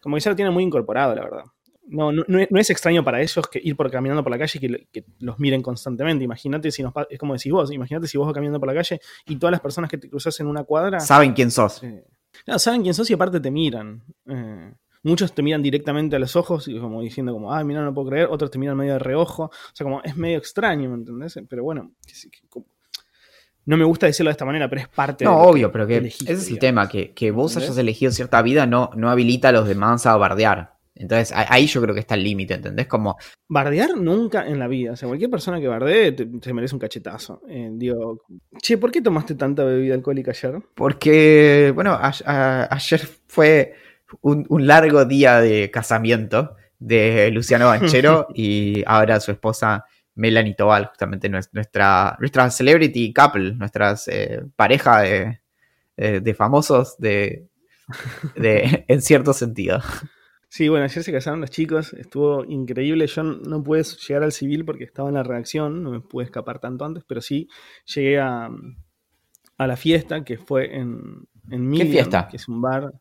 como 0.00 0.16
que 0.16 0.28
lo 0.28 0.36
tienen 0.36 0.52
muy 0.52 0.64
incorporado, 0.64 1.14
la 1.14 1.22
verdad. 1.22 1.44
No, 1.88 2.12
no, 2.12 2.22
no 2.28 2.38
es, 2.38 2.48
no 2.50 2.60
es 2.60 2.70
extraño 2.70 3.02
para 3.04 3.20
ellos 3.20 3.46
que 3.48 3.60
ir 3.62 3.76
por 3.76 3.90
caminando 3.90 4.22
por 4.22 4.30
la 4.30 4.38
calle 4.38 4.52
y 4.56 4.60
que, 4.60 4.68
lo- 4.68 4.78
que 4.92 5.04
los 5.18 5.38
miren 5.38 5.62
constantemente. 5.62 6.24
Imagínate 6.24 6.70
si 6.70 6.82
nos 6.82 6.92
es 7.10 7.18
como 7.18 7.34
decís 7.34 7.52
vos, 7.52 7.72
imagínate 7.72 8.06
si 8.06 8.16
vos 8.18 8.26
vas 8.26 8.34
caminando 8.34 8.60
por 8.60 8.68
la 8.68 8.74
calle 8.74 9.00
y 9.26 9.36
todas 9.36 9.50
las 9.50 9.60
personas 9.60 9.90
que 9.90 9.98
te 9.98 10.08
cruzas 10.08 10.38
en 10.40 10.46
una 10.46 10.64
cuadra 10.64 11.00
Saben 11.00 11.32
quién 11.32 11.50
sos. 11.50 11.82
eh, 11.82 12.04
no, 12.46 12.58
saben 12.58 12.82
quién 12.82 12.94
sos 12.94 13.10
y 13.10 13.14
aparte 13.14 13.40
te 13.40 13.50
miran. 13.50 14.02
Eh, 14.26 14.72
muchos 15.02 15.34
te 15.34 15.42
miran 15.42 15.60
directamente 15.62 16.16
a 16.16 16.18
los 16.20 16.34
ojos 16.36 16.68
y 16.68 16.78
como 16.78 17.02
diciendo 17.02 17.32
como, 17.32 17.52
ay, 17.52 17.64
mira, 17.64 17.82
no 17.84 17.92
puedo 17.92 18.08
creer. 18.10 18.28
Otros 18.30 18.50
te 18.50 18.58
miran 18.58 18.76
medio 18.76 18.92
de 18.94 18.98
reojo. 19.00 19.44
O 19.46 19.50
sea, 19.74 19.84
como 19.84 20.00
es 20.02 20.16
medio 20.16 20.38
extraño, 20.38 20.88
¿me 20.88 20.94
entendés? 20.94 21.38
Pero 21.48 21.64
bueno, 21.64 21.92
que 22.06 22.14
sí, 22.14 22.30
que 22.30 22.40
como- 22.48 22.66
no 23.64 23.76
me 23.76 23.84
gusta 23.84 24.06
decirlo 24.06 24.28
de 24.28 24.32
esta 24.32 24.44
manera, 24.44 24.68
pero 24.68 24.82
es 24.82 24.88
parte 24.88 25.24
No, 25.24 25.32
de 25.32 25.36
lo 25.36 25.42
obvio, 25.50 25.68
que 25.68 25.72
pero 25.72 25.86
que 25.86 25.96
elegiste, 25.98 26.32
ese 26.32 26.42
es 26.42 26.48
el 26.48 26.54
digamos. 26.54 26.60
tema, 26.60 26.88
que, 26.88 27.12
que 27.12 27.30
vos 27.32 27.52
¿Entendés? 27.52 27.70
hayas 27.70 27.78
elegido 27.78 28.12
cierta 28.12 28.40
vida 28.42 28.66
no, 28.66 28.90
no 28.96 29.10
habilita 29.10 29.48
a 29.50 29.52
los 29.52 29.66
demás 29.68 30.06
a 30.06 30.16
bardear. 30.16 30.74
Entonces 30.94 31.32
ahí 31.34 31.66
yo 31.66 31.80
creo 31.80 31.94
que 31.94 32.00
está 32.00 32.14
el 32.14 32.22
límite, 32.22 32.54
¿entendés? 32.54 32.86
Como, 32.86 33.16
Bardear 33.48 33.96
nunca 33.96 34.46
en 34.46 34.58
la 34.58 34.68
vida. 34.68 34.92
O 34.92 34.96
sea, 34.96 35.08
cualquier 35.08 35.30
persona 35.30 35.58
que 35.58 35.66
bardee 35.68 36.12
te, 36.12 36.26
te 36.26 36.52
merece 36.52 36.74
un 36.74 36.80
cachetazo. 36.80 37.40
Eh, 37.48 37.70
digo, 37.72 38.22
che, 38.60 38.76
¿por 38.78 38.92
qué 38.92 39.00
tomaste 39.00 39.34
tanta 39.34 39.64
bebida 39.64 39.94
alcohólica 39.94 40.32
ayer? 40.32 40.60
porque, 40.74 41.72
bueno, 41.74 41.92
a- 41.92 42.12
a- 42.26 42.68
ayer 42.74 43.00
fue 43.26 43.74
un, 44.20 44.44
un 44.50 44.66
largo 44.66 45.04
día 45.06 45.40
de 45.40 45.70
casamiento 45.70 46.56
de 46.78 47.30
Luciano 47.30 47.66
Banchero 47.66 48.26
y 48.34 48.82
ahora 48.86 49.18
su 49.20 49.30
esposa 49.30 49.86
Melanie 50.14 50.54
Tobal, 50.54 50.86
justamente 50.88 51.30
nues- 51.30 51.48
nuestra, 51.52 52.16
nuestra 52.20 52.50
celebrity 52.50 53.14
couple, 53.14 53.54
nuestra 53.54 53.94
pareja 54.56 55.00
de, 55.00 55.40
eh, 55.96 56.20
de 56.22 56.34
famosos 56.34 56.98
de, 56.98 57.46
de, 58.36 58.84
en 58.88 59.00
cierto 59.00 59.32
sentido. 59.32 59.80
Sí, 60.52 60.68
bueno, 60.68 60.84
ayer 60.84 61.02
se 61.02 61.10
casaron 61.10 61.40
los 61.40 61.48
chicos, 61.48 61.94
estuvo 61.94 62.44
increíble. 62.44 63.06
Yo 63.06 63.22
no 63.22 63.62
pude 63.62 63.84
llegar 63.84 64.22
al 64.22 64.32
civil 64.32 64.66
porque 64.66 64.84
estaba 64.84 65.08
en 65.08 65.14
la 65.14 65.22
redacción, 65.22 65.82
no 65.82 65.90
me 65.90 66.00
pude 66.00 66.26
escapar 66.26 66.58
tanto 66.58 66.84
antes, 66.84 67.04
pero 67.04 67.22
sí 67.22 67.48
llegué 67.86 68.20
a, 68.20 68.50
a 69.56 69.66
la 69.66 69.76
fiesta 69.78 70.22
que 70.24 70.36
fue 70.36 70.76
en, 70.76 71.26
en 71.50 71.74
fiesta? 71.74 72.28
que 72.28 72.36
es 72.36 72.48
un 72.48 72.60
bar. 72.60 72.92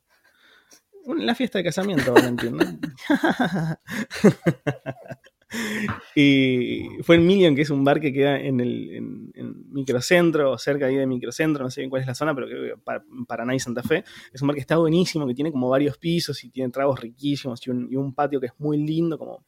La 1.07 1.35
fiesta 1.35 1.57
de 1.57 1.65
casamiento, 1.65 2.13
Valentín, 2.13 2.55
¿no? 2.55 2.63
y 6.15 6.87
fue 7.03 7.15
en 7.17 7.25
Million, 7.27 7.55
que 7.55 7.61
es 7.63 7.69
un 7.69 7.83
bar 7.83 7.99
que 7.99 8.13
queda 8.13 8.39
en 8.39 8.59
el 8.59 8.91
en, 8.95 9.31
en 9.35 9.71
Microcentro, 9.73 10.57
cerca 10.57 10.85
ahí 10.87 10.95
de 10.95 11.05
Microcentro, 11.07 11.63
no 11.63 11.69
sé 11.71 11.81
bien 11.81 11.89
cuál 11.89 12.01
es 12.01 12.07
la 12.07 12.15
zona, 12.15 12.33
pero 12.35 12.47
creo 12.47 12.75
que 12.77 12.81
para, 12.81 13.03
Paraná 13.27 13.55
y 13.55 13.59
Santa 13.59 13.83
Fe. 13.83 14.03
Es 14.33 14.41
un 14.41 14.47
bar 14.47 14.55
que 14.55 14.61
está 14.61 14.77
buenísimo, 14.77 15.27
que 15.27 15.33
tiene 15.35 15.51
como 15.51 15.69
varios 15.69 15.97
pisos 15.97 16.43
y 16.43 16.49
tiene 16.49 16.71
tragos 16.71 16.99
riquísimos 16.99 17.65
y 17.67 17.71
un, 17.71 17.87
y 17.91 17.95
un 17.95 18.13
patio 18.13 18.39
que 18.39 18.47
es 18.47 18.53
muy 18.59 18.77
lindo, 18.77 19.17
como, 19.17 19.43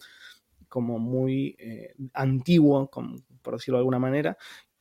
como 0.70 1.00
muy 1.00 1.56
eh, 1.60 1.94
antiguo, 2.14 2.90
como- 2.90 3.18
por 3.42 3.56
decirlo 3.56 3.78
de 3.78 3.82
alguna 3.82 4.00
manera. 4.00 4.38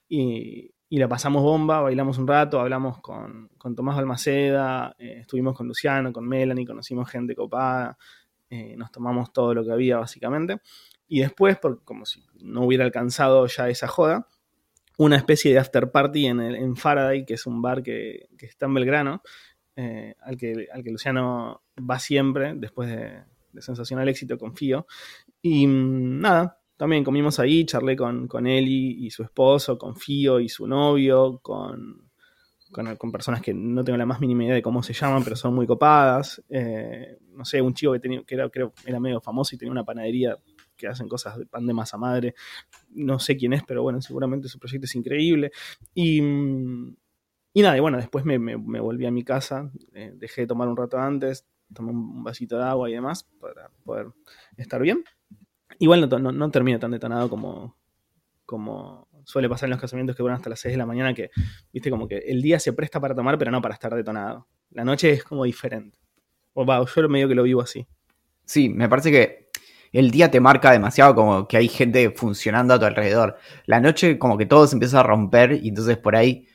Y, 0.09 0.71
y 0.89 0.99
la 0.99 1.09
pasamos 1.09 1.43
bomba, 1.43 1.81
bailamos 1.83 2.19
un 2.19 2.29
rato, 2.29 2.61
hablamos 2.61 3.01
con, 3.01 3.49
con 3.59 3.75
Tomás 3.75 3.97
Balmaceda, 3.97 4.95
eh, 4.99 5.19
estuvimos 5.23 5.57
con 5.57 5.69
Luciano, 5.69 6.13
con 6.13 6.29
Melanie, 6.29 6.67
conocimos 6.67 7.11
gente 7.11 7.35
copada, 7.35 7.99
eh, 8.51 8.77
nos 8.77 8.93
tomamos 8.93 9.33
todo 9.33 9.55
lo 9.55 9.65
que 9.65 9.73
había 9.73 9.99
básicamente. 9.99 10.61
Y 11.15 11.21
después, 11.21 11.59
por, 11.59 11.85
como 11.85 12.07
si 12.07 12.25
no 12.41 12.65
hubiera 12.65 12.87
alcanzado 12.87 13.47
ya 13.47 13.69
esa 13.69 13.87
joda, 13.87 14.29
una 14.97 15.17
especie 15.17 15.53
de 15.53 15.59
after 15.59 15.91
party 15.91 16.25
en, 16.25 16.41
el- 16.41 16.55
en 16.57 16.75
Faraday, 16.75 17.27
que 17.27 17.35
es 17.35 17.47
un 17.47 17.61
bar 17.61 17.83
que, 17.83 18.29
que 18.39 18.47
está 18.47 18.65
en 18.65 18.73
Belgrano, 18.73 19.23
eh, 19.77 20.15
al, 20.23 20.39
que, 20.39 20.69
al 20.73 20.83
que 20.83 20.91
Luciano 20.91 21.65
va 21.79 21.99
siempre, 21.99 22.55
después 22.57 22.89
de, 22.89 23.25
sensacional 23.61 24.09
éxito, 24.09 24.39
confío. 24.39 24.87
Y 25.43 25.67
mm, 25.67 26.21
nada, 26.21 26.59
también 26.79 27.05
comimos 27.05 27.39
ahí, 27.39 27.67
charlé 27.67 27.95
con, 27.95 28.27
con 28.27 28.47
Eli 28.47 29.05
y 29.05 29.11
su 29.11 29.23
esposo, 29.23 29.77
con 29.77 29.95
Fío 29.97 30.41
y 30.41 30.49
su 30.49 30.67
novio, 30.67 31.41
con, 31.43 32.11
con, 32.71 32.97
con 32.97 33.13
personas 33.13 33.43
que 33.43 33.53
no 33.53 33.85
tengo 33.85 33.99
la 33.99 34.07
más 34.07 34.19
mínima 34.19 34.45
idea 34.45 34.55
de 34.55 34.63
cómo 34.63 34.83
se 34.83 34.95
llaman, 34.95 35.23
pero 35.23 35.37
son 35.37 35.55
muy 35.55 35.67
copadas. 35.67 36.43
Eh, 36.49 37.19
no 37.37 37.45
sé, 37.45 37.61
un 37.61 37.75
chico 37.75 37.93
que, 37.93 38.01
tenía, 38.01 38.23
que 38.25 38.35
era, 38.35 38.49
creo, 38.49 38.73
era 38.87 38.99
medio 38.99 39.21
famoso 39.21 39.55
y 39.55 39.59
tenía 39.59 39.73
una 39.73 39.85
panadería 39.85 40.39
que 40.77 40.87
hacen 40.89 41.09
cosas 41.09 41.39
de 41.39 41.47
pan 41.47 41.67
de 41.67 41.75
masa 41.75 41.97
madre. 41.99 42.35
No 42.91 43.19
sé 43.19 43.37
quién 43.37 43.53
es, 43.53 43.63
pero 43.65 43.83
bueno, 43.83 44.01
seguramente 44.03 44.49
su 44.49 44.59
proyecto 44.59 44.87
es 44.87 44.95
increíble. 44.95 45.53
Y, 45.95 46.21
mm, 46.23 46.97
y 47.55 47.63
nada, 47.63 47.77
y 47.77 47.81
bueno, 47.81 47.99
después 47.99 48.25
me, 48.25 48.39
me- 48.39 48.57
volví 48.81 49.07
a 49.07 49.11
mi 49.11 49.25
casa, 49.25 49.71
eh, 49.95 50.13
dejé 50.15 50.43
de 50.43 50.47
tomar 50.49 50.69
un 50.69 50.77
rato 50.77 50.99
antes, 50.99 51.47
tomé 51.75 51.91
un 51.91 52.25
vasito 52.25 52.57
de 52.59 52.65
agua 52.65 52.91
y 52.91 52.95
demás 52.95 53.25
para 53.41 53.71
poder 53.85 54.09
estar 54.57 54.81
bien. 54.83 55.05
Igual 55.79 56.09
no, 56.09 56.19
no, 56.19 56.33
no 56.33 56.51
termino 56.51 56.79
tan 56.79 56.91
detonado 56.93 57.29
como, 57.31 57.77
como 58.47 59.09
suele 59.25 59.49
pasar 59.49 59.67
en 59.69 59.73
los 59.73 59.81
casamientos 59.81 60.17
que 60.17 60.23
duran 60.23 60.37
hasta 60.37 60.51
las 60.51 60.61
6 60.61 60.75
de 60.75 60.79
la 60.79 60.87
mañana, 60.87 61.15
que, 61.15 61.31
viste, 61.73 61.91
como 61.91 62.09
que 62.09 62.19
el 62.19 62.43
día 62.43 62.59
se 62.61 62.73
presta 62.73 63.01
para 63.01 63.15
tomar, 63.15 63.39
pero 63.39 63.51
no 63.51 63.63
para 63.63 63.75
estar 63.75 63.95
detonado. 63.95 64.49
La 64.71 64.85
noche 64.85 65.11
es 65.13 65.25
como 65.25 65.45
diferente. 65.45 65.99
O 66.55 66.67
va, 66.67 66.85
yo 66.85 67.09
medio 67.09 67.29
que 67.29 67.35
lo 67.35 67.43
vivo 67.45 67.61
así. 67.63 67.87
Sí, 68.45 68.69
me 68.69 68.89
parece 68.89 69.11
que 69.11 69.49
el 69.93 70.11
día 70.11 70.31
te 70.31 70.41
marca 70.41 70.73
demasiado 70.73 71.15
como 71.15 71.47
que 71.49 71.57
hay 71.57 71.69
gente 71.69 72.11
funcionando 72.11 72.75
a 72.75 72.79
tu 72.79 72.87
alrededor. 72.87 73.37
La 73.67 73.81
noche 73.81 74.19
como 74.19 74.39
que 74.39 74.47
todo 74.47 74.67
se 74.67 74.77
empieza 74.77 75.01
a 75.01 75.03
romper 75.03 75.53
y 75.63 75.69
entonces 75.69 75.99
por 75.99 76.17
ahí 76.17 76.47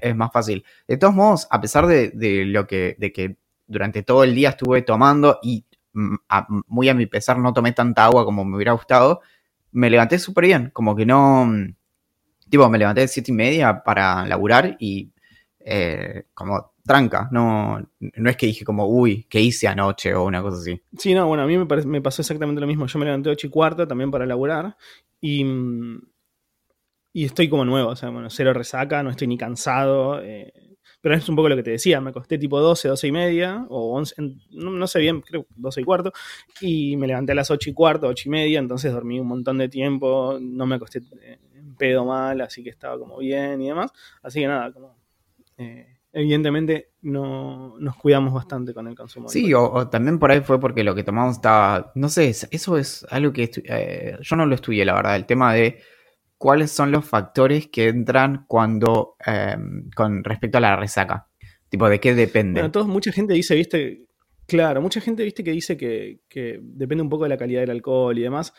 es 0.00 0.14
más 0.16 0.30
fácil. 0.32 0.64
De 0.86 0.96
todos 0.98 1.14
modos, 1.14 1.48
a 1.50 1.60
pesar 1.60 1.86
de, 1.86 2.12
lo 2.46 2.66
que, 2.66 2.96
de 2.98 3.12
que 3.12 3.36
durante 3.66 4.02
todo 4.02 4.24
el 4.24 4.34
día 4.34 4.50
estuve 4.50 4.82
tomando 4.82 5.38
y 5.42 5.64
mm, 5.94 6.16
muy 6.68 6.88
a 6.88 6.94
mi 6.94 7.06
pesar 7.06 7.38
no 7.38 7.52
tomé 7.52 7.72
tanta 7.72 8.04
agua 8.04 8.24
como 8.24 8.44
me 8.44 8.56
hubiera 8.56 8.72
gustado, 8.72 9.20
me 9.72 9.90
levanté 9.90 10.18
súper 10.18 10.44
bien. 10.46 10.70
Como 10.72 10.94
que 10.96 11.06
no... 11.06 11.46
mm, 11.46 11.74
Tipo, 12.50 12.68
me 12.68 12.78
levanté 12.78 13.02
de 13.02 13.08
siete 13.08 13.30
y 13.32 13.34
media 13.34 13.82
para 13.82 14.26
laburar 14.26 14.76
y 14.78 15.10
eh, 15.60 16.24
como 16.34 16.71
tranca, 16.84 17.28
no, 17.30 17.78
no 18.00 18.30
es 18.30 18.36
que 18.36 18.46
dije 18.46 18.64
como, 18.64 18.86
uy, 18.86 19.26
¿qué 19.28 19.40
hice 19.40 19.68
anoche? 19.68 20.14
o 20.14 20.24
una 20.24 20.42
cosa 20.42 20.58
así. 20.58 20.80
Sí, 20.98 21.14
no, 21.14 21.26
bueno, 21.26 21.44
a 21.44 21.46
mí 21.46 21.56
me, 21.56 21.64
me 21.64 22.02
pasó 22.02 22.22
exactamente 22.22 22.60
lo 22.60 22.66
mismo. 22.66 22.86
Yo 22.86 22.98
me 22.98 23.04
levanté 23.04 23.30
8 23.30 23.46
y 23.46 23.50
cuarto 23.50 23.86
también 23.86 24.10
para 24.10 24.26
laburar 24.26 24.76
y, 25.20 25.44
y 27.12 27.24
estoy 27.24 27.48
como 27.48 27.64
nuevo, 27.64 27.90
o 27.90 27.96
sea, 27.96 28.10
bueno, 28.10 28.30
cero 28.30 28.52
resaca, 28.52 29.02
no 29.02 29.10
estoy 29.10 29.28
ni 29.28 29.38
cansado. 29.38 30.20
Eh, 30.22 30.52
pero 31.00 31.16
es 31.16 31.28
un 31.28 31.36
poco 31.36 31.48
lo 31.48 31.56
que 31.56 31.64
te 31.64 31.72
decía, 31.72 32.00
me 32.00 32.10
acosté 32.10 32.38
tipo 32.38 32.60
12, 32.60 32.88
12 32.88 33.08
y 33.08 33.12
media, 33.12 33.66
o 33.68 33.96
11, 33.96 34.14
no, 34.52 34.86
sé 34.86 35.00
bien, 35.00 35.20
creo 35.20 35.46
12 35.56 35.80
y 35.80 35.84
cuarto, 35.84 36.12
y 36.60 36.96
me 36.96 37.08
levanté 37.08 37.32
a 37.32 37.34
las 37.34 37.50
8 37.50 37.70
y 37.70 37.72
cuarto, 37.74 38.06
8 38.06 38.22
y 38.26 38.30
media, 38.30 38.58
entonces 38.60 38.92
dormí 38.92 39.18
un 39.18 39.26
montón 39.26 39.58
de 39.58 39.68
tiempo, 39.68 40.38
no 40.40 40.64
me 40.64 40.76
acosté 40.76 40.98
en 40.98 41.74
pedo 41.76 42.04
mal, 42.04 42.40
así 42.40 42.62
que 42.62 42.70
estaba 42.70 42.98
como 42.98 43.18
bien 43.18 43.60
y 43.60 43.68
demás. 43.68 43.90
Así 44.22 44.40
que 44.40 44.46
nada, 44.46 44.72
como... 44.72 44.96
Eh, 45.58 46.01
evidentemente 46.12 46.90
no 47.02 47.74
nos 47.78 47.96
cuidamos 47.96 48.34
bastante 48.34 48.74
con 48.74 48.86
el 48.86 48.94
consumo. 48.94 49.28
Sí, 49.28 49.52
o, 49.54 49.88
también 49.88 50.18
por 50.18 50.30
ahí 50.30 50.40
fue 50.40 50.60
porque 50.60 50.84
lo 50.84 50.94
que 50.94 51.04
tomamos 51.04 51.36
estaba, 51.36 51.92
no 51.94 52.08
sé, 52.08 52.28
eso 52.28 52.76
es 52.76 53.06
algo 53.10 53.32
que 53.32 53.50
eh, 53.64 54.18
yo 54.20 54.36
no 54.36 54.46
lo 54.46 54.54
estudié, 54.54 54.84
la 54.84 54.94
verdad, 54.94 55.16
el 55.16 55.26
tema 55.26 55.54
de 55.54 55.80
cuáles 56.36 56.70
son 56.70 56.90
los 56.90 57.04
factores 57.04 57.68
que 57.68 57.88
entran 57.88 58.44
cuando, 58.46 59.16
em, 59.24 59.88
con 59.94 60.22
respecto 60.24 60.58
a 60.58 60.60
la 60.60 60.76
resaca. 60.76 61.28
Tipo, 61.68 61.88
¿de 61.88 62.00
qué 62.00 62.14
depende? 62.14 62.60
Bueno, 62.60 62.72
todos, 62.72 62.86
mucha 62.86 63.12
gente 63.12 63.32
dice, 63.32 63.54
viste, 63.54 64.06
claro, 64.46 64.82
mucha 64.82 65.00
gente, 65.00 65.24
viste, 65.24 65.42
que 65.42 65.52
dice 65.52 65.76
que, 65.76 66.20
que 66.28 66.58
depende 66.60 67.02
un 67.02 67.08
poco 67.08 67.24
de 67.24 67.30
la 67.30 67.38
calidad 67.38 67.60
del 67.60 67.70
alcohol 67.70 68.18
y 68.18 68.22
demás. 68.22 68.52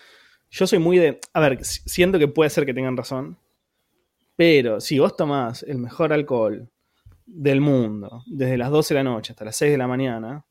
Yo 0.49 0.65
soy 0.65 0.79
muy 0.79 0.97
de, 0.97 1.19
a 1.33 1.39
ver, 1.39 1.63
siento 1.63 2.17
que 2.17 2.27
puede 2.27 2.49
ser 2.49 2.65
que 2.65 2.73
tengan 2.73 2.97
razón, 2.97 3.37
pero 4.35 4.79
si 4.79 4.97
vos 4.97 5.15
tomás 5.15 5.63
el 5.63 5.77
mejor 5.77 6.13
alcohol 6.13 6.72
del 7.25 7.61
mundo, 7.61 8.23
desde 8.27 8.57
las 8.57 8.69
12 8.69 8.93
de 8.93 9.03
la 9.03 9.09
noche 9.09 9.33
hasta 9.33 9.45
las 9.45 9.55
6 9.55 9.71
de 9.71 9.77
la 9.77 9.87
mañana, 9.87 10.45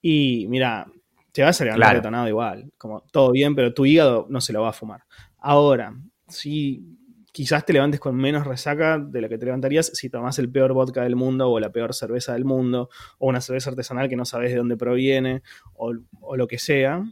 y 0.00 0.46
mira, 0.48 0.86
te 1.32 1.42
vas 1.42 1.60
a 1.60 1.64
levantar 1.64 1.88
claro. 1.88 1.98
detonado 1.98 2.28
igual, 2.28 2.72
como 2.78 3.02
todo 3.12 3.32
bien, 3.32 3.54
pero 3.54 3.74
tu 3.74 3.84
hígado 3.84 4.26
no 4.30 4.40
se 4.40 4.52
lo 4.52 4.62
va 4.62 4.70
a 4.70 4.72
fumar. 4.72 5.02
Ahora, 5.38 5.94
si 6.28 6.96
quizás 7.32 7.66
te 7.66 7.74
levantes 7.74 8.00
con 8.00 8.16
menos 8.16 8.46
resaca 8.46 8.98
de 8.98 9.20
la 9.20 9.28
que 9.28 9.36
te 9.36 9.44
levantarías 9.44 9.88
si 9.92 10.08
tomás 10.08 10.38
el 10.38 10.50
peor 10.50 10.72
vodka 10.72 11.02
del 11.02 11.16
mundo 11.16 11.50
o 11.50 11.60
la 11.60 11.70
peor 11.70 11.92
cerveza 11.92 12.32
del 12.32 12.46
mundo 12.46 12.88
o 13.18 13.28
una 13.28 13.42
cerveza 13.42 13.68
artesanal 13.68 14.08
que 14.08 14.16
no 14.16 14.24
sabes 14.24 14.52
de 14.52 14.56
dónde 14.56 14.78
proviene 14.78 15.42
o, 15.74 15.92
o 16.20 16.36
lo 16.36 16.48
que 16.48 16.58
sea. 16.58 17.04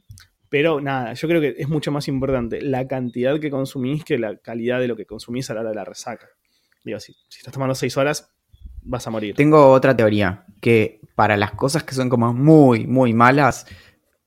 Pero 0.49 0.81
nada, 0.81 1.13
yo 1.13 1.29
creo 1.29 1.43
que 1.43 1.57
es 1.59 1.69
mucho 1.69 1.93
más 1.93 2.09
importante 2.09 2.63
la 2.63 2.87
cantidad 2.87 3.39
que 3.39 3.51
consumís 3.51 4.03
que 4.05 4.17
la 4.17 4.39
calidad 4.39 4.81
de 4.81 4.89
lo 4.89 4.97
que 4.97 5.05
consumís 5.05 5.51
a 5.51 5.55
la 5.55 5.61
hora 5.61 5.69
de 5.69 5.77
la 5.77 5.85
resaca. 5.85 6.29
Digo, 6.85 7.01
si, 7.01 7.13
si 7.29 7.41
estás 7.41 7.53
tomando 7.53 7.75
6 7.75 7.95
horas, 7.99 8.34
vas 8.85 9.07
a 9.07 9.11
morir. 9.11 9.35
Tengo 9.35 9.71
otra 9.71 9.97
teoría, 9.97 10.45
que 10.61 11.01
para 11.15 11.37
las 11.37 11.53
cosas 11.53 11.85
que 11.85 11.95
son 11.95 12.09
como 12.09 12.33
muy, 12.33 12.87
muy 12.87 13.13
malas, 13.13 13.67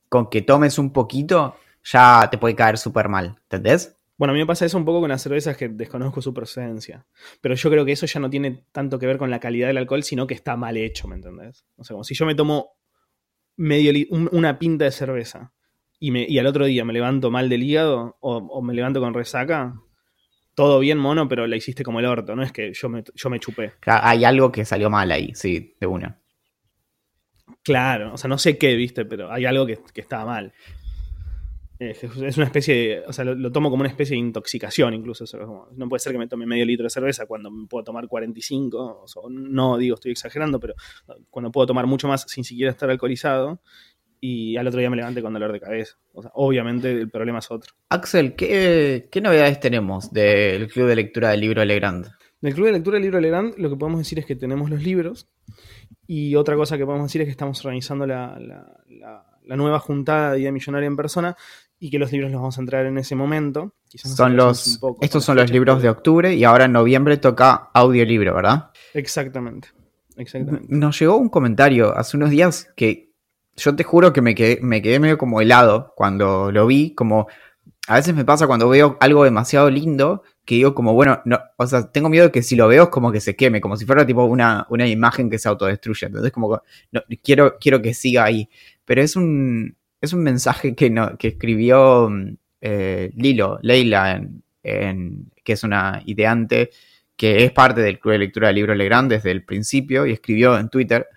con 0.08 0.28
que 0.28 0.42
tomes 0.42 0.78
un 0.78 0.92
poquito, 0.92 1.56
ya 1.84 2.28
te 2.30 2.38
puede 2.38 2.54
caer 2.54 2.78
súper 2.78 3.08
mal, 3.08 3.36
¿entendés? 3.42 3.96
Bueno, 4.16 4.32
a 4.32 4.34
mí 4.34 4.40
me 4.40 4.46
pasa 4.46 4.66
eso 4.66 4.76
un 4.76 4.84
poco 4.84 5.00
con 5.00 5.10
las 5.10 5.22
cervezas 5.22 5.56
que 5.56 5.68
desconozco 5.68 6.20
su 6.20 6.34
procedencia. 6.34 7.06
Pero 7.40 7.54
yo 7.54 7.70
creo 7.70 7.84
que 7.84 7.92
eso 7.92 8.04
ya 8.06 8.18
no 8.18 8.28
tiene 8.28 8.64
tanto 8.72 8.98
que 8.98 9.06
ver 9.06 9.16
con 9.16 9.30
la 9.30 9.38
calidad 9.38 9.68
del 9.68 9.78
alcohol, 9.78 10.02
sino 10.02 10.26
que 10.26 10.34
está 10.34 10.56
mal 10.56 10.76
hecho, 10.76 11.06
¿me 11.06 11.14
entendés? 11.14 11.64
O 11.76 11.84
sea, 11.84 11.94
como 11.94 12.04
si 12.04 12.14
yo 12.14 12.26
me 12.26 12.34
tomo 12.34 12.72
medio 13.56 13.92
una 14.10 14.58
pinta 14.58 14.84
de 14.84 14.90
cerveza 14.90 15.52
y, 16.00 16.10
me, 16.10 16.26
y 16.28 16.38
al 16.38 16.46
otro 16.46 16.64
día 16.64 16.84
me 16.84 16.92
levanto 16.92 17.30
mal 17.30 17.48
del 17.48 17.62
hígado 17.62 18.16
o 18.20 18.62
me 18.62 18.74
levanto 18.74 19.00
con 19.00 19.14
resaca, 19.14 19.74
todo 20.58 20.80
bien, 20.80 20.98
mono, 20.98 21.28
pero 21.28 21.46
la 21.46 21.54
hiciste 21.54 21.84
como 21.84 22.00
el 22.00 22.06
orto, 22.06 22.34
no 22.34 22.42
es 22.42 22.50
que 22.50 22.72
yo 22.72 22.88
me, 22.88 23.04
yo 23.14 23.30
me 23.30 23.38
chupé. 23.38 23.74
hay 23.86 24.24
algo 24.24 24.50
que 24.50 24.64
salió 24.64 24.90
mal 24.90 25.08
ahí, 25.12 25.30
sí, 25.32 25.76
de 25.78 25.86
una. 25.86 26.20
Claro, 27.62 28.14
o 28.14 28.16
sea, 28.16 28.26
no 28.26 28.38
sé 28.38 28.58
qué, 28.58 28.74
viste, 28.74 29.04
pero 29.04 29.30
hay 29.30 29.46
algo 29.46 29.64
que, 29.66 29.78
estaba 29.94 30.24
mal. 30.24 30.52
Es 31.78 32.02
una 32.36 32.46
especie 32.46 32.74
de, 32.74 33.00
o 33.06 33.12
sea, 33.12 33.24
lo, 33.24 33.52
tomo 33.52 33.70
como 33.70 33.82
una 33.82 33.88
especie 33.88 34.16
de 34.16 34.18
intoxicación 34.18 34.94
incluso. 34.94 35.24
no 35.76 35.88
puede 35.88 36.00
ser 36.00 36.10
que 36.10 36.18
me 36.18 36.26
tome 36.26 36.44
medio 36.44 36.64
litro 36.64 36.82
de 36.82 36.90
cerveza 36.90 37.26
cuando 37.26 37.52
me 37.52 37.68
puedo 37.68 37.84
tomar 37.84 38.08
45, 38.08 39.04
o 39.14 39.30
no 39.30 39.78
digo, 39.78 39.94
estoy 39.94 40.10
exagerando, 40.10 40.58
pero 40.58 40.74
cuando 41.30 41.52
puedo 41.52 41.68
tomar 41.68 41.86
mucho 41.86 42.08
más 42.08 42.24
sin 42.26 42.42
siquiera 42.42 42.72
estar 42.72 42.90
alcoholizado 42.90 43.60
y 44.20 44.56
al 44.56 44.66
otro 44.66 44.80
día 44.80 44.90
me 44.90 44.96
levanté 44.96 45.22
con 45.22 45.32
dolor 45.32 45.52
de 45.52 45.60
cabeza. 45.60 45.96
O 46.12 46.22
sea, 46.22 46.30
obviamente 46.34 46.90
el 46.90 47.10
problema 47.10 47.38
es 47.38 47.50
otro. 47.50 47.74
Axel, 47.88 48.34
¿qué, 48.34 49.08
novedades 49.22 49.60
tenemos 49.60 50.12
del 50.12 50.68
Club 50.68 50.88
de 50.88 50.96
Lectura 50.96 51.30
del 51.30 51.40
Libro 51.40 51.64
Legrand? 51.64 52.06
Del 52.40 52.54
Club 52.54 52.66
de 52.66 52.72
Lectura 52.72 52.94
del 52.94 53.02
Libro 53.02 53.20
Legrand 53.20 53.54
lo 53.58 53.70
que 53.70 53.76
podemos 53.76 54.00
decir 54.00 54.18
es 54.18 54.26
que 54.26 54.36
tenemos 54.36 54.70
los 54.70 54.82
libros 54.82 55.28
y 56.06 56.34
otra 56.36 56.56
cosa 56.56 56.78
que 56.78 56.84
podemos 56.84 57.06
decir 57.06 57.22
es 57.22 57.26
que 57.26 57.32
estamos 57.32 57.64
organizando 57.64 58.06
la, 58.06 58.38
nueva 59.44 59.78
juntada 59.78 60.32
de 60.32 60.38
Día 60.38 60.52
Millonaria 60.52 60.86
en 60.86 60.96
persona 60.96 61.36
y 61.80 61.90
que 61.90 61.98
los 61.98 62.10
libros 62.12 62.30
los 62.30 62.40
vamos 62.40 62.58
a 62.58 62.60
entrar 62.60 62.86
en 62.86 62.98
ese 62.98 63.14
momento. 63.14 63.74
son 63.94 64.36
los, 64.36 64.80
estos 65.00 65.24
son 65.24 65.36
los 65.36 65.50
libros 65.50 65.80
de 65.82 65.88
octubre 65.88 66.34
y 66.34 66.44
ahora 66.44 66.64
en 66.64 66.72
noviembre 66.72 67.16
toca 67.16 67.70
audiolibro, 67.72 68.34
¿verdad? 68.34 68.70
Exactamente. 68.94 69.68
Exactamente. 70.16 70.66
Nos 70.68 70.98
llegó 70.98 71.16
un 71.16 71.28
comentario 71.28 71.96
hace 71.96 72.16
unos 72.16 72.30
días 72.30 72.72
que 72.74 73.07
yo 73.58 73.76
te 73.76 73.84
juro 73.84 74.12
que 74.12 74.22
me 74.22 74.34
quedé, 74.34 74.58
me 74.62 74.80
quedé 74.80 75.00
medio 75.00 75.18
como 75.18 75.40
helado 75.40 75.92
cuando 75.96 76.50
lo 76.50 76.66
vi, 76.66 76.94
como 76.94 77.28
a 77.86 77.96
veces 77.96 78.14
me 78.14 78.24
pasa 78.24 78.46
cuando 78.46 78.68
veo 78.68 78.96
algo 79.00 79.24
demasiado 79.24 79.70
lindo, 79.70 80.22
que 80.44 80.56
digo 80.56 80.74
como, 80.74 80.92
bueno, 80.94 81.22
no, 81.24 81.40
o 81.56 81.66
sea, 81.66 81.90
tengo 81.90 82.08
miedo 82.08 82.26
de 82.26 82.32
que 82.32 82.42
si 82.42 82.54
lo 82.54 82.68
veo 82.68 82.84
es 82.84 82.88
como 82.90 83.10
que 83.12 83.20
se 83.20 83.34
queme, 83.34 83.60
como 83.60 83.76
si 83.76 83.86
fuera 83.86 84.06
tipo 84.06 84.24
una, 84.24 84.66
una 84.70 84.86
imagen 84.86 85.30
que 85.30 85.38
se 85.38 85.48
autodestruye. 85.48 86.06
Entonces 86.06 86.30
como 86.32 86.62
no, 86.92 87.02
quiero, 87.22 87.56
quiero 87.58 87.80
que 87.82 87.94
siga 87.94 88.24
ahí. 88.24 88.48
Pero 88.84 89.02
es 89.02 89.16
un, 89.16 89.74
es 90.00 90.12
un 90.12 90.22
mensaje 90.22 90.74
que, 90.74 90.90
no, 90.90 91.16
que 91.16 91.28
escribió 91.28 92.10
eh, 92.60 93.10
Lilo, 93.14 93.58
Leila, 93.62 94.22
en, 94.62 95.30
que 95.42 95.52
es 95.52 95.64
una 95.64 96.02
ideante 96.04 96.70
que 97.16 97.44
es 97.44 97.52
parte 97.52 97.80
del 97.80 97.98
Club 97.98 98.12
de 98.12 98.18
Lectura 98.18 98.48
de 98.48 98.54
Libros 98.54 98.76
Legrand 98.76 99.10
desde 99.10 99.30
el 99.30 99.44
principio 99.44 100.06
y 100.06 100.12
escribió 100.12 100.58
en 100.58 100.68
Twitter 100.68 101.08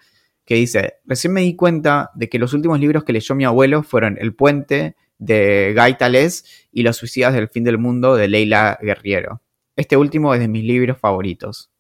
que 0.46 0.56
dice, 0.56 0.96
recién 1.06 1.34
me 1.34 1.42
di 1.42 1.56
cuenta 1.56 2.12
de 2.16 2.30
que 2.30 2.40
los 2.40 2.54
últimos 2.54 2.80
libros 2.80 3.04
que 3.04 3.14
leyó 3.14 3.36
mi 3.36 3.46
abuelo 3.46 3.84
fueron 3.84 4.18
El 4.20 4.36
puente 4.36 4.96
de 5.18 5.74
Guy 5.78 5.98
Tales 5.98 6.68
y 6.72 6.84
Los 6.84 6.98
suicidas 6.98 7.34
del 7.34 7.48
fin 7.48 7.64
del 7.64 7.78
mundo 7.78 8.16
de 8.16 8.28
Leila 8.28 8.78
Guerriero. 8.82 9.42
Este 9.76 9.98
último 9.98 10.34
es 10.34 10.40
de 10.40 10.48
mis 10.48 10.64
libros 10.64 10.98
favoritos. 10.98 11.72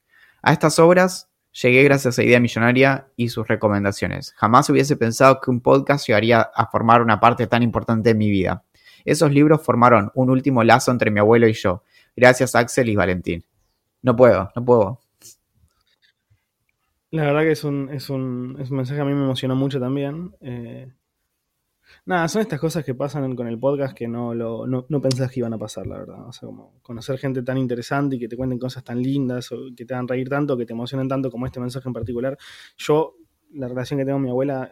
A 0.42 0.54
estas 0.54 0.80
obras 0.80 1.30
llegué 1.52 1.84
gracias 1.84 2.18
a 2.18 2.24
Idea 2.24 2.40
Millonaria 2.40 3.08
y 3.16 3.30
sus 3.30 3.48
recomendaciones. 3.48 4.34
Jamás 4.38 4.70
hubiese 4.70 4.96
pensado 4.96 5.42
que 5.42 5.52
un 5.52 5.62
podcast 5.62 6.08
llegaría 6.08 6.42
a 6.42 6.68
formar 6.68 7.02
una 7.02 7.20
parte 7.20 7.48
tan 7.48 7.64
importante 7.64 8.10
de 8.10 8.16
mi 8.16 8.30
vida. 8.30 8.64
Esos 9.04 9.32
libros 9.32 9.62
formaron 9.62 10.12
un 10.16 10.30
último 10.30 10.64
lazo 10.64 10.92
entre 10.92 11.12
mi 11.12 11.20
abuelo 11.20 11.48
y 11.48 11.54
yo. 11.54 11.84
Gracias 12.16 12.56
Axel 12.56 12.90
y 12.90 12.96
Valentín. 12.96 13.44
No 14.02 14.16
puedo, 14.16 14.52
no 14.56 14.66
puedo. 14.66 15.01
La 17.12 17.24
verdad 17.24 17.42
que 17.42 17.52
es 17.52 17.64
un, 17.66 17.90
es 17.90 18.10
un, 18.10 18.56
es 18.60 18.72
un 18.72 18.78
mensaje 18.78 18.98
que 18.98 19.02
a 19.02 19.06
mí 19.06 19.14
me 19.14 19.24
emocionó 19.24 19.54
mucho 19.54 19.82
también. 19.82 20.34
Eh, 20.40 20.90
nada, 22.06 22.26
son 22.30 22.42
estas 22.42 22.58
cosas 22.58 22.86
que 22.86 22.96
pasan 22.96 23.36
con 23.36 23.48
el 23.48 23.60
podcast 23.60 23.94
que 23.94 24.08
no, 24.08 24.34
lo, 24.34 24.66
no, 24.66 24.86
no 24.88 25.02
pensás 25.02 25.30
que 25.30 25.42
iban 25.42 25.54
a 25.54 25.58
pasar, 25.58 25.88
la 25.88 25.98
verdad. 25.98 26.26
O 26.26 26.32
sea, 26.32 26.48
como 26.48 26.80
conocer 26.82 27.18
gente 27.18 27.44
tan 27.44 27.58
interesante 27.58 28.16
y 28.16 28.20
que 28.20 28.30
te 28.30 28.38
cuenten 28.38 28.58
cosas 28.58 28.86
tan 28.86 29.02
lindas 29.02 29.52
o 29.52 29.58
que 29.76 29.86
te 29.86 29.94
hagan 29.94 30.08
reír 30.08 30.30
tanto, 30.30 30.56
que 30.56 30.66
te 30.66 30.72
emocionen 30.72 31.10
tanto 31.10 31.30
como 31.30 31.46
este 31.46 31.60
mensaje 31.60 31.90
en 31.90 31.94
particular. 31.94 32.38
Yo, 32.78 33.16
la 33.54 33.68
relación 33.68 34.00
que 34.00 34.06
tengo 34.06 34.16
con 34.16 34.24
mi 34.24 34.30
abuela 34.30 34.72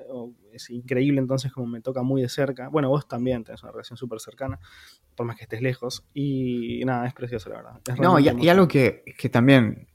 es 0.53 0.69
increíble, 0.69 1.19
entonces 1.19 1.51
como 1.51 1.67
me 1.67 1.81
toca 1.81 2.03
muy 2.03 2.21
de 2.21 2.29
cerca. 2.29 2.69
Bueno, 2.69 2.87
vos 2.87 3.05
también 3.05 3.43
tenés 3.43 3.61
una 3.63 3.73
relación 3.73 3.97
súper 3.97 4.21
cercana, 4.21 4.61
por 5.13 5.25
más 5.25 5.35
que 5.35 5.43
estés 5.43 5.61
lejos. 5.61 6.07
Y 6.13 6.85
nada, 6.85 7.05
es 7.05 7.13
precioso, 7.13 7.49
la 7.49 7.57
verdad. 7.57 7.81
no, 8.01 8.17
y, 8.17 8.29
y, 8.29 8.47
algo 8.47 8.65
que, 8.65 9.03
que 9.17 9.27
también 9.27 9.88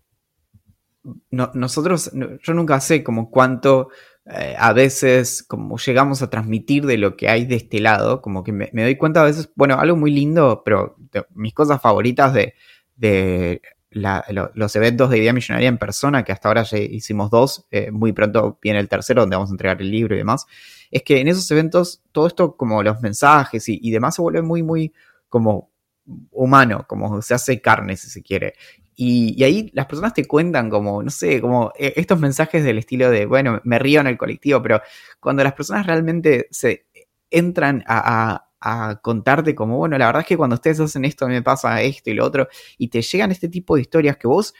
nosotros, 1.31 2.11
yo 2.15 2.55
nunca 2.55 2.81
sé 2.81 3.05
como 3.05 3.31
cuánto 3.31 3.89
eh, 4.27 4.57
a 4.59 4.73
veces 4.73 5.43
como 5.43 5.77
llegamos 5.77 6.23
a 6.23 6.31
transmitir 6.31 6.87
de 6.87 6.97
lo 6.97 7.15
que 7.17 7.29
hay 7.29 7.45
de 7.45 7.57
este 7.57 7.81
lado, 7.81 8.23
como 8.23 8.43
que 8.43 8.53
me, 8.53 8.71
doy 8.73 8.97
cuenta 8.97 9.21
a 9.21 9.25
veces, 9.25 9.51
bueno, 9.55 9.79
algo 9.79 9.97
muy 9.97 10.11
lindo, 10.11 10.63
pero 10.65 10.97
mis 11.35 11.53
cosas 11.53 11.83
favoritas 11.83 12.33
de, 12.33 12.55
de 12.97 13.61
los 13.91 14.77
eventos 14.77 15.11
de 15.11 15.19
Idea 15.19 15.33
Millonaria 15.33 15.69
en 15.69 15.79
persona, 15.79 16.25
que 16.25 16.33
hasta 16.33 16.49
ahora 16.49 16.63
ya 16.63 16.79
hicimos 16.79 17.31
dos, 17.31 17.67
eh, 17.71 17.91
muy 17.91 18.13
pronto 18.13 18.59
viene 18.63 18.81
el 18.81 18.89
tercero 18.89 19.23
donde 19.23 19.37
vamos 19.37 19.51
a 19.51 19.55
entregar 19.55 19.81
el 19.83 19.91
libro 19.91 20.15
y 20.15 20.19
demás, 20.19 20.47
es 20.91 21.03
que 21.03 21.21
en 21.21 21.29
esos 21.29 21.51
eventos 21.51 22.03
todo 22.11 22.27
esto 22.27 22.57
como 22.57 22.83
los 22.83 23.01
mensajes 23.03 23.69
y, 23.69 23.79
y 23.83 23.91
demás 23.91 24.15
se 24.15 24.23
vuelve 24.23 24.43
muy, 24.43 24.63
muy 24.63 24.93
como 25.29 25.71
humano, 26.31 26.85
como 26.89 27.21
se 27.23 27.35
hace 27.35 27.61
carne 27.61 27.97
si 27.97 28.09
se 28.09 28.23
quiere. 28.23 28.55
Y, 28.97 29.42
ahí 29.42 29.70
las 29.74 29.86
personas 29.86 30.14
te 30.14 30.24
cuentan 30.24 30.70
como, 30.70 31.03
no 31.03 31.11
sé, 31.11 31.40
como 31.40 31.72
eh, 31.78 31.95
estos 31.97 32.18
mensajes 32.20 32.64
del 32.64 32.78
estilo 32.78 33.11
de, 33.11 33.26
bueno, 33.26 33.61
me 33.64 33.78
río 33.78 34.01
en 34.01 34.07
el 34.07 34.16
colectivo, 34.16 34.62
pero 34.62 34.80
cuando 35.20 35.42
las 35.42 35.55
personas 35.55 35.86
realmente 35.86 36.49
se 36.51 36.86
entran 37.30 37.84
a, 37.86 38.40
contarte 39.03 39.55
como, 39.55 39.76
bueno, 39.76 39.99
la 39.99 40.07
verdad 40.07 40.22
es 40.22 40.26
que 40.26 40.38
cuando 40.38 40.55
ustedes 40.55 40.80
hacen 40.80 41.05
esto, 41.05 41.28
me 41.28 41.42
pasa 41.42 41.82
esto 41.82 42.09
y 42.09 42.14
lo 42.14 42.24
otro, 42.24 42.49
y 42.78 42.88
te 42.88 43.03
llegan 43.03 43.30
este 43.30 43.51
tipo 43.51 43.74
de 43.74 43.82
historias 43.82 44.16
que 44.16 44.26
vos 44.26 44.55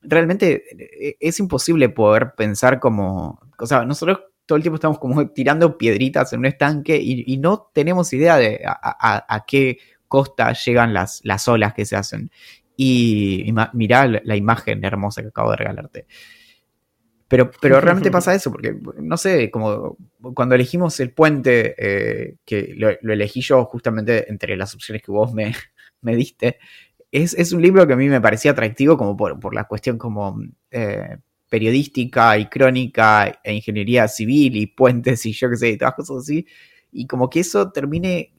realmente 0.00 0.62
eh, 1.08 1.16
es 1.18 1.40
imposible 1.40 1.88
poder 1.88 2.34
pensar 2.36 2.78
como, 2.78 3.40
o 3.58 3.66
sea, 3.66 3.84
nosotros 3.84 4.20
todo 4.46 4.56
el 4.56 4.62
tiempo 4.62 4.76
estamos 4.76 4.98
como 4.98 5.28
tirando 5.30 5.76
piedritas 5.78 6.32
en 6.32 6.40
un 6.40 6.46
estanque 6.46 7.00
y, 7.02 7.36
no 7.38 7.70
tenemos 7.72 8.12
idea 8.12 8.36
de 8.36 8.62
a, 8.64 9.44
qué 9.46 9.78
costa 10.08 10.52
llegan 10.52 10.92
las, 10.92 11.20
las 11.24 11.48
olas 11.48 11.74
que 11.74 11.86
se 11.86 11.96
hacen. 11.96 12.30
Y, 12.76 13.52
mirá 13.74 14.06
la, 14.06 14.36
imagen 14.36 14.84
hermosa 14.84 15.22
que 15.22 15.28
acabo 15.28 15.50
de 15.50 15.56
regalarte. 15.56 16.06
Pero, 17.28 17.50
pero 17.60 17.80
realmente 17.80 18.10
pasa 18.10 18.34
eso, 18.34 18.50
porque, 18.50 18.76
no 18.98 19.16
sé, 19.16 19.50
como 19.50 19.96
cuando 20.34 20.54
elegimos 20.54 20.98
el 21.00 21.12
puente, 21.12 21.74
eh, 21.78 22.36
que 22.44 22.74
lo, 22.76 22.90
elegí 22.90 23.40
yo 23.40 23.64
justamente 23.64 24.30
entre 24.30 24.56
las 24.56 24.74
opciones 24.74 25.02
que 25.02 25.12
vos 25.12 25.32
me, 25.32 25.54
me 26.00 26.16
diste, 26.16 26.58
es, 27.12 27.52
un 27.52 27.60
libro 27.60 27.86
que 27.86 27.92
a 27.92 27.96
mí 27.96 28.08
me 28.08 28.20
parecía 28.20 28.52
atractivo 28.52 28.96
como 28.96 29.16
por, 29.16 29.54
la 29.54 29.64
cuestión 29.64 29.98
como 29.98 30.40
eh, 30.70 31.18
periodística 31.48 32.38
y 32.38 32.46
crónica 32.46 33.40
e 33.44 33.52
ingeniería 33.52 34.08
civil 34.08 34.56
y 34.56 34.66
puentes 34.66 35.26
y 35.26 35.32
yo 35.32 35.50
qué 35.50 35.56
sé, 35.56 35.68
y 35.70 35.76
todas 35.76 35.94
cosas 35.94 36.16
así. 36.18 36.46
Y 36.90 37.06
como 37.06 37.28
que 37.28 37.40
eso 37.40 37.70
termine 37.70 38.32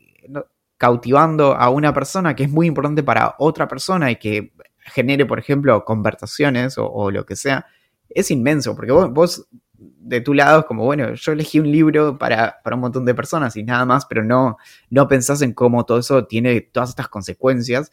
cautivando 0.83 1.55
a 1.55 1.69
una 1.69 1.93
persona 1.93 2.35
que 2.35 2.43
es 2.43 2.51
muy 2.51 2.67
importante 2.67 3.03
para 3.03 3.35
otra 3.39 3.69
persona 3.69 4.11
y 4.11 4.17
que 4.17 4.51
genere, 4.79 5.25
por 5.25 5.39
ejemplo, 5.39 5.85
conversaciones 5.85 6.75
o, 6.77 7.09
lo 7.09 7.25
que 7.25 7.37
sea, 7.37 7.65
es 8.09 8.29
inmenso, 8.31 8.75
porque 8.75 8.91
vos, 8.91 9.47
de 9.71 10.19
tu 10.19 10.33
lado 10.33 10.59
es 10.59 10.65
como, 10.65 10.83
bueno, 10.83 11.13
yo 11.13 11.31
elegí 11.31 11.61
un 11.61 11.71
libro 11.71 12.17
para, 12.17 12.59
para, 12.61 12.75
un 12.75 12.81
montón 12.81 13.05
de 13.05 13.15
personas 13.15 13.55
y 13.55 13.63
nada 13.63 13.85
más, 13.85 14.05
pero 14.07 14.25
no, 14.25 14.57
no 14.89 15.07
pensás 15.07 15.41
en 15.41 15.53
cómo 15.53 15.85
todo 15.85 15.99
eso 15.99 16.25
tiene 16.25 16.59
todas 16.59 16.89
estas 16.89 17.07
consecuencias 17.07 17.89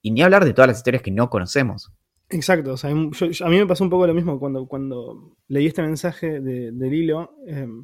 y 0.00 0.10
ni 0.10 0.22
hablar 0.22 0.46
de 0.46 0.54
todas 0.54 0.68
las 0.68 0.78
historias 0.78 1.02
que 1.02 1.10
no 1.10 1.28
conocemos. 1.28 1.92
Exacto, 2.30 2.74
a 2.82 2.88
mí 3.50 3.58
me 3.58 3.66
pasó 3.66 3.84
un 3.84 3.90
poco 3.90 4.06
lo 4.06 4.14
mismo 4.14 4.40
cuando, 4.40 4.64
cuando 4.64 5.36
leí 5.46 5.66
este 5.66 5.82
mensaje 5.82 6.40
de, 6.40 6.72
del 6.72 6.94
hilo. 6.94 7.34
Em, 7.46 7.82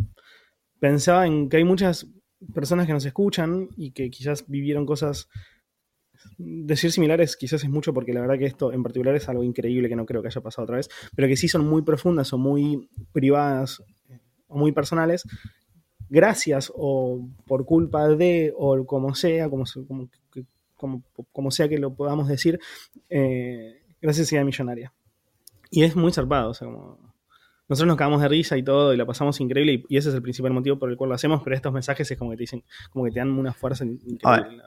pensaba 0.81 1.27
en 1.27 1.51
que 1.51 1.59
hay 1.59 1.65
muchas 1.65 2.07
personas 2.53 2.87
que 2.87 2.93
nos 2.93 3.05
escuchan 3.05 3.69
y 3.77 3.93
que 3.93 4.11
quizás 4.11 4.45
vivieron 4.47 4.87
cosas. 4.87 5.29
Decir 6.39 6.91
similares 6.93 7.37
quizás 7.37 7.63
es 7.63 7.71
mucho 7.71 7.93
porque 7.93 8.13
la 8.13 8.21
verdad 8.21 8.39
que 8.39 8.47
esto 8.47 8.73
en 8.73 8.83
particular 8.83 9.15
es 9.15 9.29
algo 9.29 9.45
increíble 9.45 9.89
que 9.89 9.97
no 9.97 10.07
creo 10.07 10.23
que 10.23 10.29
haya 10.29 10.41
pasado 10.41 10.65
otra 10.65 10.77
vez, 10.77 10.89
pero 11.15 11.29
que 11.29 11.37
sí 11.37 11.47
son 11.47 11.67
muy 11.67 11.83
profundas 11.83 12.33
o 12.33 12.39
muy 12.39 12.89
privadas 13.13 13.83
eh, 14.09 14.19
o 14.49 14.59
muy 14.59 14.73
personales, 14.73 15.25
gracias 16.09 16.73
o 16.75 17.29
por 17.47 17.65
culpa 17.65 18.09
de 18.09 18.53
o 18.57 18.85
como 18.87 19.15
sea, 19.15 19.49
como, 19.49 19.65
como 19.87 20.09
como, 20.77 21.51
sea 21.51 21.69
que 21.69 21.79
lo 21.79 21.95
podamos 21.95 22.29
decir, 22.29 22.61
eh, 23.09 23.83
gracias 24.01 24.31
a 24.31 24.35
Idea 24.35 24.45
Millonaria. 24.45 24.93
Y 25.71 25.83
es 25.83 25.97
muy 25.97 26.13
zarpado, 26.13 26.51
o 26.51 26.55
sea, 26.55 26.69
como 26.69 27.15
nosotros 27.69 27.89
nos 27.89 27.97
cagamos 27.97 28.21
de 28.23 28.29
risa 28.29 28.57
y 28.57 28.63
todo 28.63 28.95
y 28.95 28.97
la 28.97 29.07
pasamos 29.07 29.41
increíble 29.41 29.85
y, 29.89 29.97
ese 29.97 30.11
es 30.11 30.15
el 30.15 30.23
principal 30.23 30.53
motivo 30.53 30.79
por 30.79 30.91
el 30.91 30.97
cual 30.97 31.11
lo 31.11 31.15
hacemos, 31.15 31.43
pero 31.43 31.57
estos 31.57 31.73
mensajes 31.73 32.11
es 32.11 32.19
como 32.19 32.31
que 32.31 32.37
te 32.37 32.43
dicen, 32.43 32.65
como 32.91 33.05
que 33.05 33.11
te 33.11 33.19
dan 33.19 33.31
una 33.31 33.53
fuerza 33.53 33.85
increíble. 33.85 34.63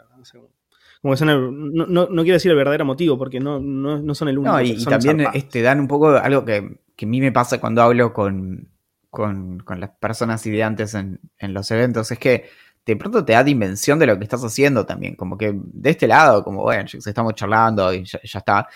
como, 1.01 1.13
que 1.13 1.17
son 1.17 1.29
el, 1.29 1.73
no, 1.73 2.07
quiero 2.07 2.33
decir 2.33 2.51
el 2.51 2.57
verdadero 2.57 2.85
motivo 2.85 3.17
porque 3.17 3.39
no, 3.39 3.59
no, 3.59 4.15
son 4.15 4.27
el 4.27 4.37
único. 4.37 4.53
No, 4.53 4.61
y, 4.61 4.83
también 4.83 5.25
este, 5.33 5.61
dan 5.61 5.79
un 5.79 5.87
poco 5.87 6.09
algo 6.09 6.43
que, 6.43 6.79
que, 6.95 7.05
a 7.05 7.07
mí 7.09 7.21
me 7.21 7.31
pasa 7.31 7.59
cuando 7.59 7.81
hablo 7.81 8.13
con, 8.13 8.69
con, 9.09 9.59
con 9.59 9.79
las 9.79 9.91
personas 9.91 10.45
ideantes 10.45 10.93
en, 10.93 11.19
en 11.37 11.53
los 11.53 11.71
eventos, 11.71 12.11
es 12.11 12.19
que 12.19 12.45
de 12.89 12.95
pronto 12.95 13.23
te 13.23 13.33
da 13.33 13.43
dimensión 13.43 13.99
de 13.99 14.07
lo 14.07 14.17
que 14.17 14.23
estás 14.23 14.43
haciendo 14.43 14.83
también. 14.85 15.15
Como 15.15 15.37
que 15.37 15.53
de 15.55 15.89
este 15.91 16.07
lado, 16.07 16.43
como 16.43 16.63
bueno, 16.63 16.85
estamos 16.91 17.35
charlando 17.35 17.93
y 17.93 18.03
ya, 18.03 18.19
está. 18.23 18.67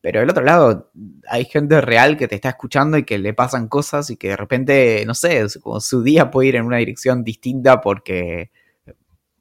Pero 0.00 0.20
del 0.20 0.30
otro 0.30 0.44
lado, 0.44 0.90
hay 1.28 1.44
gente 1.44 1.80
real 1.80 2.16
que 2.16 2.26
te 2.26 2.34
está 2.34 2.50
escuchando 2.50 2.96
y 2.96 3.04
que 3.04 3.18
le 3.18 3.34
pasan 3.34 3.68
cosas 3.68 4.08
y 4.10 4.16
que 4.16 4.28
de 4.28 4.36
repente, 4.36 5.04
no 5.06 5.14
sé, 5.14 5.44
como 5.62 5.80
su 5.80 6.02
día 6.02 6.30
puede 6.30 6.48
ir 6.48 6.56
en 6.56 6.64
una 6.64 6.78
dirección 6.78 7.22
distinta 7.22 7.80
porque, 7.80 8.50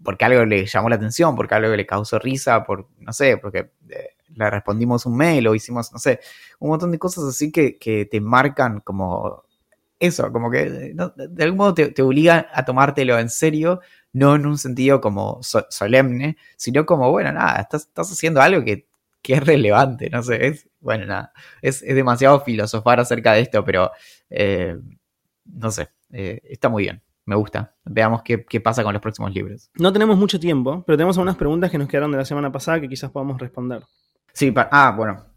porque 0.03 0.26
algo 0.26 0.45
le 0.45 0.66
llamó 0.66 0.89
la 0.89 0.95
atención, 0.95 1.36
porque 1.36 1.55
algo 1.55 1.76
le 1.76 1.86
causó 1.86 2.20
risa, 2.20 2.64
por, 2.66 2.89
no 2.99 3.14
sé, 3.14 3.38
porque 3.38 3.72
eh, 3.89 4.16
le 4.36 4.49
respondimos 4.49 5.05
un 5.05 5.16
mail 5.16 5.47
o 5.47 5.55
hicimos, 5.55 5.93
no 5.93 5.99
sé, 5.99 6.20
un 6.60 6.70
montón 6.70 6.91
de 6.91 6.99
cosas 6.99 7.24
así 7.24 7.51
que, 7.51 7.78
que 7.78 8.05
te 8.05 8.20
marcan 8.20 8.82
como 8.82 9.43
eso, 9.97 10.32
como 10.32 10.51
que 10.51 10.93
de 10.93 11.43
algún 11.43 11.57
modo 11.57 11.74
te, 11.74 11.91
te 11.91 12.01
obligan 12.01 12.45
a 12.53 12.64
tomártelo 12.64 13.20
en 13.20 13.30
serio 13.30 13.82
no 14.14 14.36
en 14.36 14.45
un 14.45 14.57
sentido 14.57 15.01
como 15.01 15.39
solemne, 15.41 16.38
sino 16.57 16.86
como, 16.86 17.12
bueno, 17.12 17.32
nada, 17.32 17.62
estás, 17.62 17.84
estás 17.84 18.12
haciendo 18.12 18.41
algo 18.41 18.64
que, 18.64 18.88
es 19.24 19.46
relevante, 19.46 20.10
no 20.10 20.24
sé, 20.24 20.48
es, 20.48 20.70
bueno, 20.80 21.06
nada, 21.06 21.34
es, 21.62 21.82
demasiado 21.82 22.42
filosofar 22.42 23.00
acerca 23.00 23.34
de 23.34 23.42
esto, 23.42 23.64
pero, 23.64 23.92
eh, 24.30 24.78
no 25.46 25.72
sé, 25.72 25.90
eh, 26.12 26.42
está 26.44 26.70
muy 26.70 26.84
bien. 26.84 27.02
Me 27.26 27.36
gusta. 27.36 27.76
Veamos 27.86 28.24
qué, 28.24 28.40
pasa 28.60 28.84
con 28.84 28.92
los 28.92 29.04
próximos 29.04 29.32
libros. 29.32 29.70
No 29.76 29.94
tenemos 29.94 30.18
mucho 30.18 30.40
tiempo, 30.40 30.84
pero 30.88 30.98
tenemos 30.98 31.16
algunas 31.16 31.36
preguntas 31.36 31.70
que 31.70 31.78
nos 31.78 31.88
quedaron 31.88 32.12
de 32.12 32.18
la 32.18 32.26
semana 32.26 32.52
pasada 32.52 32.82
que 32.82 32.90
quizás 32.90 33.12
podamos 33.12 33.40
responder. 33.40 33.84
Sí, 34.34 34.52
ah, 34.56 34.96
bueno. 34.98 35.28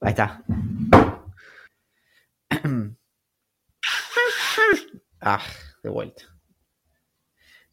Ahí 0.00 0.10
está. 0.10 0.42
ah, 5.20 5.40
de 5.82 5.90
vuelta. 5.90 6.33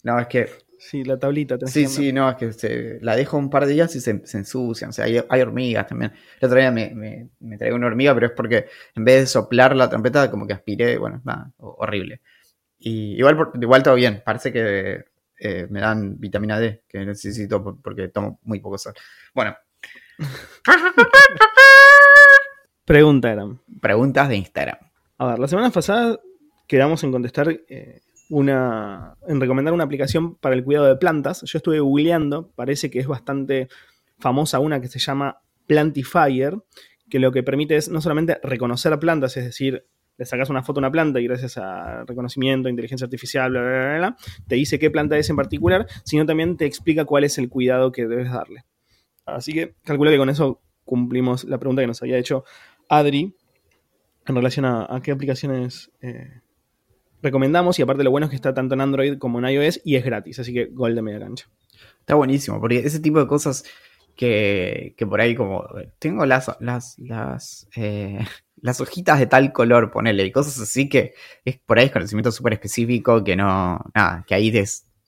No, 0.04 0.20
es 0.20 0.28
que. 0.28 0.50
Sí, 0.80 1.04
la 1.04 1.20
tablita. 1.20 1.60
sí, 1.68 1.86
sí, 1.86 2.12
no, 2.12 2.28
es 2.28 2.38
que 2.38 2.54
se, 2.54 2.98
la 3.02 3.16
dejo 3.16 3.38
un 3.38 3.52
par 3.52 3.68
de 3.68 3.74
días 3.74 3.96
y 3.96 4.02
se, 4.02 4.24
ensucian. 4.34 4.90
O 4.90 4.94
sea, 4.94 5.06
hay, 5.06 5.42
hormigas 5.42 5.86
también. 5.86 6.12
El 6.40 6.48
otro 6.48 6.60
día 6.60 6.72
me, 6.72 7.30
me, 7.40 7.58
traigo 7.58 7.76
una 7.76 7.86
hormiga, 7.86 8.16
pero 8.16 8.26
es 8.26 8.34
porque 8.36 8.66
en 8.96 9.06
vez 9.06 9.20
de 9.20 9.28
soplar 9.28 9.76
la 9.76 9.90
trompeta, 9.90 10.32
como 10.32 10.48
que 10.48 10.54
aspiré, 10.54 10.98
bueno, 10.98 11.22
nada, 11.24 11.52
horrible. 11.58 12.22
Y 12.80 13.16
igual, 13.16 13.52
igual 13.62 13.84
todo 13.84 13.94
bien. 13.94 14.24
Parece 14.26 14.52
que 14.52 15.06
eh, 15.40 15.68
me 15.70 15.82
dan 15.82 16.20
vitamina 16.20 16.60
D, 16.60 16.82
que 16.88 17.06
necesito 17.06 17.80
porque 17.82 18.10
tomo 18.10 18.40
muy 18.44 18.60
poco 18.60 18.80
sol. 18.80 18.94
Bueno. 19.36 19.56
Pregunta 22.86 23.32
eran. 23.32 23.60
Preguntas 23.80 24.30
de 24.30 24.36
Instagram. 24.36 24.78
A 25.18 25.28
ver, 25.28 25.40
la 25.40 25.48
semana 25.48 25.70
pasada 25.70 26.20
quedamos 26.68 27.04
en 27.04 27.12
contestar 27.12 27.50
eh, 27.50 28.02
una. 28.32 29.18
en 29.28 29.40
recomendar 29.40 29.74
una 29.74 29.84
aplicación 29.84 30.36
para 30.36 30.56
el 30.56 30.64
cuidado 30.64 30.88
de 30.88 30.96
plantas. 30.96 31.44
Yo 31.44 31.58
estuve 31.58 31.80
googleando, 31.80 32.52
parece 32.56 32.90
que 32.90 33.00
es 33.00 33.08
bastante 33.08 33.68
famosa 34.18 34.60
una 34.60 34.82
que 34.82 34.88
se 34.88 35.00
llama 35.00 35.42
Plantifier, 35.68 36.58
que 37.10 37.20
lo 37.20 37.32
que 37.32 37.44
permite 37.44 37.76
es 37.76 37.90
no 37.90 38.02
solamente 38.02 38.40
reconocer 38.42 38.98
plantas, 39.00 39.36
es 39.38 39.46
decir, 39.46 39.86
le 40.18 40.26
sacas 40.26 40.50
una 40.50 40.64
foto 40.64 40.80
a 40.80 40.82
una 40.82 40.92
planta 40.92 41.20
y 41.20 41.26
gracias 41.26 41.58
a 41.58 42.04
reconocimiento, 42.06 42.70
inteligencia 42.70 43.06
artificial, 43.06 43.52
bla, 43.52 43.62
bla, 43.62 43.98
bla, 43.98 44.18
te 44.48 44.56
dice 44.56 44.80
qué 44.80 44.92
planta 44.92 45.18
es 45.18 45.30
en 45.30 45.36
particular, 45.36 45.88
sino 46.04 46.26
también 46.26 46.58
te 46.58 46.66
explica 46.66 47.06
cuál 47.06 47.24
es 47.24 47.38
el 47.38 47.50
cuidado 47.50 47.92
que 47.92 48.08
debes 48.08 48.32
darle. 48.32 48.64
Así 49.26 49.54
que 49.54 49.76
calculo 49.84 50.12
que 50.12 50.18
con 50.18 50.30
eso 50.30 50.62
cumplimos 50.86 51.44
la 51.46 51.58
pregunta 51.58 51.82
que 51.82 51.88
nos 51.88 52.02
había 52.02 52.18
hecho 52.18 52.44
Adri 52.88 53.36
en 54.28 54.36
relación 54.36 54.66
a, 54.66 55.00
qué 55.04 55.12
aplicaciones 55.12 55.92
eh, 56.02 56.42
recomendamos. 57.22 57.80
Y 57.80 57.82
aparte, 57.82 58.04
lo 58.04 58.12
bueno 58.12 58.26
es 58.26 58.30
que 58.30 58.36
está 58.36 58.54
tanto 58.54 58.76
en 58.76 58.82
Android 58.82 59.18
como 59.18 59.40
en 59.40 59.46
iOS 59.46 59.82
y 59.84 59.96
es 59.96 60.04
gratis. 60.04 60.40
Así 60.40 60.54
que 60.54 60.66
gol 60.66 60.96
de 60.96 61.02
media 61.02 61.20
cancha. 61.20 61.48
Está 62.00 62.16
buenísimo, 62.16 62.60
porque 62.60 62.80
ese 62.80 63.00
tipo 63.00 63.20
de 63.20 63.28
cosas 63.28 63.64
que, 64.16 64.96
por 65.10 65.22
ahí, 65.22 65.36
como 65.36 65.66
tengo 66.00 66.26
las, 66.26 66.52
las, 66.60 66.98
las, 67.00 67.68
eh, 67.76 68.20
las 68.62 68.82
hojitas 68.82 69.20
de 69.20 69.28
tal 69.28 69.52
color, 69.52 69.92
ponele, 69.92 70.26
y 70.26 70.32
cosas 70.32 70.60
así 70.60 70.90
que 70.90 71.14
es 71.46 71.58
por 71.60 71.80
ahí 71.80 71.86
es 71.86 71.92
conocimiento 71.92 72.32
súper 72.32 72.54
específico 72.54 73.24
que 73.24 73.36
no, 73.36 73.80
nada, 73.96 74.24
que 74.28 74.36
ahí 74.36 74.54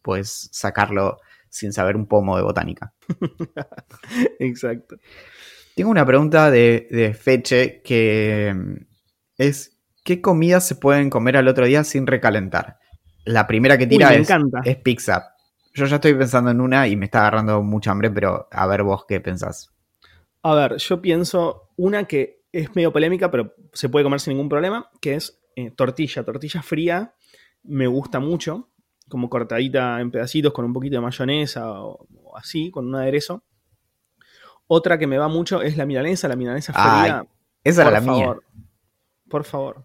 puedes 0.01 0.49
sacarlo 0.51 1.19
sin 1.49 1.71
saber 1.71 1.95
un 1.95 2.07
pomo 2.07 2.35
de 2.35 2.43
botánica. 2.43 2.93
Exacto. 4.39 4.97
Tengo 5.75 5.91
una 5.91 6.05
pregunta 6.05 6.49
de, 6.51 6.87
de 6.89 7.13
Feche 7.13 7.81
que 7.83 8.55
es 9.37 9.72
¿qué 10.03 10.21
comidas 10.21 10.67
se 10.67 10.75
pueden 10.75 11.09
comer 11.09 11.37
al 11.37 11.47
otro 11.47 11.65
día 11.65 11.83
sin 11.83 12.07
recalentar? 12.07 12.79
La 13.25 13.47
primera 13.47 13.77
que 13.77 13.87
tira 13.87 14.13
es, 14.13 14.29
es, 14.65 14.75
pizza. 14.77 15.35
Yo 15.73 15.85
ya 15.85 15.95
estoy 15.95 16.13
pensando 16.13 16.51
en 16.51 16.61
una 16.61 16.87
y 16.87 16.95
me 16.95 17.05
está 17.05 17.21
agarrando 17.21 17.63
mucha 17.63 17.91
hambre, 17.91 18.11
pero 18.11 18.47
a 18.51 18.67
ver 18.67 18.83
vos 18.83 19.05
qué 19.07 19.21
pensás. 19.21 19.71
A 20.41 20.53
ver, 20.55 20.77
yo 20.77 21.01
pienso 21.01 21.69
una 21.77 22.03
que 22.03 22.43
es 22.51 22.75
medio 22.75 22.91
polémica, 22.91 23.31
pero 23.31 23.55
se 23.71 23.89
puede 23.89 24.03
comer 24.03 24.19
sin 24.19 24.33
ningún 24.33 24.49
problema, 24.49 24.89
que 25.01 25.15
es 25.15 25.39
eh, 25.55 25.71
tortilla. 25.71 26.23
Tortilla 26.23 26.61
fría 26.61 27.13
me 27.63 27.87
gusta 27.87 28.19
mucho, 28.19 28.69
como 29.07 29.29
cortadita 29.29 30.01
en 30.01 30.11
pedacitos 30.11 30.51
con 30.51 30.65
un 30.65 30.73
poquito 30.73 30.97
de 30.97 31.01
mayonesa 31.01 31.81
o, 31.81 32.07
así, 32.35 32.69
con 32.69 32.87
un 32.87 32.95
aderezo. 32.95 33.43
Otra 34.67 34.97
que 34.97 35.07
me 35.07 35.17
va 35.17 35.29
mucho 35.29 35.61
es 35.61 35.77
la 35.77 35.85
milanesa, 35.85 36.27
la 36.27 36.35
milanesa 36.35 36.73
fría. 36.73 37.25
esa 37.63 37.81
era 37.83 37.91
la 37.91 38.01
mía 38.01 38.35
por 39.33 39.45
favor. 39.45 39.83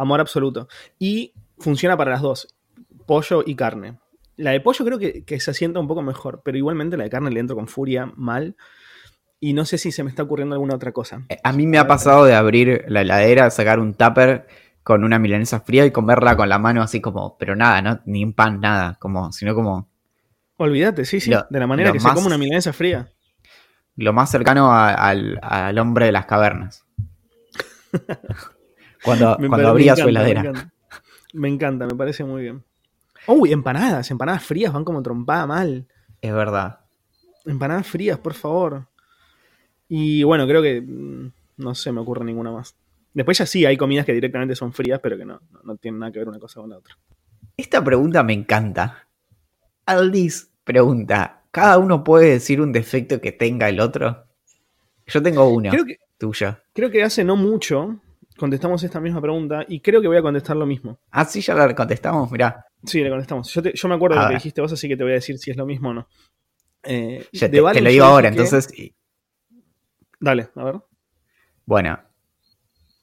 Amor 0.00 0.20
absoluto. 0.20 0.68
Y 0.98 1.32
funciona 1.58 1.96
para 1.96 2.10
las 2.12 2.22
dos, 2.22 2.54
pollo 3.06 3.42
y 3.46 3.54
carne. 3.54 3.98
La 4.36 4.52
de 4.52 4.60
pollo 4.60 4.84
creo 4.84 4.98
que, 4.98 5.24
que 5.24 5.38
se 5.40 5.50
asienta 5.50 5.80
un 5.80 5.86
poco 5.88 6.02
mejor, 6.02 6.40
pero 6.44 6.56
igualmente 6.56 6.96
la 6.96 7.04
de 7.04 7.10
carne 7.10 7.30
le 7.30 7.40
entro 7.40 7.56
con 7.56 7.68
furia 7.68 8.10
mal. 8.16 8.56
Y 9.38 9.52
no 9.54 9.64
sé 9.64 9.78
si 9.78 9.90
se 9.92 10.02
me 10.04 10.10
está 10.10 10.22
ocurriendo 10.22 10.54
alguna 10.54 10.74
otra 10.74 10.92
cosa. 10.92 11.22
Eh, 11.28 11.38
A 11.42 11.52
mí 11.52 11.66
me 11.66 11.78
ha 11.78 11.86
pasado 11.86 12.24
de 12.24 12.34
abrir 12.34 12.84
la 12.88 13.00
heladera, 13.02 13.50
sacar 13.50 13.78
un 13.80 13.94
tupper 13.94 14.46
con 14.82 15.04
una 15.04 15.18
milanesa 15.18 15.60
fría 15.60 15.84
y 15.86 15.90
comerla 15.90 16.36
con 16.36 16.48
la 16.48 16.58
mano 16.58 16.82
así 16.82 17.00
como, 17.00 17.36
pero 17.38 17.54
nada, 17.56 17.80
¿no? 17.82 18.00
Ni 18.06 18.24
un 18.24 18.32
pan, 18.34 18.60
nada, 18.60 18.96
como, 18.98 19.30
sino 19.32 19.54
como 19.54 19.88
Olvídate, 20.56 21.04
sí, 21.06 21.20
sí. 21.20 21.30
Lo- 21.30 21.46
de 21.48 21.58
la 21.58 21.66
manera 21.66 21.90
que 21.92 22.00
más- 22.00 22.12
se 22.12 22.14
come 22.14 22.26
una 22.26 22.36
milanesa 22.38 22.72
fría. 22.74 23.08
lo 23.96 24.12
más 24.12 24.30
cercano 24.30 24.72
a- 24.72 24.92
al, 24.92 25.38
al 25.42 25.78
hombre 25.78 26.06
de 26.06 26.12
las 26.12 26.26
cavernas. 26.26 26.84
cuando 29.04 29.36
Me 29.38 29.48
cuando 29.48 29.68
abría 29.68 29.96
su 29.96 30.08
heladera. 30.08 30.42
Me 30.42 30.48
encanta. 30.48 30.72
me 31.34 31.48
encanta, 31.48 31.86
me 31.86 31.94
parece 31.94 32.24
muy 32.24 32.42
bien. 32.42 32.62
Uy, 33.26 33.52
empanadas, 33.52 34.10
empanadas 34.10 34.42
frías 34.42 34.72
van 34.72 34.84
como 34.84 35.02
trompada 35.02 35.46
mal. 35.46 35.86
Es 36.20 36.32
verdad. 36.32 36.80
Empanadas 37.46 37.86
frías, 37.86 38.18
por 38.18 38.34
favor. 38.34 38.86
Y 39.88 40.22
bueno, 40.22 40.46
creo 40.46 40.62
que 40.62 40.80
mm, 40.80 41.32
no 41.58 41.74
se 41.74 41.92
me 41.92 42.00
ocurre 42.00 42.24
ninguna 42.24 42.50
más. 42.52 42.74
Después 43.12 43.38
ya 43.38 43.46
sí, 43.46 43.64
hay 43.66 43.76
comidas 43.76 44.06
que 44.06 44.12
directamente 44.12 44.54
son 44.54 44.72
frías, 44.72 45.00
pero 45.02 45.16
que 45.18 45.24
no, 45.24 45.40
no, 45.50 45.60
no 45.64 45.76
tienen 45.76 45.98
nada 46.00 46.12
que 46.12 46.20
ver 46.20 46.28
una 46.28 46.38
cosa 46.38 46.60
con 46.60 46.70
la 46.70 46.78
otra. 46.78 46.96
Esta 47.56 47.82
pregunta 47.82 48.22
me 48.22 48.32
encanta. 48.32 49.06
Aldis 49.86 50.50
pregunta, 50.64 51.42
¿cada 51.50 51.78
uno 51.78 52.04
puede 52.04 52.30
decir 52.30 52.60
un 52.60 52.72
defecto 52.72 53.20
que 53.20 53.32
tenga 53.32 53.68
el 53.68 53.80
otro? 53.80 54.24
Yo 55.06 55.20
tengo 55.22 55.48
uno, 55.48 55.70
Creo 55.70 55.84
que, 55.84 55.98
tuyo. 56.18 56.56
creo 56.72 56.90
que 56.90 57.02
hace 57.02 57.24
no 57.24 57.34
mucho 57.34 57.98
contestamos 58.40 58.82
esta 58.82 58.98
misma 59.00 59.20
pregunta 59.20 59.64
y 59.68 59.78
creo 59.80 60.00
que 60.00 60.08
voy 60.08 60.16
a 60.16 60.22
contestar 60.22 60.56
lo 60.56 60.66
mismo. 60.66 60.98
Ah, 61.12 61.24
sí, 61.24 61.40
ya 61.40 61.54
la 61.54 61.72
contestamos, 61.74 62.30
mirá. 62.32 62.66
Sí, 62.84 63.02
le 63.02 63.10
contestamos. 63.10 63.52
Yo, 63.52 63.62
te- 63.62 63.72
yo 63.74 63.88
me 63.88 63.94
acuerdo 63.94 64.16
de 64.16 64.22
lo 64.22 64.28
que 64.28 64.34
dijiste 64.34 64.60
vos, 64.60 64.72
así 64.72 64.88
que 64.88 64.96
te 64.96 65.04
voy 65.04 65.12
a 65.12 65.16
decir 65.16 65.38
si 65.38 65.50
es 65.52 65.56
lo 65.56 65.66
mismo 65.66 65.90
o 65.90 65.94
no. 65.94 66.08
Eh, 66.82 67.26
Ya 67.32 67.48
te, 67.50 67.60
te 67.62 67.80
lo 67.80 67.90
digo 67.90 68.04
ahora, 68.04 68.30
que- 68.30 68.36
entonces, 68.38 68.72
Dale, 70.18 70.48
a 70.56 70.64
ver. 70.64 70.74
bueno. 71.66 71.98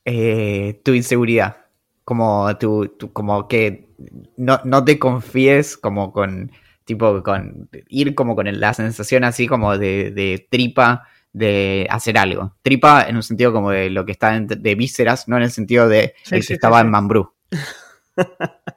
Eh, 0.06 0.82
tu 0.84 0.92
inseguridad. 0.94 1.58
Como 2.04 2.56
tu, 2.58 2.88
tu- 2.98 3.12
como 3.12 3.48
que 3.48 3.90
no, 4.38 4.60
no 4.64 4.84
te 4.86 4.98
confíes 4.98 5.76
como 5.78 6.14
con, 6.14 6.52
tipo, 6.86 7.22
con 7.24 7.70
ir 7.90 8.16
como 8.16 8.36
con 8.36 8.60
la 8.60 8.74
sensación 8.74 9.24
así 9.26 9.48
como 9.48 9.78
de, 9.78 10.12
de 10.12 10.48
tripa 10.50 11.08
de 11.38 11.88
hacer 11.90 12.18
algo. 12.18 12.56
Tripa 12.62 13.08
en 13.08 13.16
un 13.16 13.24
sentido 13.24 13.54
como 13.54 13.72
de 13.72 13.90
lo 13.90 14.06
que 14.06 14.12
está 14.14 14.36
en- 14.36 14.48
de 14.48 14.76
vísceras, 14.76 15.28
no 15.28 15.38
en 15.38 15.44
el 15.44 15.52
sentido 15.52 15.88
de 15.88 16.14
Sí, 16.24 16.36
el 16.36 16.42
que 16.42 16.48
sí, 16.48 16.54
estaba 16.54 16.80
sí. 16.80 16.86
en 16.86 16.92
Mambrú. 16.92 17.32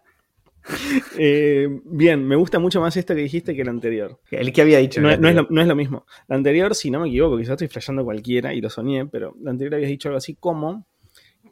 Eh, 1.19 1.67
bien, 1.85 2.25
me 2.29 2.37
gusta 2.37 2.59
mucho 2.61 2.81
más 2.81 2.97
esta 2.97 3.15
que 3.15 3.23
dijiste 3.23 3.57
que 3.57 3.65
la 3.65 3.71
anterior. 3.73 4.21
El 4.31 4.53
que 4.53 4.63
había 4.63 4.79
dicho. 4.79 5.01
No, 5.01 5.09
el 5.09 5.15
es- 5.15 5.21
no 5.21 5.29
es 5.29 5.35
lo, 5.35 5.47
no 5.51 5.61
es 5.61 5.67
lo 5.67 5.75
mismo. 5.75 6.07
La 6.29 6.37
anterior, 6.37 6.75
si 6.77 6.91
no 6.91 7.01
me 7.01 7.09
equivoco, 7.09 7.37
quizás 7.39 7.53
estoy 7.53 7.67
flasheando 7.69 8.05
cualquiera 8.05 8.55
y 8.55 8.61
lo 8.61 8.71
soñé, 8.71 9.07
pero 9.07 9.35
la 9.41 9.51
anterior 9.51 9.75
habías 9.75 9.91
dicho 9.91 10.09
algo 10.09 10.19
así 10.19 10.37
como 10.37 10.87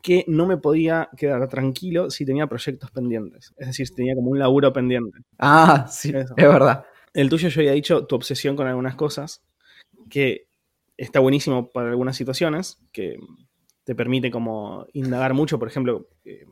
que 0.02 0.24
no 0.28 0.46
me 0.46 0.56
podía 0.59 1.09
quedar 1.16 1.48
tranquilo 1.48 2.11
si 2.11 2.24
tenía 2.24 2.46
proyectos 2.46 2.90
pendientes. 2.92 3.52
Es 3.56 3.66
decir, 3.68 3.88
si 3.88 3.94
tenía 3.94 4.14
como 4.14 4.30
un 4.30 4.38
laburo 4.38 4.72
pendiente. 4.72 5.18
Ah, 5.38 5.86
sí, 5.90 6.11
Eso. 6.14 6.34
es 6.36 6.46
verdad. 6.48 6.84
El 7.12 7.28
tuyo 7.28 7.48
yo 7.48 7.61
había 7.61 7.72
dicho 7.72 8.06
tu 8.06 8.14
obsesión 8.14 8.54
con 8.54 8.68
algunas 8.68 8.94
cosas, 8.94 9.42
que 10.09 10.46
está 10.99 11.20
buenísimo 11.20 11.70
para 11.70 11.88
algunas 11.88 12.16
situaciones, 12.16 12.78
que 12.92 13.16
te 13.84 13.94
permite 13.94 14.30
como 14.30 14.86
indagar 14.92 15.32
mucho, 15.32 15.59
por 15.59 15.68
ejemplo, 15.68 16.09
eh, 16.26 16.44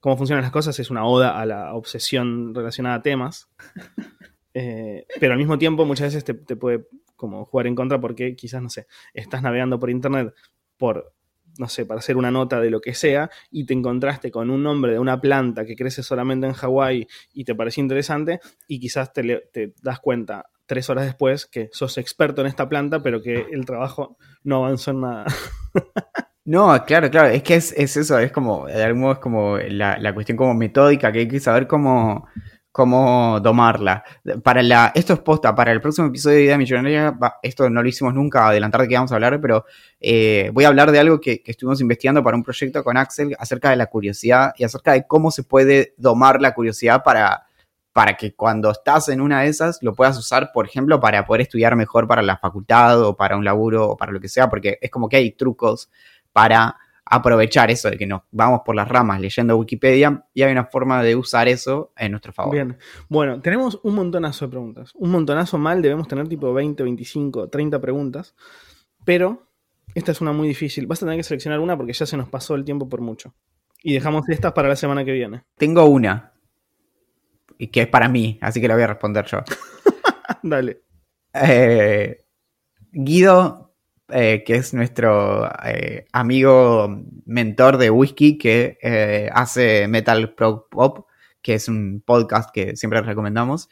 cómo 0.00 0.16
funcionan 0.16 0.42
las 0.42 0.50
cosas 0.50 0.78
es 0.80 0.90
una 0.90 1.06
oda 1.06 1.40
a 1.40 1.46
la 1.46 1.74
obsesión 1.74 2.52
relacionada 2.54 2.96
a 2.96 3.02
temas, 3.02 3.48
Eh, 4.56 5.04
pero 5.18 5.32
al 5.32 5.38
mismo 5.38 5.58
tiempo 5.58 5.84
muchas 5.84 6.06
veces 6.06 6.22
te, 6.22 6.32
te 6.32 6.54
puede 6.54 6.86
como 7.16 7.44
jugar 7.44 7.66
en 7.66 7.74
contra 7.74 8.00
porque 8.00 8.36
quizás, 8.36 8.62
no 8.62 8.70
sé, 8.70 8.86
estás 9.12 9.42
navegando 9.42 9.80
por 9.80 9.90
internet 9.90 10.32
por, 10.76 11.12
no 11.58 11.68
sé, 11.68 11.84
para 11.86 11.98
hacer 11.98 12.16
una 12.16 12.30
nota 12.30 12.60
de 12.60 12.70
lo 12.70 12.80
que 12.80 12.94
sea 12.94 13.30
y 13.50 13.66
te 13.66 13.74
encontraste 13.74 14.30
con 14.30 14.50
un 14.50 14.62
nombre 14.62 14.92
de 14.92 14.98
una 15.00 15.20
planta 15.20 15.64
que 15.64 15.74
crece 15.74 16.04
solamente 16.04 16.46
en 16.46 16.52
Hawái 16.52 17.06
y 17.32 17.44
te 17.44 17.54
pareció 17.54 17.82
interesante 17.82 18.40
y 18.68 18.78
quizás 18.78 19.12
te, 19.12 19.48
te 19.52 19.74
das 19.82 19.98
cuenta 19.98 20.46
tres 20.66 20.90
horas 20.90 21.04
después 21.04 21.46
que 21.46 21.68
sos 21.72 21.98
experto 21.98 22.40
en 22.40 22.46
esta 22.46 22.68
planta, 22.68 23.02
pero 23.02 23.22
que 23.22 23.46
el 23.50 23.64
trabajo 23.64 24.16
no 24.42 24.64
avanzó 24.64 24.90
en 24.92 25.00
nada. 25.00 25.26
No, 26.46 26.84
claro, 26.84 27.10
claro, 27.10 27.28
es 27.28 27.42
que 27.42 27.54
es, 27.54 27.72
es 27.72 27.96
eso, 27.96 28.18
es 28.18 28.30
como, 28.30 28.66
de 28.66 28.84
algún 28.84 29.00
modo 29.00 29.12
es 29.14 29.18
como 29.18 29.56
la, 29.56 29.96
la 29.98 30.12
cuestión 30.12 30.36
como 30.36 30.52
metódica, 30.52 31.10
que 31.10 31.20
hay 31.20 31.28
que 31.28 31.40
saber 31.40 31.66
cómo, 31.66 32.28
cómo 32.70 33.40
domarla. 33.40 34.04
Para 34.42 34.62
la, 34.62 34.92
esto 34.94 35.14
es 35.14 35.20
posta, 35.20 35.54
para 35.54 35.72
el 35.72 35.80
próximo 35.80 36.08
episodio 36.08 36.36
de 36.36 36.44
Idea 36.44 36.58
Millonaria, 36.58 37.18
esto 37.42 37.70
no 37.70 37.82
lo 37.82 37.88
hicimos 37.88 38.12
nunca, 38.12 38.46
adelantar 38.46 38.82
de 38.82 38.88
qué 38.88 38.94
vamos 38.94 39.12
a 39.12 39.14
hablar, 39.14 39.40
pero 39.40 39.64
eh, 40.00 40.50
voy 40.52 40.64
a 40.64 40.68
hablar 40.68 40.92
de 40.92 40.98
algo 40.98 41.18
que, 41.18 41.40
que 41.42 41.52
estuvimos 41.52 41.80
investigando 41.80 42.22
para 42.22 42.36
un 42.36 42.42
proyecto 42.42 42.84
con 42.84 42.98
Axel 42.98 43.34
acerca 43.38 43.70
de 43.70 43.76
la 43.76 43.86
curiosidad 43.86 44.52
y 44.58 44.64
acerca 44.64 44.92
de 44.92 45.06
cómo 45.06 45.30
se 45.30 45.44
puede 45.44 45.94
domar 45.96 46.42
la 46.42 46.52
curiosidad 46.52 47.02
para, 47.02 47.43
para 47.94 48.16
que 48.16 48.34
cuando 48.34 48.72
estás 48.72 49.08
en 49.08 49.20
una 49.20 49.42
de 49.42 49.48
esas 49.48 49.78
lo 49.80 49.94
puedas 49.94 50.18
usar, 50.18 50.50
por 50.52 50.66
ejemplo, 50.66 50.98
para 50.98 51.24
poder 51.24 51.42
estudiar 51.42 51.76
mejor 51.76 52.08
para 52.08 52.22
la 52.22 52.36
facultad 52.36 53.00
o 53.00 53.16
para 53.16 53.36
un 53.36 53.44
laburo 53.44 53.88
o 53.88 53.96
para 53.96 54.10
lo 54.10 54.18
que 54.18 54.28
sea, 54.28 54.50
porque 54.50 54.78
es 54.82 54.90
como 54.90 55.08
que 55.08 55.16
hay 55.16 55.30
trucos 55.30 55.88
para 56.32 56.76
aprovechar 57.04 57.70
eso 57.70 57.88
de 57.88 57.96
que 57.96 58.06
nos 58.06 58.22
vamos 58.32 58.62
por 58.66 58.74
las 58.74 58.88
ramas 58.88 59.20
leyendo 59.20 59.56
Wikipedia 59.56 60.26
y 60.34 60.42
hay 60.42 60.50
una 60.50 60.64
forma 60.64 61.04
de 61.04 61.14
usar 61.14 61.46
eso 61.46 61.92
en 61.96 62.10
nuestro 62.10 62.32
favor. 62.32 62.52
Bien. 62.52 62.76
Bueno, 63.08 63.40
tenemos 63.40 63.78
un 63.84 63.94
montonazo 63.94 64.46
de 64.46 64.50
preguntas. 64.50 64.90
Un 64.96 65.10
montonazo 65.12 65.56
mal, 65.56 65.80
debemos 65.80 66.08
tener 66.08 66.26
tipo 66.26 66.52
20, 66.52 66.82
25, 66.82 67.48
30 67.48 67.80
preguntas. 67.80 68.34
Pero 69.04 69.46
esta 69.94 70.10
es 70.10 70.20
una 70.20 70.32
muy 70.32 70.48
difícil. 70.48 70.88
Vas 70.88 71.00
a 71.00 71.06
tener 71.06 71.18
que 71.18 71.22
seleccionar 71.22 71.60
una 71.60 71.76
porque 71.76 71.92
ya 71.92 72.06
se 72.06 72.16
nos 72.16 72.28
pasó 72.28 72.56
el 72.56 72.64
tiempo 72.64 72.88
por 72.88 73.00
mucho. 73.00 73.34
Y 73.84 73.92
dejamos 73.92 74.28
estas 74.30 74.52
para 74.52 74.68
la 74.68 74.76
semana 74.76 75.04
que 75.04 75.12
viene. 75.12 75.44
Tengo 75.56 75.84
una, 75.84 76.33
y 77.58 77.68
que 77.68 77.82
es 77.82 77.88
para 77.88 78.08
mí, 78.08 78.38
así 78.40 78.60
que 78.60 78.68
la 78.68 78.74
voy 78.74 78.84
a 78.84 78.88
responder 78.88 79.26
yo. 79.26 79.38
Dale. 80.42 80.80
Eh, 81.32 82.24
Guido, 82.92 83.74
eh, 84.08 84.44
que 84.46 84.56
es 84.56 84.74
nuestro 84.74 85.50
eh, 85.64 86.06
amigo 86.12 87.02
mentor 87.26 87.78
de 87.78 87.90
whisky, 87.90 88.38
que 88.38 89.30
hace 89.32 89.88
Metal 89.88 90.34
Pro 90.34 90.68
Pop, 90.70 91.06
que 91.42 91.54
es 91.54 91.68
un 91.68 92.02
podcast 92.04 92.50
que 92.52 92.76
siempre 92.76 93.00
recomendamos, 93.00 93.68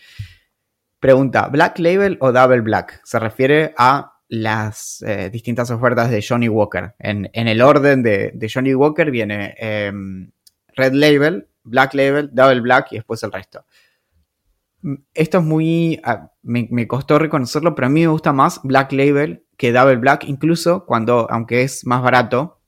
pregunta, 0.98 1.48
¿Black 1.48 1.78
Label 1.78 2.16
o 2.20 2.32
Double 2.32 2.62
Black? 2.62 3.00
Se 3.04 3.18
refiere 3.18 3.74
a 3.76 4.14
las 4.28 5.02
eh, 5.06 5.28
distintas 5.30 5.70
ofertas 5.70 6.10
de 6.10 6.24
Johnny 6.26 6.48
Walker. 6.48 6.94
En, 6.98 7.30
en 7.32 7.48
el 7.48 7.60
orden 7.60 8.02
de, 8.02 8.32
de 8.34 8.50
Johnny 8.52 8.74
Walker 8.74 9.10
viene 9.10 9.54
Red 10.74 10.92
Label, 10.94 11.46
Black 11.64 11.94
Label, 11.94 12.30
Double 12.32 12.60
Black 12.60 12.88
y 12.92 12.96
después 12.96 13.22
el 13.22 13.32
resto. 13.32 13.64
Mm, 14.82 14.94
Esto 15.14 15.38
es 15.38 15.44
muy... 15.44 16.00
ah, 16.04 16.30
me, 16.42 16.86
costó 16.88 17.18
reconocerlo, 17.18 17.74
pero 17.74 17.86
a 17.86 17.90
mí 17.90 18.00
me 18.00 18.06
gusta 18.08 18.32
más 18.32 18.60
Black 18.62 18.92
Label 18.92 19.44
que 19.56 19.72
Double 19.72 19.96
Black, 19.96 20.24
incluso 20.26 20.84
cuando, 20.86 21.30
aunque 21.30 21.62
es 21.62 21.86
más 21.86 22.02
barato, 22.02 22.60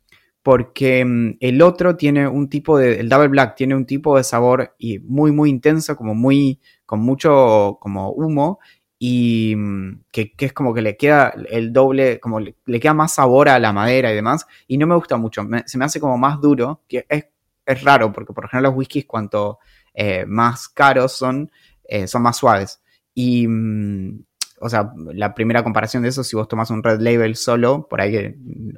porque 0.43 1.05
mm, 1.05 1.37
el 1.41 1.63
otro 1.63 1.97
tiene 1.97 2.29
un 2.29 2.49
tipo 2.49 2.79
de... 2.79 3.01
El 3.01 3.09
Double 3.09 3.29
Black 3.29 3.57
tiene 3.57 3.75
un 3.75 3.87
tipo 3.87 4.17
de 4.17 4.25
sabor 4.25 4.75
y 4.79 4.99
muy, 5.01 5.33
muy 5.33 5.51
intenso, 5.51 5.97
como 5.97 6.15
muy... 6.15 6.61
con 6.87 7.01
mucho 7.01 7.79
como 7.81 8.11
humo 8.13 8.61
y 8.99 9.55
mm, 9.57 10.05
que, 10.13 10.33
que 10.35 10.47
es 10.47 10.53
como 10.53 10.73
que 10.73 10.81
le 10.83 10.97
queda 10.97 11.35
el 11.51 11.73
doble, 11.73 12.21
como 12.21 12.39
le, 12.41 12.57
le 12.67 12.81
queda 12.81 12.95
más 12.95 13.15
sabor 13.15 13.49
a 13.49 13.59
la 13.59 13.73
madera 13.73 14.13
y 14.13 14.15
demás, 14.15 14.47
y 14.69 14.79
no 14.79 14.87
me 14.87 14.95
gusta 14.95 15.17
mucho, 15.17 15.43
me- 15.45 15.65
se 15.67 15.77
me 15.79 15.85
hace 15.85 16.01
como 16.01 16.17
más 16.17 16.41
duro, 16.41 16.83
que 16.89 17.05
es, 17.09 17.27
es 17.67 17.83
raro, 17.83 18.13
porque 18.13 18.33
por 18.33 18.45
ejemplo 18.47 18.69
los 18.71 18.77
whiskies 18.79 19.07
cuanto 19.07 19.59
eh, 19.95 20.25
más 20.27 20.69
caros 20.69 21.13
son, 21.13 21.51
eh, 21.85 22.07
son 22.07 22.23
más 22.23 22.37
suaves. 22.37 22.81
Y, 23.15 23.47
mm, 23.49 24.25
o 24.61 24.69
sea, 24.69 24.93
la 25.13 25.35
primera 25.35 25.63
comparación 25.63 26.03
de 26.03 26.09
eso, 26.11 26.25
si 26.25 26.37
vos 26.37 26.49
tomas 26.49 26.71
un 26.71 26.83
red 26.83 27.01
label 27.01 27.37
solo, 27.37 27.87
por 27.89 28.01
ahí 28.01 28.13
que 28.13 28.37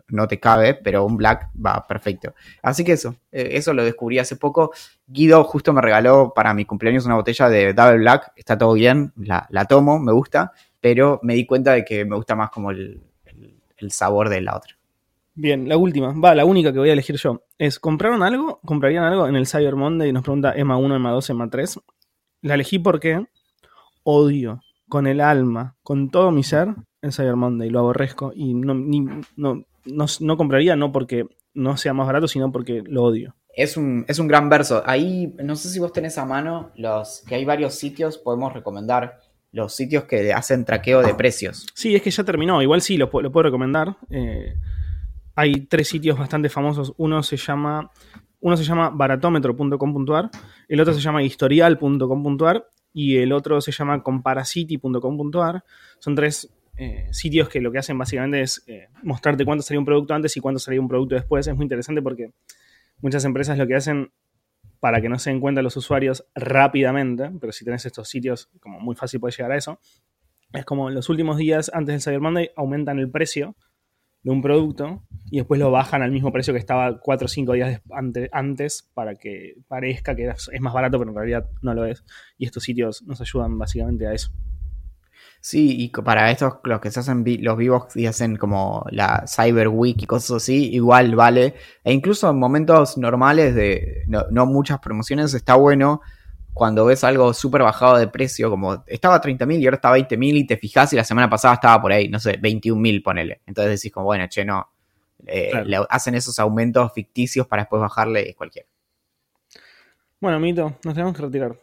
no 0.09 0.27
te 0.27 0.41
cabe, 0.41 0.75
pero 0.75 1.05
un 1.05 1.17
black 1.17 1.51
va 1.65 1.87
perfecto. 1.87 2.35
Así 2.63 2.83
que 2.85 2.93
eso, 2.93 3.15
eh, 3.31 3.51
eso 3.53 3.73
lo 3.73 3.85
descubrí 3.85 4.19
hace 4.19 4.37
poco. 4.37 4.73
Guido 5.07 5.45
justo 5.45 5.73
me 5.73 5.81
regaló 5.83 6.33
para 6.35 6.55
mi 6.55 6.65
cumpleaños 6.65 7.07
una 7.07 7.15
botella 7.17 7.49
de 7.49 7.73
Double 7.73 7.99
Black, 7.99 8.33
está 8.37 8.57
todo 8.59 8.73
bien, 8.73 9.13
la, 9.17 9.47
la 9.51 9.65
tomo, 9.67 9.99
me 9.99 10.13
gusta, 10.13 10.53
pero 10.81 11.21
me 11.23 11.35
di 11.35 11.47
cuenta 11.47 11.73
de 11.73 11.85
que 11.85 12.05
me 12.05 12.17
gusta 12.17 12.35
más 12.35 12.51
como 12.51 12.71
el, 12.71 13.03
el- 13.27 13.61
el 13.79 13.91
sabor 13.93 14.29
de 14.31 14.41
la 14.41 14.57
otra. 14.57 14.75
Bien, 15.39 15.69
la 15.69 15.77
última, 15.77 16.13
va, 16.19 16.35
la 16.35 16.45
única 16.47 16.73
que 16.73 16.79
voy 16.79 16.89
a 16.89 16.95
elegir 16.95 17.17
yo. 17.17 17.43
Es, 17.59 17.79
¿compraron 17.79 18.23
algo? 18.23 18.59
¿Comprarían 18.65 19.05
algo 19.05 19.27
en 19.29 19.37
el 19.37 19.47
Cyber 19.47 19.77
Monday? 19.77 20.11
Nos 20.13 20.23
pregunta 20.23 20.55
Emma 20.57 20.79
1, 20.79 20.97
Emma 20.97 21.11
2, 21.11 21.31
Emma 21.31 21.51
3. 21.51 21.79
La 22.41 22.55
elegí 22.55 22.79
porque 22.79 23.27
odio 24.03 24.61
con 24.89 25.07
el 25.07 25.21
alma, 25.21 25.77
con 25.83 26.11
todo 26.11 26.31
mi 26.31 26.43
ser, 26.43 26.69
el 27.03 27.13
Cyber 27.13 27.37
Monday. 27.37 27.69
Lo 27.71 27.81
aborrezco 27.81 28.33
y 28.35 28.55
no, 28.55 28.75
ni- 28.75 29.07
no, 29.37 29.65
no, 29.85 30.07
no 30.21 30.37
compraría 30.37 30.75
no 30.75 30.91
porque 30.93 31.27
no 31.55 31.77
sea 31.77 31.93
más 31.93 32.07
barato, 32.07 32.29
sino 32.29 32.51
porque 32.51 32.83
lo 32.87 33.03
odio. 33.05 33.35
Es 33.55 33.77
un, 33.77 34.05
es 34.09 34.19
un 34.19 34.29
gran 34.29 34.49
verso. 34.49 34.83
Ahí, 34.87 35.35
no 35.43 35.57
sé 35.57 35.69
si 35.71 35.79
vos 35.79 35.93
tenés 35.93 36.19
a 36.19 36.25
mano 36.27 36.71
los 36.77 37.23
que 37.27 37.35
hay 37.35 37.45
varios 37.45 37.75
sitios, 37.75 38.19
podemos 38.19 38.53
recomendar 38.53 39.19
los 39.53 39.75
sitios 39.75 40.05
que 40.05 40.33
hacen 40.33 40.65
traqueo 40.67 41.01
de 41.03 41.15
precios. 41.15 41.67
Sí, 41.75 41.95
es 41.95 42.03
que 42.03 42.11
ya 42.11 42.25
terminó. 42.25 42.61
Igual 42.63 42.83
sí, 42.83 42.97
lo, 42.99 43.07
lo 43.21 43.33
puedo 43.33 43.43
recomendar. 43.45 43.97
Eh, 44.11 44.55
hay 45.37 45.67
tres 45.67 45.89
sitios 45.89 46.19
bastante 46.19 46.49
famosos. 46.49 46.95
Uno 46.97 47.23
se 47.23 47.37
llama, 47.37 47.93
uno 48.41 48.57
se 48.57 48.65
llama 48.65 48.91
baratómetro.com.ar, 48.91 50.31
el 50.67 50.81
otro 50.81 50.95
se 50.95 51.01
llama 51.01 51.23
historial.com.ar 51.23 52.67
y 52.93 53.19
el 53.19 53.33
otro 53.33 53.61
se 53.61 53.71
llama 53.71 54.03
comparacity.com.ar. 54.03 55.63
Son 55.99 56.15
tres 56.15 56.53
eh, 56.79 57.07
sitios 57.13 57.51
que 57.51 57.61
lo 57.61 57.71
que 57.71 57.79
hacen 57.79 57.99
básicamente 57.99 58.41
es 58.41 58.65
eh, 58.67 58.89
mostrarte 59.03 59.45
cuánto 59.45 59.63
salía 59.63 59.79
un 59.79 59.85
producto 59.85 60.15
antes 60.15 60.35
y 60.39 60.41
cuánto 60.41 60.59
salía 60.59 60.81
un 60.81 60.89
producto 60.89 61.15
después. 61.15 61.47
Es 61.47 61.55
muy 61.55 61.65
interesante 61.65 62.01
porque 62.01 62.33
muchas 63.03 63.25
empresas 63.27 63.59
lo 63.59 63.67
que 63.67 63.75
hacen 63.75 64.11
para 64.81 65.03
que 65.03 65.11
no 65.11 65.19
se 65.19 65.31
den 65.31 65.41
cuenta 65.41 65.61
los 65.61 65.77
usuarios 65.77 66.27
rápidamente, 66.35 67.31
pero 67.41 67.53
si 67.53 67.65
tenés 67.65 67.85
estos 67.85 68.09
sitios, 68.09 68.49
como 68.61 68.81
muy 68.81 68.95
fácil 68.95 69.21
puedes 69.21 69.37
llegar 69.37 69.53
a 69.53 69.57
eso, 69.57 69.81
es 70.53 70.65
como 70.65 70.89
los 70.89 71.11
últimos 71.11 71.37
días 71.37 71.71
antes 71.75 71.93
del 71.93 72.03
Cyber 72.03 72.21
Monday 72.21 72.51
aumentan 72.57 72.99
el 72.99 73.11
precio 73.11 73.57
de 74.27 74.33
un 74.33 74.43
producto 74.43 75.05
y 75.31 75.37
después 75.39 75.61
lo 75.61 75.71
bajan 75.71 76.03
al 76.03 76.11
mismo 76.11 76.33
precio 76.33 76.53
que 76.53 76.59
estaba 76.59 76.99
4 76.99 77.27
o 77.27 77.29
5 77.29 77.53
días 77.53 77.69
des- 77.69 77.81
ante- 77.93 78.29
antes 78.33 78.91
para 78.93 79.15
que 79.15 79.55
parezca 79.69 80.17
que 80.17 80.27
es 80.29 80.61
más 80.61 80.75
barato, 80.75 80.99
pero 80.99 81.13
en 81.13 81.17
realidad 81.17 81.49
no 81.63 81.75
lo 81.75 81.85
es. 81.85 82.05
Y 82.37 82.45
estos 82.45 82.65
sitios 82.65 83.03
nos 83.07 83.21
ayudan 83.21 83.57
básicamente 83.57 84.05
a 84.09 84.13
eso. 84.13 84.33
Sí, 85.41 85.77
y 85.85 85.89
para 86.03 86.29
estos, 86.33 86.55
los 86.65 86.81
que 86.81 86.91
se 86.91 86.99
hacen 86.99 87.25
los 87.41 87.57
vivos 87.57 87.95
y 87.95 88.07
hacen 88.07 88.35
como 88.35 88.85
la 88.91 89.27
Cyber 89.29 89.69
Week 89.69 90.03
y 90.03 90.07
cosas 90.07 90.39
así, 90.43 90.75
igual 90.75 91.15
vale. 91.15 91.55
E 91.85 91.93
incluso 91.93 92.29
en 92.29 92.37
momentos 92.41 92.99
normales 92.99 93.55
de 93.55 94.03
no 94.09 94.47
muchas 94.47 94.81
promociones, 94.81 95.35
está 95.35 95.55
bueno 95.55 96.01
cuando 96.57 96.87
ves 96.87 97.05
algo 97.05 97.35
súper 97.35 97.61
bajado 97.63 97.99
de 97.99 98.09
precio, 98.09 98.49
como 98.49 98.83
estaba 98.87 99.17
a 99.17 99.21
30.000 99.21 99.61
y 99.61 99.67
ahora 99.67 99.75
está 99.77 99.91
a 99.93 99.99
20.000 99.99 100.37
y 100.39 100.47
te 100.47 100.57
fijas 100.57 100.91
y 100.95 100.97
la 100.97 101.05
semana 101.05 101.29
pasada 101.29 101.53
estaba 101.53 101.83
por 101.83 101.93
ahí, 101.93 102.09
no 102.09 102.19
sé, 102.19 102.41
21.000 102.41 103.03
ponele. 103.03 103.43
Entonces 103.45 103.79
decís 103.79 103.93
como, 103.93 104.07
bueno, 104.07 104.27
che, 104.27 104.43
no. 104.43 104.67
Eh, 105.27 105.49
Claro. 105.51 105.67
le 105.67 105.79
hacen 105.91 106.15
esos 106.15 106.39
aumentos 106.39 106.91
ficticios 106.95 107.47
para 107.47 107.63
después 107.65 107.83
bajarle 107.83 108.35
cualquiera. 108.35 108.67
Bueno, 110.19 110.41
Mito, 110.41 110.79
nos 110.83 110.95
tenemos 110.95 111.15
que 111.15 111.23
retirar 111.23 111.61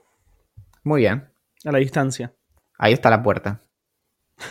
Muy 0.84 1.02
bien. 1.02 1.28
a 1.66 1.72
la 1.72 1.80
distancia. 1.80 2.32
Ahí 2.78 2.94
está 2.94 3.10
la 3.10 3.24
puerta. 3.24 3.62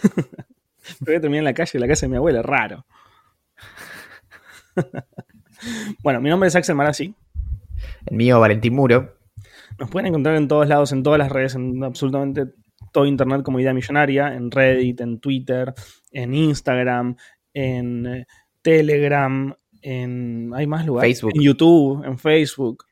Pero 0.03 1.07
voy 1.07 1.15
a 1.15 1.21
terminar 1.21 1.39
en 1.43 1.45
la 1.45 1.55
calle, 1.55 1.71
en 1.75 1.81
la 1.83 1.87
casa 1.87 2.07
de 2.07 2.11
mi 2.11 2.17
abuela, 2.17 2.43
raro. 2.43 2.85
bueno, 6.03 6.21
mi 6.21 6.31
nombre 6.31 6.49
es 6.49 6.57
Axel 6.57 6.75
Marazzi. 6.75 7.15
El 8.07 8.17
mío, 8.17 8.41
Valentín 8.41 8.75
Muro. 8.75 9.22
Nos 9.83 9.91
pueden 9.91 10.07
encontrar 10.07 10.37
en 10.37 10.47
todos 10.47 10.69
lados, 10.69 10.93
en 10.93 11.03
todas 11.03 11.19
las 11.19 11.33
redes, 11.33 11.57
en 11.57 11.83
absolutamente 11.83 12.47
todo 12.93 13.05
internet 13.05 13.43
como 13.43 13.59
Idea 13.59 13.75
Millonaria, 13.75 14.33
en 14.33 14.49
Reddit, 14.49 15.01
en 15.01 15.19
Twitter, 15.19 15.75
en 16.13 16.35
Instagram, 16.35 17.17
en 17.53 18.07
eh, 18.07 18.27
Telegram, 18.63 19.53
en. 19.81 20.53
¿Hay 20.55 20.69
más 20.69 20.87
lugares? 20.87 21.19
Facebook. 21.19 21.33
En 21.35 21.43
YouTube, 21.43 22.05
en 22.05 22.17
Facebook. 22.17 22.85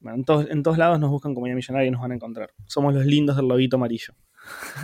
Bueno, 0.00 0.16
en, 0.16 0.24
todos, 0.24 0.46
en 0.48 0.62
todos 0.62 0.78
lados 0.78 0.98
nos 0.98 1.10
buscan 1.10 1.34
como 1.34 1.46
Idea 1.46 1.54
Millonaria 1.54 1.88
y 1.88 1.90
nos 1.90 2.00
van 2.00 2.12
a 2.12 2.14
encontrar. 2.14 2.50
Somos 2.64 2.94
los 2.94 3.04
lindos 3.04 3.36
del 3.36 3.46
lobito 3.46 3.76
amarillo. 3.76 4.14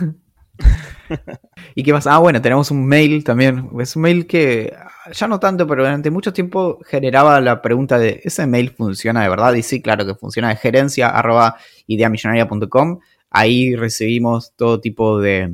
¿Y 1.75 1.83
qué 1.83 1.91
pasa? 1.91 2.15
Ah, 2.15 2.19
bueno, 2.19 2.41
tenemos 2.41 2.71
un 2.71 2.85
mail 2.85 3.23
también. 3.23 3.69
Es 3.79 3.95
un 3.95 4.03
mail 4.03 4.27
que 4.27 4.73
ya 5.11 5.27
no 5.27 5.39
tanto, 5.39 5.67
pero 5.67 5.83
durante 5.83 6.11
mucho 6.11 6.33
tiempo 6.33 6.79
generaba 6.85 7.39
la 7.41 7.61
pregunta 7.61 7.97
de 7.97 8.21
¿ese 8.23 8.47
mail 8.47 8.71
funciona 8.71 9.23
de 9.23 9.29
verdad? 9.29 9.53
Y 9.53 9.63
sí, 9.63 9.81
claro 9.81 10.05
que 10.05 10.15
funciona 10.15 10.49
de 10.49 10.55
gerencia 10.55 11.09
arroba 11.09 11.57
ideamillonaria.com. 11.87 12.99
Ahí 13.29 13.75
recibimos 13.75 14.53
todo 14.55 14.79
tipo 14.79 15.19
de 15.19 15.53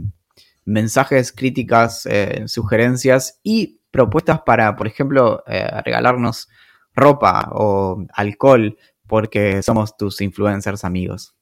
mensajes, 0.65 1.31
críticas, 1.31 2.05
eh, 2.05 2.43
sugerencias 2.47 3.39
y 3.43 3.81
propuestas 3.91 4.41
para, 4.41 4.75
por 4.75 4.87
ejemplo, 4.87 5.43
eh, 5.47 5.69
regalarnos 5.83 6.47
ropa 6.93 7.49
o 7.53 8.05
alcohol 8.13 8.77
porque 9.07 9.61
somos 9.61 9.97
tus 9.97 10.21
influencers 10.21 10.85
amigos. 10.85 11.35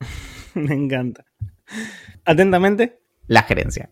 Me 0.54 0.74
encanta. 0.74 1.24
Atentamente, 2.24 3.00
La 3.26 3.42
gerencia. 3.42 3.90